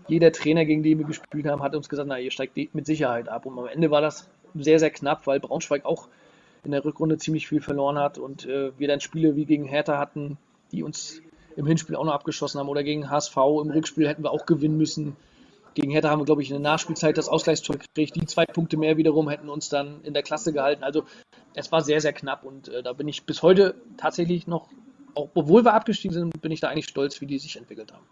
jeder 0.08 0.32
Trainer, 0.32 0.64
gegen 0.64 0.82
den 0.82 0.98
wir 0.98 1.06
gespielt 1.06 1.46
haben, 1.46 1.62
hat 1.62 1.74
uns 1.74 1.88
gesagt, 1.88 2.08
na, 2.08 2.18
ihr 2.18 2.30
steigt 2.30 2.56
mit 2.74 2.86
Sicherheit 2.86 3.28
ab. 3.28 3.46
Und 3.46 3.58
am 3.58 3.66
Ende 3.66 3.90
war 3.90 4.00
das 4.00 4.28
sehr, 4.54 4.78
sehr 4.78 4.90
knapp, 4.90 5.26
weil 5.26 5.40
Braunschweig 5.40 5.84
auch 5.84 6.08
in 6.64 6.70
der 6.70 6.84
Rückrunde 6.84 7.18
ziemlich 7.18 7.46
viel 7.48 7.60
verloren 7.60 7.98
hat 7.98 8.16
und 8.16 8.46
äh, 8.46 8.72
wir 8.78 8.88
dann 8.88 9.00
Spiele 9.00 9.36
wie 9.36 9.44
gegen 9.44 9.64
Hertha 9.66 9.98
hatten, 9.98 10.38
die 10.72 10.82
uns 10.82 11.20
im 11.56 11.66
Hinspiel 11.66 11.96
auch 11.96 12.04
noch 12.04 12.14
abgeschossen 12.14 12.58
haben 12.58 12.68
oder 12.68 12.82
gegen 12.82 13.10
HSV 13.10 13.36
im 13.36 13.70
Rückspiel 13.70 14.08
hätten 14.08 14.24
wir 14.24 14.30
auch 14.30 14.46
gewinnen 14.46 14.78
müssen. 14.78 15.16
Gegen 15.74 15.90
Hertha 15.90 16.10
haben 16.10 16.20
wir, 16.20 16.24
glaube 16.24 16.42
ich, 16.42 16.50
in 16.50 16.54
der 16.54 16.72
Nachspielzeit 16.72 17.18
das 17.18 17.28
Ausgleichstor 17.28 17.76
gekriegt. 17.76 18.14
Die 18.16 18.26
zwei 18.26 18.46
Punkte 18.46 18.76
mehr 18.76 18.96
wiederum 18.96 19.28
hätten 19.28 19.48
uns 19.48 19.68
dann 19.68 20.02
in 20.02 20.14
der 20.14 20.22
Klasse 20.22 20.52
gehalten. 20.52 20.84
Also 20.84 21.04
es 21.54 21.72
war 21.72 21.82
sehr, 21.82 22.00
sehr 22.00 22.12
knapp 22.12 22.44
und 22.44 22.68
äh, 22.68 22.82
da 22.82 22.92
bin 22.92 23.08
ich 23.08 23.24
bis 23.24 23.42
heute 23.42 23.74
tatsächlich 23.96 24.46
noch, 24.46 24.68
auch 25.14 25.30
obwohl 25.34 25.64
wir 25.64 25.74
abgestiegen 25.74 26.14
sind, 26.14 26.40
bin 26.40 26.52
ich 26.52 26.60
da 26.60 26.68
eigentlich 26.68 26.88
stolz, 26.88 27.20
wie 27.20 27.26
die 27.26 27.38
sich 27.38 27.56
entwickelt 27.56 27.92
haben. 27.92 28.06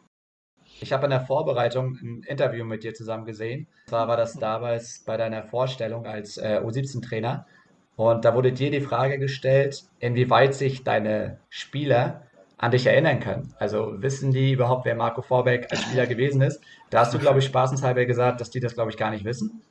Ich 0.80 0.92
habe 0.92 1.04
in 1.04 1.10
der 1.10 1.20
Vorbereitung 1.20 1.96
ein 2.02 2.22
Interview 2.26 2.64
mit 2.64 2.82
dir 2.82 2.92
zusammen 2.92 3.24
gesehen. 3.24 3.68
Zwar 3.86 4.08
war 4.08 4.16
das 4.16 4.34
damals 4.34 5.04
bei 5.06 5.16
deiner 5.16 5.44
Vorstellung 5.44 6.06
als 6.06 6.38
äh, 6.38 6.60
U17-Trainer. 6.62 7.46
Und 7.94 8.24
da 8.24 8.34
wurde 8.34 8.52
dir 8.52 8.70
die 8.72 8.80
Frage 8.80 9.18
gestellt, 9.18 9.84
inwieweit 10.00 10.54
sich 10.54 10.82
deine 10.82 11.38
Spieler 11.50 12.22
an 12.62 12.70
dich 12.70 12.86
erinnern 12.86 13.18
können. 13.18 13.52
Also 13.58 14.00
wissen 14.00 14.30
die 14.30 14.52
überhaupt, 14.52 14.84
wer 14.84 14.94
Marco 14.94 15.20
Vorbeck 15.20 15.66
als 15.72 15.82
Spieler 15.82 16.06
gewesen 16.06 16.40
ist? 16.42 16.60
Da 16.90 17.00
hast 17.00 17.12
du, 17.12 17.18
glaube 17.18 17.40
ich, 17.40 17.44
spaßenshalber 17.44 18.04
gesagt, 18.04 18.40
dass 18.40 18.50
die 18.50 18.60
das, 18.60 18.74
glaube 18.74 18.92
ich, 18.92 18.96
gar 18.96 19.10
nicht 19.10 19.24
wissen. 19.24 19.62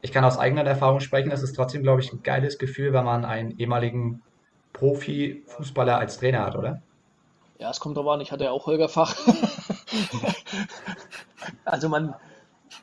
Ich 0.00 0.12
kann 0.12 0.24
aus 0.24 0.38
eigener 0.38 0.64
Erfahrung 0.64 1.00
sprechen, 1.00 1.30
es 1.30 1.42
ist 1.42 1.54
trotzdem, 1.54 1.82
glaube 1.82 2.00
ich, 2.00 2.10
ein 2.10 2.22
geiles 2.22 2.56
Gefühl, 2.56 2.94
wenn 2.94 3.04
man 3.04 3.26
einen 3.26 3.58
ehemaligen 3.58 4.22
Profi-Fußballer 4.72 5.98
als 5.98 6.18
Trainer 6.18 6.46
hat, 6.46 6.56
oder? 6.56 6.80
Ja, 7.58 7.70
es 7.70 7.80
kommt 7.80 7.98
aber 7.98 8.14
an, 8.14 8.22
ich 8.22 8.32
hatte 8.32 8.44
ja 8.44 8.50
auch 8.50 8.64
Holger 8.64 8.88
Fach. 8.88 9.14
also 11.66 11.90
man, 11.90 12.14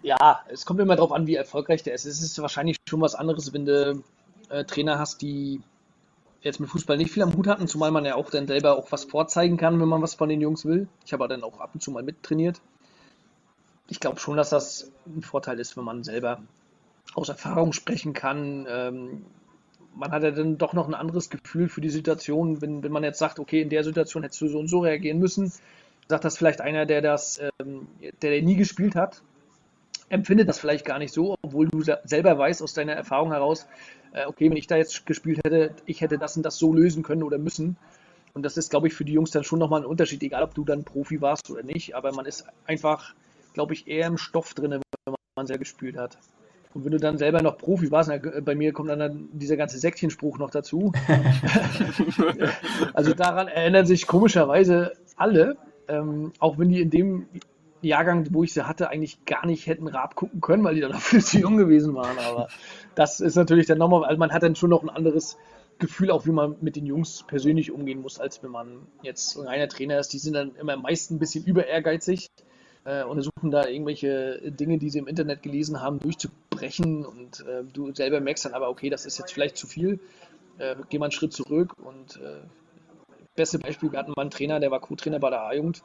ja, 0.04 0.42
es 0.50 0.64
kommt 0.64 0.80
immer 0.80 0.96
darauf 0.96 1.12
an, 1.12 1.26
wie 1.26 1.34
erfolgreich 1.34 1.82
der 1.82 1.96
ist. 1.96 2.06
Es 2.06 2.22
ist 2.22 2.40
wahrscheinlich 2.40 2.78
schon 2.88 3.02
was 3.02 3.16
anderes, 3.16 3.52
wenn 3.52 3.66
du 3.66 4.04
äh, 4.50 4.64
Trainer 4.66 5.00
hast, 5.00 5.24
die 5.24 5.60
jetzt 6.42 6.60
mit 6.60 6.70
Fußball 6.70 6.98
nicht 6.98 7.12
viel 7.12 7.24
am 7.24 7.34
Hut 7.34 7.48
hatten, 7.48 7.68
zumal 7.68 7.92
man 7.92 8.06
ja 8.06 8.16
auch 8.16 8.30
dann 8.30 8.48
selber 8.48 8.78
auch 8.78 8.92
was 8.92 9.04
vorzeigen 9.04 9.58
kann, 9.58 9.80
wenn 9.80 9.88
man 9.88 10.02
was 10.02 10.16
von 10.16 10.30
den 10.30 10.42
Jungs 10.42 10.66
will. 10.66 10.88
Ich 11.06 11.14
habe 11.14 11.28
dann 11.28 11.44
auch 11.44 11.60
ab 11.60 11.72
und 11.74 11.82
zu 11.82 11.92
mal 11.92 12.04
mittrainiert. 12.04 12.62
Ich 13.88 14.00
glaube 14.00 14.20
schon, 14.20 14.38
dass 14.38 14.50
das 14.50 14.92
ein 15.06 15.22
Vorteil 15.22 15.60
ist, 15.60 15.76
wenn 15.76 15.84
man 15.84 16.04
selber 16.04 16.42
aus 17.16 17.30
Erfahrung 17.30 17.74
sprechen 17.74 18.14
kann. 18.14 18.68
Ähm, 18.70 19.26
man 19.96 20.12
hat 20.12 20.24
ja 20.24 20.32
dann 20.32 20.58
doch 20.58 20.74
noch 20.74 20.88
ein 20.88 20.94
anderes 20.94 21.30
Gefühl 21.30 21.68
für 21.68 21.82
die 21.82 21.90
Situation, 21.90 22.62
wenn, 22.62 22.84
wenn 22.84 22.92
man 22.92 23.04
jetzt 23.04 23.20
sagt, 23.20 23.40
okay, 23.40 23.62
in 23.62 23.70
der 23.70 23.84
Situation 23.84 24.24
hättest 24.24 24.42
du 24.42 24.48
so 24.48 24.60
und 24.60 24.68
so 24.68 24.80
reagieren 24.80 25.20
müssen. 25.20 25.52
Sagt 26.08 26.24
das 26.24 26.38
vielleicht 26.38 26.62
einer, 26.62 26.86
der 26.86 27.02
das, 27.02 27.40
ähm, 27.60 27.88
der, 28.22 28.32
der 28.32 28.42
nie 28.42 28.56
gespielt 28.56 28.96
hat, 28.96 29.22
empfindet 30.10 30.50
das 30.50 30.60
vielleicht 30.60 30.86
gar 30.86 31.00
nicht 31.00 31.14
so, 31.14 31.36
obwohl 31.42 31.68
du 31.68 31.82
selber 32.04 32.38
weißt 32.38 32.62
aus 32.62 32.74
deiner 32.74 32.94
Erfahrung 32.94 33.32
heraus, 33.32 33.68
äh, 34.14 34.26
okay, 34.26 34.50
wenn 34.50 34.58
ich 34.58 34.68
da 34.68 34.76
jetzt 34.76 35.06
gespielt 35.06 35.40
hätte, 35.46 35.76
ich 35.86 36.02
hätte 36.02 36.18
das 36.18 36.36
und 36.36 36.44
das 36.44 36.58
so 36.58 36.74
lösen 36.74 37.04
können 37.04 37.24
oder 37.24 37.38
müssen. 37.38 37.78
Und 38.34 38.44
das 38.44 38.58
ist, 38.58 38.70
glaube 38.70 38.88
ich, 38.88 38.94
für 38.94 39.06
die 39.06 39.14
Jungs 39.14 39.32
dann 39.32 39.44
schon 39.44 39.60
nochmal 39.60 39.82
ein 39.82 39.86
Unterschied, 39.86 40.22
egal 40.24 40.44
ob 40.44 40.54
du 40.54 40.64
dann 40.64 40.84
Profi 40.84 41.22
warst 41.22 41.50
oder 41.50 41.64
nicht. 41.64 41.96
Aber 41.96 42.12
man 42.14 42.26
ist 42.26 42.46
einfach, 42.66 43.14
glaube 43.54 43.74
ich, 43.74 43.88
eher 43.88 44.08
im 44.08 44.18
Stoff 44.18 44.54
drin, 44.54 44.72
wenn 44.72 45.16
man 45.36 45.48
sehr 45.48 45.58
gespielt 45.58 45.98
hat. 45.98 46.18
Und 46.74 46.86
wenn 46.86 46.92
du 46.92 47.00
dann 47.00 47.18
selber 47.18 47.42
noch 47.42 47.58
Profi 47.58 47.90
warst, 47.92 48.12
bei 48.46 48.56
mir 48.56 48.74
kommt 48.74 48.90
dann 48.90 49.30
dieser 49.34 49.58
ganze 49.58 49.80
Säckchenspruch 49.80 50.38
noch 50.38 50.52
dazu. 50.52 50.92
also 52.94 53.14
daran 53.16 53.48
erinnern 53.48 53.88
sich 53.88 54.06
komischerweise 54.06 54.94
alle, 55.16 55.58
ähm, 55.88 56.32
auch 56.38 56.60
wenn 56.60 56.70
die 56.70 56.82
in 56.82 56.92
dem 56.92 57.26
Jahrgang, 57.82 58.28
wo 58.32 58.44
ich 58.44 58.54
sie 58.54 58.68
hatte, 58.68 58.90
eigentlich 58.90 59.26
gar 59.26 59.46
nicht 59.46 59.68
hätten 59.68 59.88
Rab 59.88 60.16
gucken 60.16 60.42
können, 60.42 60.64
weil 60.64 60.76
die 60.76 60.82
dann 60.82 60.94
viel 61.00 61.24
zu 61.24 61.40
jung 61.40 61.58
gewesen 61.58 61.96
waren. 61.96 62.18
Aber 62.20 62.48
das 62.96 63.20
ist 63.20 63.36
natürlich 63.36 63.68
dann 63.68 63.78
nochmal, 63.78 64.06
also 64.06 64.18
man 64.18 64.32
hat 64.32 64.44
dann 64.44 64.56
schon 64.56 64.70
noch 64.70 64.84
ein 64.84 64.90
anderes 64.90 65.38
Gefühl, 65.78 66.12
auch 66.12 66.26
wie 66.26 66.32
man 66.32 66.58
mit 66.60 66.76
den 66.76 66.86
Jungs 66.86 67.24
persönlich 67.24 67.72
umgehen 67.72 68.02
muss, 68.02 68.20
als 68.20 68.44
wenn 68.44 68.52
man 68.52 68.86
jetzt 69.02 69.38
ein 69.38 69.48
reiner 69.48 69.70
Trainer 69.70 69.98
ist. 70.00 70.12
Die 70.12 70.20
sind 70.20 70.34
dann 70.34 70.56
immer 70.56 70.76
meist 70.76 71.10
ein 71.12 71.20
bisschen 71.20 71.46
über 71.46 71.68
ehrgeizig 71.68 72.28
äh, 72.84 73.04
und 73.04 73.16
versuchen 73.16 73.50
da 73.50 73.66
irgendwelche 73.66 74.52
Dinge, 74.52 74.78
die 74.78 74.90
sie 74.90 75.00
im 75.00 75.08
Internet 75.08 75.42
gelesen 75.42 75.82
haben, 75.82 76.00
durchzubrechen. 76.00 77.06
Und 77.06 77.46
äh, 77.48 77.64
du 77.64 77.94
selber 77.96 78.20
merkst 78.20 78.46
dann 78.46 78.54
aber, 78.54 78.70
okay, 78.70 78.90
das 78.90 79.06
ist 79.06 79.18
jetzt 79.18 79.32
vielleicht 79.32 79.56
zu 79.56 79.68
viel. 79.68 80.02
Äh, 80.58 80.76
geh 80.90 81.00
mal 81.00 81.06
einen 81.06 81.14
Schritt 81.14 81.32
zurück. 81.32 81.74
Und 81.78 82.18
äh, 82.18 82.42
beste 83.36 83.58
Beispiel, 83.58 83.94
wir 83.94 84.00
hatten 84.00 84.12
mal 84.18 84.24
einen 84.24 84.32
Trainer, 84.32 84.60
der 84.60 84.72
war 84.72 84.82
Co-Trainer 84.82 85.20
bei 85.20 85.30
der 85.30 85.44
A-Jugend 85.44 85.82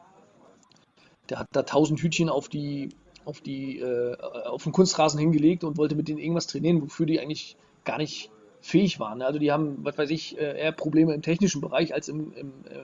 der 1.31 1.39
hat 1.39 1.49
da 1.53 1.63
tausend 1.63 2.01
Hütchen 2.01 2.29
auf 2.29 2.49
die, 2.49 2.91
auf 3.25 3.41
die, 3.41 3.79
äh, 3.79 4.17
auf 4.19 4.65
den 4.65 4.73
Kunstrasen 4.73 5.19
hingelegt 5.19 5.65
und 5.65 5.79
wollte 5.79 5.95
mit 5.95 6.09
denen 6.09 6.19
irgendwas 6.19 6.47
trainieren, 6.47 6.83
wofür 6.83 7.07
die 7.07 7.21
eigentlich 7.21 7.57
gar 7.85 7.99
nicht 7.99 8.31
fähig 8.61 8.99
waren. 8.99 9.23
Also 9.23 9.39
die 9.39 9.53
haben, 9.53 9.85
was 9.85 9.99
weiß 9.99 10.11
ich, 10.11 10.39
äh, 10.39 10.59
eher 10.59 10.73
Probleme 10.73 11.15
im 11.15 11.23
technischen 11.23 11.61
Bereich 11.61 11.95
als 11.95 12.09
im, 12.09 12.33
im, 12.35 12.53
äh, 12.69 12.81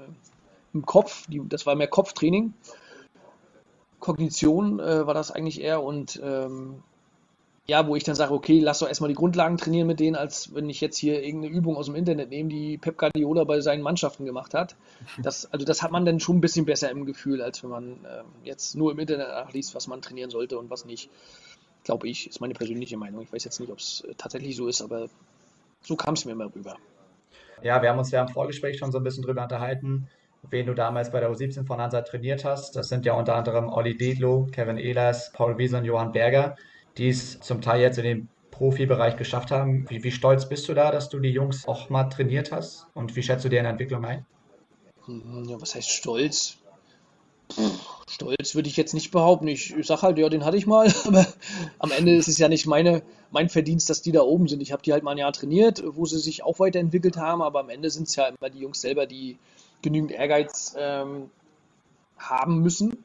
im 0.75 0.85
Kopf. 0.85 1.27
Die, 1.29 1.41
das 1.49 1.67
war 1.67 1.75
mehr 1.75 1.89
Kopftraining. 1.89 2.55
Kognition 3.99 4.81
äh, 4.81 5.07
war 5.07 5.15
das 5.15 5.31
eigentlich 5.31 5.61
eher 5.61 5.83
und 5.83 6.21
ähm, 6.23 6.83
ja, 7.71 7.87
wo 7.87 7.95
ich 7.95 8.03
dann 8.03 8.17
sage, 8.17 8.35
okay, 8.35 8.59
lass 8.59 8.81
doch 8.81 8.89
erstmal 8.89 9.07
die 9.07 9.15
Grundlagen 9.15 9.57
trainieren 9.57 9.87
mit 9.87 10.01
denen, 10.01 10.17
als 10.17 10.53
wenn 10.57 10.69
ich 10.69 10.81
jetzt 10.81 10.97
hier 10.97 11.23
irgendeine 11.23 11.55
Übung 11.55 11.77
aus 11.77 11.87
dem 11.87 11.95
Internet 11.95 12.31
nehme, 12.31 12.49
die 12.49 12.79
Pep 12.79 12.99
Guardiola 12.99 13.45
bei 13.45 13.61
seinen 13.61 13.83
Mannschaften 13.83 14.25
gemacht 14.25 14.55
hat. 14.55 14.75
Das, 15.23 15.47
also 15.53 15.65
das 15.65 15.83
hat 15.83 15.93
man 15.93 16.05
dann 16.05 16.19
schon 16.19 16.39
ein 16.39 16.41
bisschen 16.41 16.65
besser 16.67 16.91
im 16.91 17.07
Gefühl, 17.07 17.43
als 17.43 17.63
wenn 17.63 17.71
man 17.71 18.05
äh, 18.05 18.23
jetzt 18.43 18.75
nur 18.75 18.91
im 18.91 18.99
Internet 18.99 19.29
nachliest, 19.29 19.77
was 19.77 19.87
man 19.87 20.03
trainieren 20.03 20.31
sollte 20.31 20.59
und 20.59 20.69
was 20.69 20.85
nicht. 20.85 21.11
Glaube 21.85 22.09
ich, 22.09 22.29
ist 22.29 22.41
meine 22.41 22.55
persönliche 22.55 22.97
Meinung. 22.97 23.23
Ich 23.23 23.33
weiß 23.33 23.45
jetzt 23.45 23.61
nicht, 23.61 23.71
ob 23.71 23.79
es 23.79 24.05
tatsächlich 24.19 24.57
so 24.57 24.67
ist, 24.67 24.83
aber 24.83 25.07
so 25.83 25.95
kam 25.95 26.15
es 26.15 26.25
mir 26.25 26.33
immer 26.33 26.53
rüber. 26.53 26.77
Ja, 27.63 27.81
wir 27.83 27.91
haben 27.91 27.99
uns 27.99 28.11
ja 28.11 28.23
im 28.23 28.29
Vorgespräch 28.29 28.79
schon 28.79 28.91
so 28.91 28.99
ein 28.99 29.05
bisschen 29.05 29.23
drüber 29.23 29.45
unterhalten, 29.45 30.09
wen 30.43 30.67
du 30.67 30.75
damals 30.75 31.13
bei 31.13 31.21
der 31.21 31.31
U17 31.31 31.67
von 31.67 31.81
Hansa 31.81 32.03
trainiert 32.03 32.45
hast. 32.45 32.75
Das 32.75 32.89
sind 32.89 33.07
ja 33.07 33.15
unter 33.15 33.37
anderem 33.37 33.69
Olli 33.69 33.97
Dedlow, 33.97 34.49
Kevin 34.51 34.77
Ehlers, 34.77 35.31
Paul 35.33 35.57
Wiese 35.57 35.79
und 35.79 35.85
Johann 35.85 36.13
Berger 36.13 36.57
die 37.01 37.09
es 37.09 37.41
zum 37.41 37.63
Teil 37.63 37.81
jetzt 37.81 37.97
in 37.97 38.05
den 38.05 38.29
Profibereich 38.51 39.17
geschafft 39.17 39.51
haben. 39.51 39.89
Wie, 39.89 40.05
wie 40.05 40.11
stolz 40.13 40.47
bist 40.47 40.69
du 40.69 40.75
da, 40.75 40.91
dass 40.91 41.09
du 41.09 41.19
die 41.19 41.31
Jungs 41.31 41.67
auch 41.67 41.89
mal 41.89 42.05
trainiert 42.05 42.53
hast? 42.53 42.87
Und 42.93 43.17
wie 43.17 43.23
schätzt 43.23 43.43
du 43.43 43.49
deren 43.49 43.65
Entwicklung 43.65 44.05
ein? 44.05 44.27
Hm, 45.07 45.47
ja, 45.49 45.59
was 45.61 45.75
heißt 45.75 45.91
stolz? 45.91 46.59
stolz 48.07 48.55
würde 48.55 48.69
ich 48.69 48.77
jetzt 48.77 48.93
nicht 48.93 49.11
behaupten. 49.13 49.49
Ich, 49.49 49.75
ich 49.75 49.87
sage 49.87 50.03
halt, 50.03 50.19
ja, 50.19 50.29
den 50.29 50.45
hatte 50.45 50.59
ich 50.59 50.67
mal, 50.67 50.93
aber 51.07 51.27
am 51.79 51.91
Ende 51.91 52.15
ist 52.15 52.29
es 52.29 52.37
ja 52.37 52.49
nicht 52.49 52.67
meine, 52.67 53.03
mein 53.31 53.49
Verdienst, 53.49 53.89
dass 53.89 54.03
die 54.03 54.13
da 54.13 54.21
oben 54.21 54.47
sind. 54.47 54.61
Ich 54.61 54.71
habe 54.71 54.83
die 54.83 54.93
halt 54.93 55.03
mal 55.03 55.13
ein 55.13 55.19
Jahr 55.19 55.33
trainiert, 55.33 55.83
wo 55.87 56.05
sie 56.05 56.19
sich 56.19 56.43
auch 56.43 56.59
weiterentwickelt 56.59 57.17
haben, 57.17 57.41
aber 57.41 57.61
am 57.61 57.71
Ende 57.71 57.91
sind 57.91 58.09
es 58.09 58.17
ja 58.17 58.27
immer 58.27 58.51
die 58.51 58.61
Jungs 58.61 58.83
selber, 58.83 59.07
die 59.07 59.39
genügend 59.81 60.13
Ehrgeiz 60.13 60.75
ähm, 60.79 61.31
haben 62.19 62.61
müssen, 62.61 63.03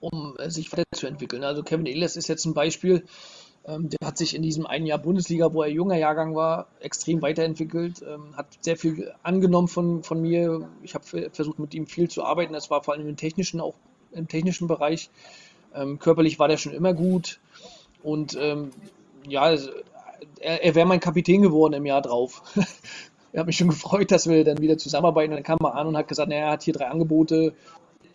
um 0.00 0.36
äh, 0.38 0.50
sich 0.50 0.70
weiterzuentwickeln. 0.72 1.44
Also 1.44 1.62
Kevin 1.62 1.86
Ehlers 1.86 2.16
ist 2.16 2.28
jetzt 2.28 2.44
ein 2.44 2.54
Beispiel, 2.54 3.04
ähm, 3.66 3.90
der 3.90 4.06
hat 4.06 4.16
sich 4.16 4.34
in 4.34 4.42
diesem 4.42 4.66
einen 4.66 4.86
Jahr 4.86 4.98
Bundesliga, 4.98 5.52
wo 5.52 5.62
er 5.62 5.68
junger 5.68 5.96
Jahrgang 5.96 6.34
war, 6.34 6.68
extrem 6.80 7.20
weiterentwickelt, 7.20 8.02
ähm, 8.02 8.36
hat 8.36 8.46
sehr 8.60 8.76
viel 8.76 9.12
angenommen 9.22 9.68
von, 9.68 10.02
von 10.02 10.22
mir. 10.22 10.68
Ich 10.82 10.94
habe 10.94 11.04
versucht, 11.30 11.58
mit 11.58 11.74
ihm 11.74 11.86
viel 11.86 12.08
zu 12.08 12.24
arbeiten. 12.24 12.54
Das 12.54 12.70
war 12.70 12.82
vor 12.82 12.94
allem 12.94 13.08
im 13.08 13.16
technischen, 13.16 13.60
auch 13.60 13.74
im 14.12 14.26
technischen 14.26 14.68
Bereich. 14.68 15.10
Ähm, 15.74 15.98
körperlich 15.98 16.38
war 16.38 16.48
der 16.48 16.56
schon 16.56 16.72
immer 16.72 16.94
gut. 16.94 17.40
Und 18.02 18.38
ähm, 18.40 18.70
ja, 19.28 19.50
er, 20.40 20.64
er 20.64 20.74
wäre 20.74 20.86
mein 20.86 21.00
Kapitän 21.00 21.42
geworden 21.42 21.74
im 21.74 21.84
Jahr 21.84 22.00
drauf. 22.00 22.42
ich 23.32 23.38
habe 23.38 23.48
mich 23.48 23.58
schon 23.58 23.68
gefreut, 23.68 24.10
dass 24.10 24.26
wir 24.26 24.44
dann 24.44 24.62
wieder 24.62 24.78
zusammenarbeiten. 24.78 25.32
Dann 25.34 25.42
kam 25.42 25.58
er 25.62 25.74
an 25.74 25.88
und 25.88 25.96
hat 25.96 26.08
gesagt, 26.08 26.30
naja, 26.30 26.46
er 26.46 26.52
hat 26.52 26.62
hier 26.62 26.74
drei 26.74 26.88
Angebote 26.88 27.54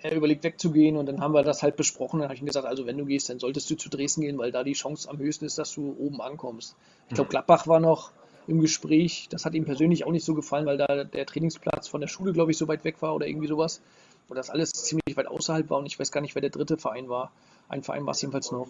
er 0.03 0.15
überlegt 0.15 0.43
wegzugehen 0.43 0.97
und 0.97 1.05
dann 1.05 1.21
haben 1.21 1.33
wir 1.33 1.43
das 1.43 1.63
halt 1.63 1.77
besprochen. 1.77 2.19
Dann 2.19 2.27
habe 2.27 2.35
ich 2.35 2.41
ihm 2.41 2.45
gesagt, 2.45 2.67
also 2.67 2.85
wenn 2.85 2.97
du 2.97 3.05
gehst, 3.05 3.29
dann 3.29 3.39
solltest 3.39 3.69
du 3.69 3.75
zu 3.75 3.89
Dresden 3.89 4.21
gehen, 4.21 4.37
weil 4.37 4.51
da 4.51 4.63
die 4.63 4.73
Chance 4.73 5.09
am 5.09 5.17
höchsten 5.17 5.45
ist, 5.45 5.57
dass 5.57 5.73
du 5.73 5.95
oben 5.97 6.21
ankommst. 6.21 6.75
Ich 7.07 7.15
glaube, 7.15 7.27
mhm. 7.27 7.31
Gladbach 7.31 7.67
war 7.67 7.79
noch 7.79 8.11
im 8.47 8.59
Gespräch. 8.59 9.27
Das 9.29 9.45
hat 9.45 9.53
ihm 9.53 9.63
persönlich 9.63 10.05
auch 10.05 10.11
nicht 10.11 10.25
so 10.25 10.33
gefallen, 10.33 10.65
weil 10.65 10.77
da 10.77 11.05
der 11.05 11.25
Trainingsplatz 11.25 11.87
von 11.87 12.01
der 12.01 12.07
Schule, 12.07 12.33
glaube 12.33 12.51
ich, 12.51 12.57
so 12.57 12.67
weit 12.67 12.83
weg 12.83 13.01
war 13.01 13.15
oder 13.15 13.27
irgendwie 13.27 13.47
sowas. 13.47 13.81
Und 14.27 14.35
das 14.35 14.49
alles 14.49 14.71
ziemlich 14.71 15.15
weit 15.15 15.27
außerhalb 15.27 15.69
war 15.69 15.79
und 15.79 15.85
ich 15.85 15.99
weiß 15.99 16.11
gar 16.11 16.21
nicht, 16.21 16.35
wer 16.35 16.41
der 16.41 16.49
dritte 16.49 16.77
Verein 16.77 17.07
war. 17.07 17.31
Ein 17.69 17.83
Verein 17.83 18.05
war 18.05 18.11
es 18.11 18.21
jedenfalls 18.21 18.51
noch. 18.51 18.67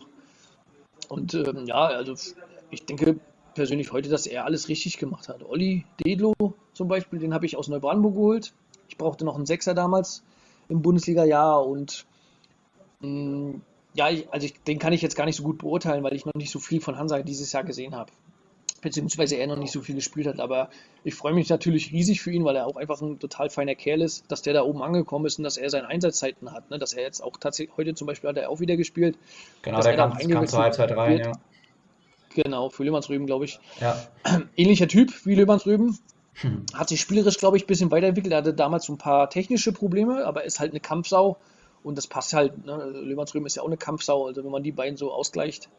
Und 1.09 1.33
ähm, 1.33 1.65
ja, 1.65 1.85
also 1.85 2.15
ich 2.69 2.85
denke 2.85 3.19
persönlich 3.55 3.91
heute, 3.91 4.09
dass 4.09 4.27
er 4.27 4.45
alles 4.45 4.67
richtig 4.67 4.97
gemacht 4.97 5.29
hat. 5.29 5.43
Olli 5.43 5.85
Dedlo 6.03 6.33
zum 6.73 6.87
Beispiel, 6.87 7.19
den 7.19 7.33
habe 7.33 7.45
ich 7.45 7.57
aus 7.57 7.67
Neubrandenburg 7.67 8.15
geholt. 8.15 8.53
Ich 8.87 8.97
brauchte 8.97 9.25
noch 9.25 9.35
einen 9.35 9.45
Sechser 9.45 9.73
damals 9.73 10.23
im 10.69 10.81
Bundesliga-Jahr 10.81 11.65
und 11.65 12.05
mh, 13.01 13.09
mm, 13.09 13.61
ja, 13.95 14.05
also 14.31 14.45
ich, 14.45 14.61
den 14.63 14.79
kann 14.79 14.93
ich 14.93 15.01
jetzt 15.01 15.15
gar 15.15 15.25
nicht 15.25 15.35
so 15.35 15.43
gut 15.43 15.59
beurteilen, 15.59 16.03
weil 16.03 16.13
ich 16.13 16.25
noch 16.25 16.33
nicht 16.33 16.51
so 16.51 16.59
viel 16.59 16.81
von 16.81 16.97
Hansa 16.97 17.21
dieses 17.21 17.51
Jahr 17.51 17.63
gesehen 17.63 17.95
habe. 17.95 18.11
Beziehungsweise 18.81 19.37
er 19.37 19.47
noch 19.47 19.57
nicht 19.57 19.71
so 19.71 19.81
viel 19.81 19.95
gespielt 19.95 20.27
hat. 20.27 20.39
Aber 20.39 20.69
ich 21.03 21.15
freue 21.15 21.33
mich 21.33 21.47
natürlich 21.49 21.93
riesig 21.93 22.21
für 22.21 22.31
ihn, 22.31 22.43
weil 22.43 22.55
er 22.55 22.65
auch 22.65 22.75
einfach 22.75 23.01
ein 23.01 23.19
total 23.19 23.49
feiner 23.49 23.75
Kerl 23.75 24.01
ist, 24.01 24.29
dass 24.29 24.41
der 24.41 24.53
da 24.53 24.63
oben 24.63 24.81
angekommen 24.81 25.25
ist 25.25 25.37
und 25.37 25.45
dass 25.45 25.57
er 25.57 25.69
seine 25.69 25.87
Einsatzzeiten 25.87 26.51
hat. 26.51 26.69
Ne? 26.69 26.79
Dass 26.79 26.93
er 26.93 27.03
jetzt 27.03 27.21
auch 27.21 27.37
tatsächlich, 27.37 27.77
heute 27.77 27.93
zum 27.93 28.07
Beispiel 28.07 28.29
hat 28.29 28.37
er 28.37 28.49
auch 28.49 28.59
wieder 28.59 28.75
gespielt. 28.75 29.17
Genau, 29.61 29.79
der 29.79 29.95
kam, 29.95 30.17
kam 30.17 30.47
zur 30.47 30.59
Halbzeit 30.59 30.91
rein, 30.97 31.19
ja. 31.19 31.31
Genau, 32.35 32.69
für 32.69 32.83
Löhmannsrüben, 32.83 33.27
glaube 33.27 33.45
ich. 33.45 33.59
Ja. 33.79 33.95
Ähnlicher 34.55 34.87
Typ 34.87 35.25
wie 35.25 35.35
Löhmannsrüben, 35.35 35.99
hm. 36.35 36.65
Hat 36.73 36.89
sich 36.89 37.01
spielerisch, 37.01 37.37
glaube 37.37 37.57
ich, 37.57 37.63
ein 37.63 37.67
bisschen 37.67 37.91
weiterentwickelt. 37.91 38.33
Er 38.33 38.39
hatte 38.39 38.53
damals 38.53 38.85
so 38.85 38.93
ein 38.93 38.97
paar 38.97 39.29
technische 39.29 39.71
Probleme, 39.71 40.25
aber 40.25 40.43
ist 40.43 40.59
halt 40.59 40.71
eine 40.71 40.79
Kampfsau 40.79 41.37
und 41.83 41.97
das 41.97 42.07
passt 42.07 42.33
halt. 42.33 42.65
Ne? 42.65 42.75
Löwansröhm 42.75 43.45
ist 43.45 43.55
ja 43.55 43.61
auch 43.61 43.67
eine 43.67 43.77
Kampfsau. 43.77 44.27
Also 44.27 44.43
wenn 44.43 44.51
man 44.51 44.63
die 44.63 44.71
beiden 44.71 44.97
so 44.97 45.11
ausgleicht 45.11 45.69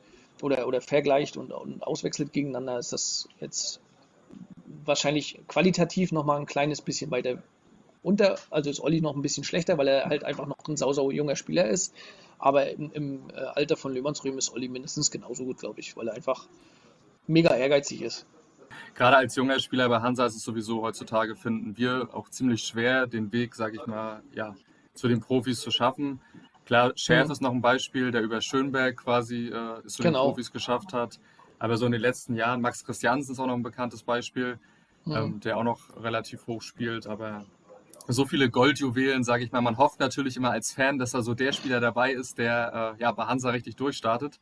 oder, 0.43 0.67
oder 0.69 0.81
vergleicht 0.81 1.37
und, 1.37 1.53
und 1.53 1.83
auswechselt 1.83 2.33
gegeneinander, 2.33 2.79
ist 2.79 2.93
das 2.93 3.29
jetzt 3.41 3.81
wahrscheinlich 4.85 5.41
qualitativ 5.49 6.13
nochmal 6.13 6.39
ein 6.39 6.47
kleines 6.47 6.83
bisschen 6.83 7.11
weiter 7.11 7.43
unter. 8.03 8.39
Also 8.51 8.71
ist 8.71 8.81
Olli 8.81 9.01
noch 9.01 9.17
ein 9.17 9.23
bisschen 9.23 9.45
schlechter, 9.45 9.77
weil 9.77 9.89
er 9.89 10.05
halt 10.05 10.25
einfach 10.25 10.47
noch 10.47 10.59
ein 10.69 10.77
sausau 10.77 11.11
junger 11.11 11.37
Spieler 11.37 11.67
ist. 11.67 11.93
Aber 12.39 12.71
im, 12.71 12.93
im 12.93 13.31
äh, 13.31 13.41
Alter 13.41 13.77
von 13.77 13.93
Löwansröhm 13.93 14.39
ist 14.39 14.53
Olli 14.53 14.69
mindestens 14.69 15.11
genauso 15.11 15.45
gut, 15.45 15.59
glaube 15.59 15.81
ich, 15.81 15.97
weil 15.97 16.09
er 16.09 16.15
einfach 16.15 16.47
mega 17.27 17.57
ehrgeizig 17.57 18.03
ist 18.03 18.27
gerade 18.95 19.17
als 19.17 19.37
junger 19.37 19.59
Spieler 19.61 19.89
bei 19.89 20.01
Hansa 20.01 20.27
ist 20.27 20.37
es 20.37 20.43
sowieso 20.43 20.83
heutzutage, 20.83 21.37
finden 21.37 21.77
wir 21.77 22.09
auch 22.13 22.29
ziemlich 22.29 22.63
schwer, 22.63 23.07
den 23.07 23.33
Weg, 23.33 23.55
sage 23.55 23.77
ich 23.81 23.87
mal, 23.87 24.23
ja, 24.33 24.55
zu 24.95 25.09
den 25.09 25.21
Profis 25.21 25.61
zu 25.61 25.71
schaffen. 25.71 26.21
Klar, 26.67 26.93
Schärf 26.97 27.27
mhm. 27.27 27.33
ist 27.33 27.43
noch 27.43 27.53
ein 27.53 27.61
Beispiel, 27.61 28.11
der 28.11 28.23
über 28.23 28.41
Schönberg 28.41 28.97
quasi 28.97 29.49
äh, 29.49 29.81
es 29.85 29.95
zu 29.95 30.03
genau. 30.03 30.25
den 30.25 30.31
Profis 30.31 30.53
geschafft 30.53 30.93
hat. 30.93 31.21
Aber 31.59 31.77
so 31.77 31.87
in 31.87 31.93
den 31.93 32.01
letzten 32.01 32.35
Jahren, 32.35 32.61
Max 32.61 32.85
Christiansen 32.85 33.33
ist 33.33 33.39
auch 33.39 33.47
noch 33.47 33.55
ein 33.55 33.63
bekanntes 33.63 34.03
Beispiel, 34.03 34.59
mhm. 35.05 35.13
ähm, 35.13 35.41
der 35.41 35.57
auch 35.59 35.65
noch 35.65 35.81
relativ 36.03 36.47
hoch 36.47 36.63
spielt. 36.63 37.07
Aber 37.07 37.45
so 38.09 38.27
viele 38.27 38.51
Goldjuwelen, 38.51 39.25
sage 39.25 39.45
ich 39.45 39.53
mal, 39.53 39.61
man 39.61 39.79
hofft 39.79 40.01
natürlich 40.01 40.37
immer 40.37 40.51
als 40.51 40.73
Fan, 40.73 40.99
dass 40.99 41.13
da 41.13 41.23
so 41.23 41.35
der 41.35 41.53
Spieler 41.53 41.81
dabei 41.81 42.13
ist, 42.13 42.39
der 42.39 42.97
äh, 42.99 43.03
ja, 43.03 43.13
bei 43.13 43.25
Hansa 43.25 43.51
richtig 43.51 43.77
durchstartet. 43.77 44.39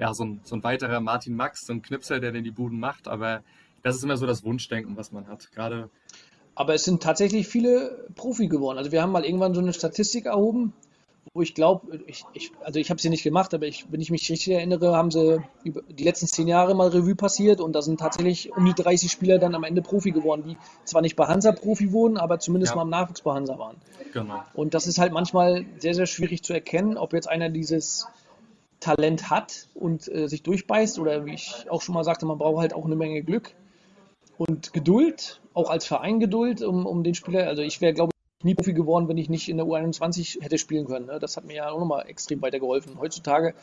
Ja, 0.00 0.14
so 0.14 0.24
ein, 0.24 0.40
so 0.44 0.56
ein 0.56 0.64
weiterer 0.64 1.00
Martin 1.00 1.36
Max, 1.36 1.66
so 1.66 1.74
ein 1.74 1.82
Knipser, 1.82 2.20
der 2.20 2.32
den 2.32 2.42
die 2.42 2.50
Buden 2.50 2.80
macht. 2.80 3.06
Aber 3.06 3.42
das 3.82 3.96
ist 3.96 4.02
immer 4.02 4.16
so 4.16 4.26
das 4.26 4.42
Wunschdenken, 4.44 4.96
was 4.96 5.12
man 5.12 5.28
hat. 5.28 5.52
Gerade. 5.52 5.90
Aber 6.54 6.74
es 6.74 6.84
sind 6.84 7.02
tatsächlich 7.02 7.46
viele 7.46 8.08
Profi 8.14 8.48
geworden. 8.48 8.78
Also 8.78 8.92
wir 8.92 9.02
haben 9.02 9.12
mal 9.12 9.24
irgendwann 9.24 9.54
so 9.54 9.60
eine 9.60 9.74
Statistik 9.74 10.24
erhoben, 10.24 10.72
wo 11.34 11.42
ich 11.42 11.54
glaube, 11.54 12.00
ich, 12.06 12.24
ich, 12.32 12.50
also 12.64 12.80
ich 12.80 12.90
habe 12.90 13.00
sie 13.00 13.10
nicht 13.10 13.22
gemacht, 13.22 13.52
aber 13.52 13.66
ich, 13.66 13.86
wenn 13.92 14.00
ich 14.00 14.10
mich 14.10 14.28
richtig 14.30 14.54
erinnere, 14.54 14.96
haben 14.96 15.10
sie 15.10 15.42
über 15.64 15.82
die 15.82 16.02
letzten 16.02 16.26
zehn 16.26 16.48
Jahre 16.48 16.74
mal 16.74 16.88
Revue 16.88 17.14
passiert 17.14 17.60
und 17.60 17.74
da 17.74 17.82
sind 17.82 18.00
tatsächlich 18.00 18.56
um 18.56 18.64
die 18.64 18.74
30 18.74 19.12
Spieler 19.12 19.38
dann 19.38 19.54
am 19.54 19.64
Ende 19.64 19.82
Profi 19.82 20.10
geworden, 20.12 20.44
die 20.46 20.56
zwar 20.84 21.02
nicht 21.02 21.14
bei 21.14 21.26
Hansa 21.26 21.52
Profi 21.52 21.92
wurden, 21.92 22.16
aber 22.16 22.38
zumindest 22.40 22.72
ja. 22.72 22.76
mal 22.76 22.82
im 22.82 22.90
Nachwuchs 22.90 23.20
bei 23.20 23.34
Hansa 23.34 23.58
waren. 23.58 23.76
Genau. 24.12 24.42
Und 24.54 24.74
das 24.74 24.86
ist 24.86 24.98
halt 24.98 25.12
manchmal 25.12 25.66
sehr, 25.78 25.94
sehr 25.94 26.06
schwierig 26.06 26.42
zu 26.42 26.52
erkennen, 26.52 26.96
ob 26.96 27.12
jetzt 27.12 27.28
einer 27.28 27.50
dieses 27.50 28.08
Talent 28.80 29.30
hat 29.30 29.68
und 29.74 30.08
äh, 30.08 30.28
sich 30.28 30.42
durchbeißt 30.42 30.98
oder 30.98 31.26
wie 31.26 31.34
ich 31.34 31.66
auch 31.68 31.82
schon 31.82 31.94
mal 31.94 32.04
sagte, 32.04 32.26
man 32.26 32.38
braucht 32.38 32.60
halt 32.60 32.74
auch 32.74 32.84
eine 32.84 32.96
Menge 32.96 33.22
Glück 33.22 33.54
und 34.38 34.72
Geduld, 34.72 35.40
auch 35.52 35.70
als 35.70 35.86
Verein 35.86 36.18
Geduld, 36.18 36.62
um, 36.62 36.86
um 36.86 37.04
den 37.04 37.14
Spieler. 37.14 37.46
Also 37.46 37.62
ich 37.62 37.80
wäre, 37.82 37.92
glaube 37.92 38.12
ich, 38.14 38.44
nie 38.44 38.54
Profi 38.54 38.72
geworden, 38.72 39.06
wenn 39.08 39.18
ich 39.18 39.28
nicht 39.28 39.50
in 39.50 39.58
der 39.58 39.66
U21 39.66 40.42
hätte 40.42 40.56
spielen 40.56 40.86
können. 40.86 41.06
Ne? 41.06 41.18
Das 41.18 41.36
hat 41.36 41.44
mir 41.44 41.56
ja 41.56 41.70
auch 41.70 41.78
nochmal 41.78 42.08
extrem 42.08 42.40
weitergeholfen. 42.40 42.98
Heutzutage 42.98 43.54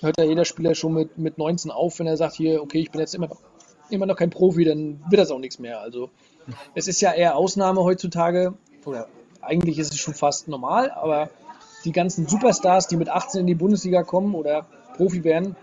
hört 0.00 0.18
ja 0.18 0.24
jeder 0.24 0.46
Spieler 0.46 0.74
schon 0.74 0.94
mit, 0.94 1.18
mit 1.18 1.36
19 1.36 1.70
auf, 1.70 1.98
wenn 1.98 2.06
er 2.06 2.16
sagt, 2.16 2.34
hier, 2.34 2.62
okay, 2.62 2.80
ich 2.80 2.90
bin 2.90 3.00
jetzt 3.00 3.14
immer 3.14 3.28
noch, 3.28 3.40
immer 3.90 4.06
noch 4.06 4.16
kein 4.16 4.30
Profi, 4.30 4.64
dann 4.64 5.04
wird 5.10 5.20
das 5.20 5.30
auch 5.30 5.38
nichts 5.38 5.58
mehr. 5.58 5.80
Also 5.80 6.08
es 6.74 6.88
ist 6.88 7.02
ja 7.02 7.12
eher 7.12 7.36
Ausnahme 7.36 7.82
heutzutage, 7.82 8.54
oder 8.86 9.06
eigentlich 9.42 9.78
ist 9.78 9.92
es 9.92 9.98
schon 9.98 10.14
fast 10.14 10.48
normal, 10.48 10.90
aber 10.90 11.28
die 11.84 11.92
ganzen 11.92 12.26
Superstars, 12.26 12.88
die 12.88 12.96
mit 12.96 13.08
18 13.08 13.40
in 13.40 13.46
die 13.46 13.54
Bundesliga 13.54 14.02
kommen 14.02 14.34
oder 14.34 14.66
Profi 14.96 15.24
werden, 15.24 15.56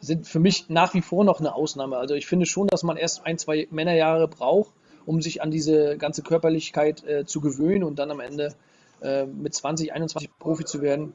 sind 0.00 0.26
für 0.26 0.40
mich 0.40 0.68
nach 0.68 0.94
wie 0.94 1.00
vor 1.00 1.24
noch 1.24 1.40
eine 1.40 1.54
Ausnahme. 1.54 1.96
Also 1.96 2.14
ich 2.14 2.26
finde 2.26 2.46
schon, 2.46 2.66
dass 2.66 2.82
man 2.82 2.96
erst 2.96 3.24
ein, 3.24 3.38
zwei 3.38 3.68
Männerjahre 3.70 4.28
braucht, 4.28 4.72
um 5.06 5.22
sich 5.22 5.42
an 5.42 5.50
diese 5.50 5.96
ganze 5.96 6.22
Körperlichkeit 6.22 7.04
äh, 7.04 7.24
zu 7.24 7.40
gewöhnen 7.40 7.84
und 7.84 7.98
dann 7.98 8.10
am 8.10 8.20
Ende 8.20 8.54
äh, 9.00 9.26
mit 9.26 9.54
20, 9.54 9.92
21 9.92 10.30
Profi 10.38 10.64
zu 10.64 10.82
werden. 10.82 11.14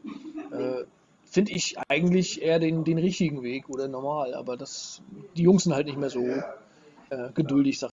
Äh, 0.52 0.86
finde 1.26 1.52
ich 1.52 1.76
eigentlich 1.90 2.42
eher 2.42 2.60
den, 2.60 2.84
den 2.86 2.98
richtigen 2.98 3.44
Weg 3.44 3.70
oder 3.70 3.88
normal. 3.88 4.34
Aber 4.34 4.56
das, 4.56 5.02
die 5.36 5.44
Jungs 5.44 5.64
sind 5.64 5.74
halt 5.74 5.88
nicht 5.88 5.98
mehr 5.98 6.10
so 6.10 6.26
äh, 7.10 7.32
geduldig. 7.34 7.80
Sag. 7.80 7.92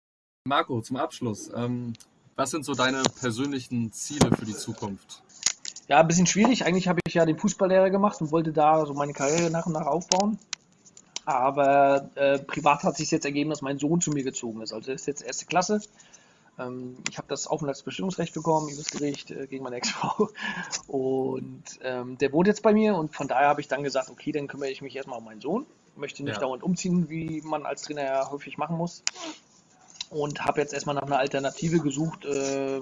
Marco, 0.47 0.81
zum 0.81 0.97
Abschluss. 0.97 1.49
Ähm, 1.55 1.93
was 2.35 2.51
sind 2.51 2.65
so 2.65 2.73
deine 2.73 3.03
persönlichen 3.19 3.91
Ziele 3.91 4.35
für 4.35 4.45
die 4.45 4.55
Zukunft? 4.55 5.23
Ja, 5.93 5.99
ein 5.99 6.07
bisschen 6.07 6.25
schwierig. 6.25 6.65
Eigentlich 6.65 6.87
habe 6.87 7.01
ich 7.05 7.13
ja 7.13 7.23
den 7.23 7.37
Fußballlehrer 7.37 7.91
gemacht 7.91 8.19
und 8.19 8.31
wollte 8.31 8.51
da 8.51 8.83
so 8.83 8.95
meine 8.95 9.13
Karriere 9.13 9.51
nach 9.51 9.67
und 9.67 9.73
nach 9.73 9.85
aufbauen. 9.85 10.39
Aber 11.23 12.09
äh, 12.15 12.39
privat 12.39 12.81
hat 12.81 12.97
sich 12.97 13.11
jetzt 13.11 13.25
ergeben, 13.25 13.51
dass 13.51 13.61
mein 13.61 13.77
Sohn 13.77 14.01
zu 14.01 14.09
mir 14.09 14.23
gezogen 14.23 14.63
ist. 14.63 14.73
Also 14.73 14.89
er 14.89 14.95
ist 14.95 15.05
jetzt 15.05 15.21
erste 15.21 15.45
Klasse. 15.45 15.81
Ähm, 16.57 16.97
ich 17.11 17.19
habe 17.19 17.27
das 17.27 17.45
Aufenthaltsbestimmungsrecht 17.45 18.33
bekommen, 18.33 18.69
übers 18.69 18.89
Gericht 18.89 19.29
äh, 19.29 19.45
gegen 19.45 19.63
meine 19.63 19.75
Ex-Frau. 19.75 20.29
Und 20.87 21.63
ähm, 21.83 22.17
der 22.17 22.33
wohnt 22.33 22.47
jetzt 22.47 22.63
bei 22.63 22.73
mir 22.73 22.95
und 22.95 23.13
von 23.13 23.27
daher 23.27 23.49
habe 23.49 23.61
ich 23.61 23.67
dann 23.67 23.83
gesagt, 23.83 24.09
okay, 24.09 24.31
dann 24.31 24.47
kümmere 24.47 24.71
ich 24.71 24.81
mich 24.81 24.95
erstmal 24.95 25.19
um 25.19 25.25
meinen 25.25 25.41
Sohn. 25.41 25.67
Möchte 25.95 26.23
nicht 26.23 26.37
ja. 26.37 26.41
dauernd 26.41 26.63
umziehen, 26.63 27.07
wie 27.11 27.41
man 27.41 27.67
als 27.67 27.83
Trainer 27.83 28.03
ja 28.03 28.31
häufig 28.31 28.57
machen 28.57 28.77
muss. 28.77 29.03
Und 30.09 30.43
habe 30.43 30.59
jetzt 30.59 30.73
erstmal 30.73 30.95
nach 30.95 31.03
einer 31.03 31.19
Alternative 31.19 31.81
gesucht, 31.81 32.25
äh, 32.25 32.81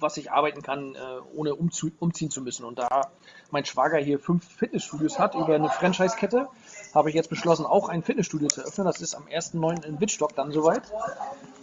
was 0.00 0.16
ich 0.16 0.32
arbeiten 0.32 0.62
kann, 0.62 0.94
äh, 0.94 0.98
ohne 1.34 1.54
umziehen 1.54 2.30
zu 2.30 2.42
müssen. 2.42 2.64
Und 2.64 2.78
da 2.78 3.10
mein 3.50 3.64
Schwager 3.64 3.98
hier 3.98 4.18
fünf 4.18 4.44
Fitnessstudios 4.44 5.18
hat 5.18 5.34
über 5.34 5.54
eine 5.54 5.68
Franchise-Kette, 5.68 6.48
habe 6.94 7.08
ich 7.08 7.14
jetzt 7.14 7.30
beschlossen, 7.30 7.66
auch 7.66 7.88
ein 7.88 8.02
Fitnessstudio 8.02 8.48
zu 8.48 8.62
öffnen. 8.62 8.86
Das 8.86 9.00
ist 9.00 9.14
am 9.14 9.24
1.9. 9.24 9.84
in 9.84 10.00
Wittstock 10.00 10.34
dann 10.34 10.52
soweit. 10.52 10.82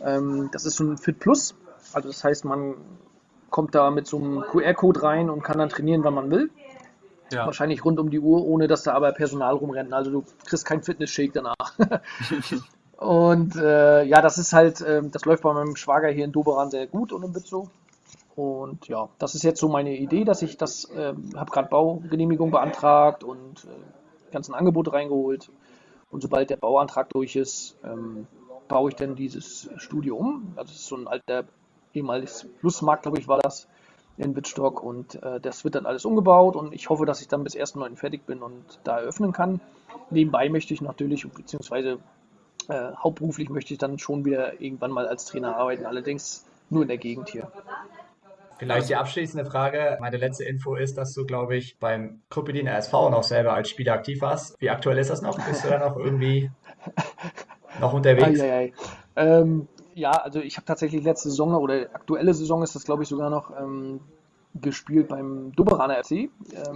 Ähm, 0.03 0.49
das 0.51 0.65
ist 0.65 0.75
so 0.75 0.83
ein 0.83 0.97
Fit 0.97 1.19
Plus. 1.19 1.55
Also 1.93 2.09
das 2.09 2.23
heißt, 2.23 2.45
man 2.45 2.75
kommt 3.49 3.75
da 3.75 3.91
mit 3.91 4.07
so 4.07 4.17
einem 4.17 4.41
QR-Code 4.41 5.03
rein 5.03 5.29
und 5.29 5.43
kann 5.43 5.57
dann 5.57 5.69
trainieren, 5.69 6.03
wann 6.03 6.13
man 6.13 6.31
will. 6.31 6.49
Ja. 7.31 7.45
Wahrscheinlich 7.45 7.83
rund 7.83 7.99
um 7.99 8.09
die 8.09 8.19
Uhr, 8.19 8.45
ohne 8.45 8.67
dass 8.67 8.83
da 8.83 8.93
aber 8.93 9.11
Personal 9.11 9.53
rumrennt. 9.53 9.93
Also 9.93 10.11
du 10.11 10.25
kriegst 10.45 10.65
keinen 10.65 10.83
Fitness-Shake 10.83 11.33
danach. 11.33 11.73
und 12.97 13.55
äh, 13.55 14.03
ja, 14.03 14.21
das 14.21 14.37
ist 14.37 14.53
halt, 14.53 14.81
äh, 14.81 15.01
das 15.03 15.25
läuft 15.25 15.43
bei 15.43 15.53
meinem 15.53 15.75
Schwager 15.75 16.07
hier 16.09 16.25
in 16.25 16.31
Doberan 16.31 16.71
sehr 16.71 16.87
gut 16.87 17.11
und 17.11 17.23
in 17.23 17.35
Witzow. 17.35 17.69
Und 18.37 18.87
ja, 18.87 19.09
das 19.17 19.33
ist 19.33 19.41
jetzt 19.41 19.59
so 19.59 19.67
meine 19.67 19.97
Idee, 19.97 20.23
dass 20.23 20.43
ich 20.43 20.57
das, 20.57 20.85
äh, 20.91 21.15
habe 21.35 21.51
gerade 21.51 21.69
Baugenehmigung 21.69 22.51
beantragt 22.51 23.23
und 23.23 23.65
äh, 23.65 24.31
ganzen 24.31 24.53
Angebote 24.53 24.93
reingeholt. 24.93 25.49
Und 26.11 26.21
sobald 26.21 26.51
der 26.51 26.57
Bauantrag 26.57 27.09
durch 27.09 27.35
ist, 27.35 27.75
ähm, 27.83 28.27
baue 28.67 28.91
ich 28.91 28.95
dann 28.95 29.15
dieses 29.15 29.67
Studio 29.77 30.17
um. 30.17 30.53
Es 30.55 30.69
ist 30.69 30.85
so 30.85 30.95
ein 30.95 31.07
alter 31.07 31.45
ehemaliges 31.95 32.47
Flussmarkt, 32.59 33.03
glaube 33.03 33.17
ich, 33.17 33.27
war 33.27 33.39
das 33.39 33.67
in 34.17 34.35
Wittstock 34.35 34.83
und 34.83 35.15
äh, 35.23 35.39
das 35.39 35.63
wird 35.63 35.73
dann 35.73 35.87
alles 35.87 36.05
umgebaut 36.05 36.55
und 36.55 36.75
ich 36.75 36.91
hoffe, 36.91 37.07
dass 37.07 37.21
ich 37.21 37.27
dann 37.27 37.43
bis 37.43 37.55
1.9. 37.55 37.95
fertig 37.95 38.27
bin 38.27 38.43
und 38.43 38.63
da 38.83 38.99
eröffnen 38.99 39.31
kann. 39.31 39.61
Nebenbei 40.11 40.47
möchte 40.49 40.75
ich 40.75 40.81
natürlich, 40.81 41.27
beziehungsweise 41.27 41.97
äh, 42.67 42.91
hauptberuflich 42.97 43.49
möchte 43.49 43.73
ich 43.73 43.79
dann 43.79 43.97
schon 43.97 44.25
wieder 44.25 44.61
irgendwann 44.61 44.91
mal 44.91 45.07
als 45.07 45.25
Trainer 45.25 45.57
arbeiten, 45.57 45.87
allerdings 45.87 46.45
nur 46.69 46.83
in 46.83 46.87
der 46.87 46.99
Gegend 46.99 47.29
hier. 47.29 47.51
Vielleicht 48.59 48.89
die 48.89 48.95
abschließende 48.95 49.45
Frage. 49.45 49.97
Meine 49.99 50.17
letzte 50.17 50.43
Info 50.43 50.75
ist, 50.75 50.97
dass 50.97 51.13
du, 51.13 51.25
glaube 51.25 51.55
ich, 51.55 51.77
beim 51.79 52.21
Kruppeldiener 52.29 52.75
SV 52.77 53.09
noch 53.09 53.23
selber 53.23 53.53
als 53.53 53.69
Spieler 53.69 53.93
aktiv 53.93 54.21
warst. 54.21 54.59
Wie 54.59 54.69
aktuell 54.69 54.97
ist 54.97 55.09
das 55.09 55.21
noch? 55.21 55.37
Bist 55.47 55.63
du 55.63 55.69
da 55.69 55.79
noch 55.79 55.97
irgendwie 55.97 56.49
noch 57.79 57.93
unterwegs? 57.93 58.39
Ei, 58.39 58.51
ei, 58.51 58.57
ei. 58.57 58.73
Ähm, 59.15 59.67
ja, 59.93 60.11
also 60.11 60.39
ich 60.39 60.57
habe 60.57 60.65
tatsächlich 60.65 61.03
letzte 61.03 61.29
Saison 61.29 61.53
oder 61.55 61.87
aktuelle 61.93 62.33
Saison 62.33 62.61
ist 62.63 62.75
das, 62.75 62.83
glaube 62.83 63.03
ich, 63.03 63.09
sogar 63.09 63.29
noch 63.29 63.51
ähm, 63.59 63.99
gespielt 64.61 65.07
beim 65.07 65.51
Doberaner 65.55 66.03
FC 66.03 66.11
ähm, 66.11 66.29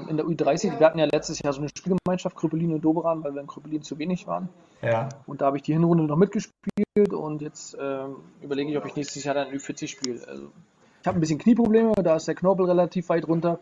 in 0.10 0.18
der 0.18 0.26
U30. 0.26 0.80
Wir 0.80 0.86
hatten 0.86 1.00
ja 1.00 1.06
letztes 1.06 1.40
Jahr 1.42 1.54
so 1.54 1.62
eine 1.62 1.70
Spielgemeinschaft, 1.70 2.36
Krüppelin 2.36 2.74
und 2.74 2.82
Doberan, 2.82 3.24
weil 3.24 3.34
wir 3.34 3.42
in 3.42 3.48
Krüppelin 3.48 3.84
zu 3.84 3.98
wenig 4.00 4.28
waren. 4.28 4.50
Ja. 4.82 5.10
Und 5.28 5.42
da 5.42 5.48
habe 5.48 5.58
ich 5.58 5.64
die 5.64 5.74
Hinrunde 5.74 6.04
noch 6.04 6.18
mitgespielt 6.18 7.14
und 7.14 7.42
jetzt 7.42 7.78
ähm, 7.80 8.18
überlege 8.42 8.72
ich, 8.72 8.78
ob 8.78 8.86
ich 8.86 8.96
nächstes 8.96 9.24
Jahr 9.24 9.36
dann 9.36 9.50
U40 9.50 9.88
spiele. 9.88 10.28
Also 10.28 10.52
ich 11.02 11.08
habe 11.08 11.18
ein 11.18 11.22
bisschen 11.22 11.40
Knieprobleme, 11.40 11.94
da 12.04 12.16
ist 12.16 12.28
der 12.28 12.36
Knorpel 12.36 12.68
relativ 12.68 13.10
weit 13.10 13.28
runter. 13.28 13.60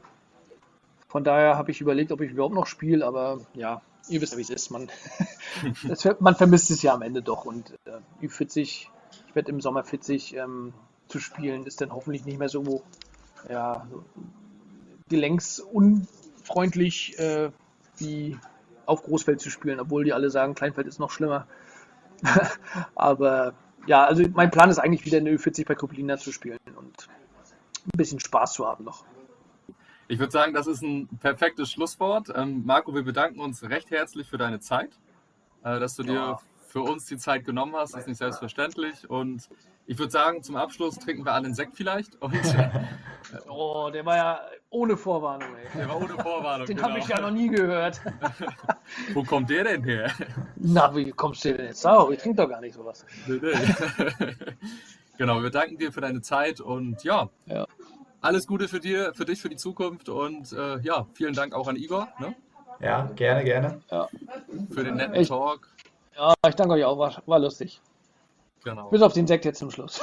Von 1.07 1.23
daher 1.23 1.57
habe 1.57 1.71
ich 1.71 1.79
überlegt, 1.79 2.11
ob 2.11 2.19
ich 2.21 2.31
überhaupt 2.31 2.53
noch 2.53 2.67
spiele, 2.67 3.05
aber 3.05 3.39
ja, 3.53 3.81
ihr 4.09 4.19
wisst 4.21 4.33
ja, 4.33 4.37
wie 4.37 4.43
es 4.43 4.49
ist. 4.49 4.71
Man, 4.71 4.89
das, 5.87 6.05
man 6.19 6.35
vermisst 6.35 6.69
es 6.69 6.81
ja 6.81 6.93
am 6.93 7.01
Ende 7.01 7.21
doch. 7.21 7.45
Und 7.45 7.77
äh, 7.85 8.25
Ü40, 8.25 8.59
ich 8.59 8.91
werde 9.33 9.51
im 9.51 9.61
Sommer 9.61 9.85
40 9.85 10.35
ähm, 10.35 10.73
zu 11.07 11.19
spielen, 11.19 11.65
ist 11.65 11.79
dann 11.79 11.93
hoffentlich 11.93 12.25
nicht 12.25 12.39
mehr 12.39 12.49
so 12.49 12.83
ja, 13.49 13.87
gelenksunfreundlich 15.07 17.17
äh, 17.19 17.51
wie 17.97 18.37
auf 18.85 19.03
Großfeld 19.03 19.39
zu 19.39 19.49
spielen, 19.49 19.79
obwohl 19.79 20.03
die 20.03 20.11
alle 20.13 20.29
sagen, 20.29 20.55
Kleinfeld 20.55 20.87
ist 20.87 20.99
noch 20.99 21.11
schlimmer. 21.11 21.47
aber 22.95 23.53
ja, 23.87 24.03
also 24.03 24.23
mein 24.33 24.51
Plan 24.51 24.69
ist 24.69 24.79
eigentlich 24.79 25.05
wieder 25.05 25.19
eine 25.19 25.31
Ü40 25.31 25.65
bei 25.65 25.75
Koppelina 25.75 26.17
zu 26.17 26.33
spielen 26.33 26.59
ein 27.93 27.97
bisschen 27.97 28.19
Spaß 28.19 28.53
zu 28.53 28.67
haben 28.67 28.83
noch. 28.83 29.05
Ich 30.07 30.17
würde 30.17 30.31
sagen, 30.31 30.53
das 30.53 30.65
ist 30.65 30.81
ein 30.81 31.07
perfektes 31.19 31.71
Schlusswort. 31.71 32.29
Ähm, 32.35 32.63
Marco, 32.65 32.95
wir 32.95 33.03
bedanken 33.03 33.39
uns 33.39 33.63
recht 33.63 33.91
herzlich 33.91 34.27
für 34.27 34.39
deine 34.39 34.59
Zeit, 34.59 34.89
äh, 35.63 35.79
dass 35.79 35.95
du 35.95 36.03
ja. 36.03 36.11
dir 36.11 36.39
für 36.69 36.81
uns 36.81 37.05
die 37.05 37.17
Zeit 37.17 37.45
genommen 37.45 37.75
hast. 37.75 37.93
Das 37.93 38.01
ist 38.01 38.07
nicht 38.07 38.17
selbstverständlich. 38.17 39.09
Und 39.09 39.49
ich 39.85 39.97
würde 39.97 40.11
sagen, 40.11 40.43
zum 40.43 40.55
Abschluss 40.55 40.97
trinken 40.97 41.25
wir 41.25 41.33
einen 41.33 41.53
Sekt 41.53 41.75
vielleicht. 41.75 42.19
Und, 42.21 42.39
oh, 43.49 43.89
der 43.91 44.05
war 44.05 44.15
ja 44.15 44.41
ohne 44.69 44.95
Vorwarnung. 44.97 45.49
Ey. 45.55 45.79
Der 45.79 45.89
war 45.89 45.97
ohne 45.97 46.13
Vorwarnung. 46.13 46.67
Den 46.67 46.77
genau. 46.77 46.89
habe 46.89 46.99
ich 46.99 47.07
ja 47.07 47.19
noch 47.19 47.31
nie 47.31 47.49
gehört. 47.49 48.01
Wo 49.13 49.23
kommt 49.23 49.49
der 49.49 49.63
denn 49.63 49.83
her? 49.83 50.11
Na, 50.55 50.95
wie 50.95 51.11
kommst 51.11 51.43
du 51.43 51.53
denn 51.53 51.67
jetzt 51.67 51.85
auf? 51.85 52.11
Ich 52.11 52.19
trinke 52.19 52.43
doch 52.43 52.49
gar 52.49 52.61
nicht 52.61 52.75
sowas. 52.75 53.05
Nee, 53.27 53.39
nee. 53.41 54.35
genau, 55.17 55.41
wir 55.41 55.49
danken 55.49 55.77
dir 55.77 55.91
für 55.91 56.01
deine 56.01 56.21
Zeit 56.21 56.61
und 56.61 57.03
ja, 57.03 57.29
ja. 57.47 57.65
Alles 58.21 58.47
Gute 58.47 58.67
für, 58.67 58.79
dir, 58.79 59.13
für 59.13 59.25
dich, 59.25 59.41
für 59.41 59.49
die 59.49 59.55
Zukunft 59.55 60.09
und 60.09 60.51
äh, 60.51 60.79
ja, 60.79 61.07
vielen 61.13 61.33
Dank 61.33 61.53
auch 61.53 61.67
an 61.67 61.75
Igor. 61.75 62.07
Ne? 62.19 62.35
Ja, 62.79 63.09
gerne, 63.15 63.43
gerne. 63.43 63.81
Ja. 63.91 64.07
Für 64.71 64.83
den 64.83 64.95
netten 64.95 65.15
ich, 65.15 65.27
Talk. 65.27 65.67
Ja, 66.15 66.33
ich 66.47 66.55
danke 66.55 66.75
euch 66.75 66.83
auch, 66.85 66.97
war, 66.97 67.21
war 67.25 67.39
lustig. 67.39 67.81
Genau. 68.63 68.89
Bis 68.89 69.01
auf 69.01 69.13
den 69.13 69.25
Sekt 69.25 69.45
jetzt 69.45 69.59
zum 69.59 69.71
Schluss. 69.71 70.01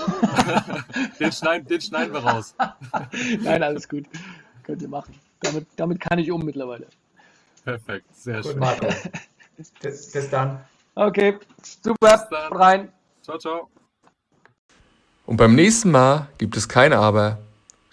den, 1.20 1.30
schneiden, 1.30 1.66
den 1.66 1.80
schneiden 1.80 2.12
wir 2.14 2.24
raus. 2.24 2.54
Nein, 3.40 3.62
alles 3.62 3.88
gut. 3.88 4.06
Könnt 4.62 4.80
ihr 4.80 4.88
machen. 4.88 5.14
Damit, 5.40 5.66
damit 5.76 6.00
kann 6.00 6.18
ich 6.18 6.30
um 6.30 6.42
mittlerweile. 6.42 6.86
Perfekt, 7.64 8.06
sehr 8.14 8.40
gut, 8.40 8.52
schön. 8.52 8.58
Marco. 8.58 8.86
bis, 9.82 10.10
bis 10.12 10.30
dann. 10.30 10.64
Okay, 10.94 11.38
super. 11.62 12.12
Bis 12.12 12.28
dann. 12.30 12.52
Rein. 12.52 12.92
Ciao, 13.22 13.38
ciao. 13.38 13.68
Und 15.26 15.36
beim 15.36 15.54
nächsten 15.54 15.90
Mal 15.90 16.28
gibt 16.38 16.56
es 16.56 16.68
kein 16.68 16.92
Aber, 16.92 17.38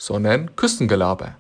sondern 0.03 0.53
Küstengelaber. 0.57 1.37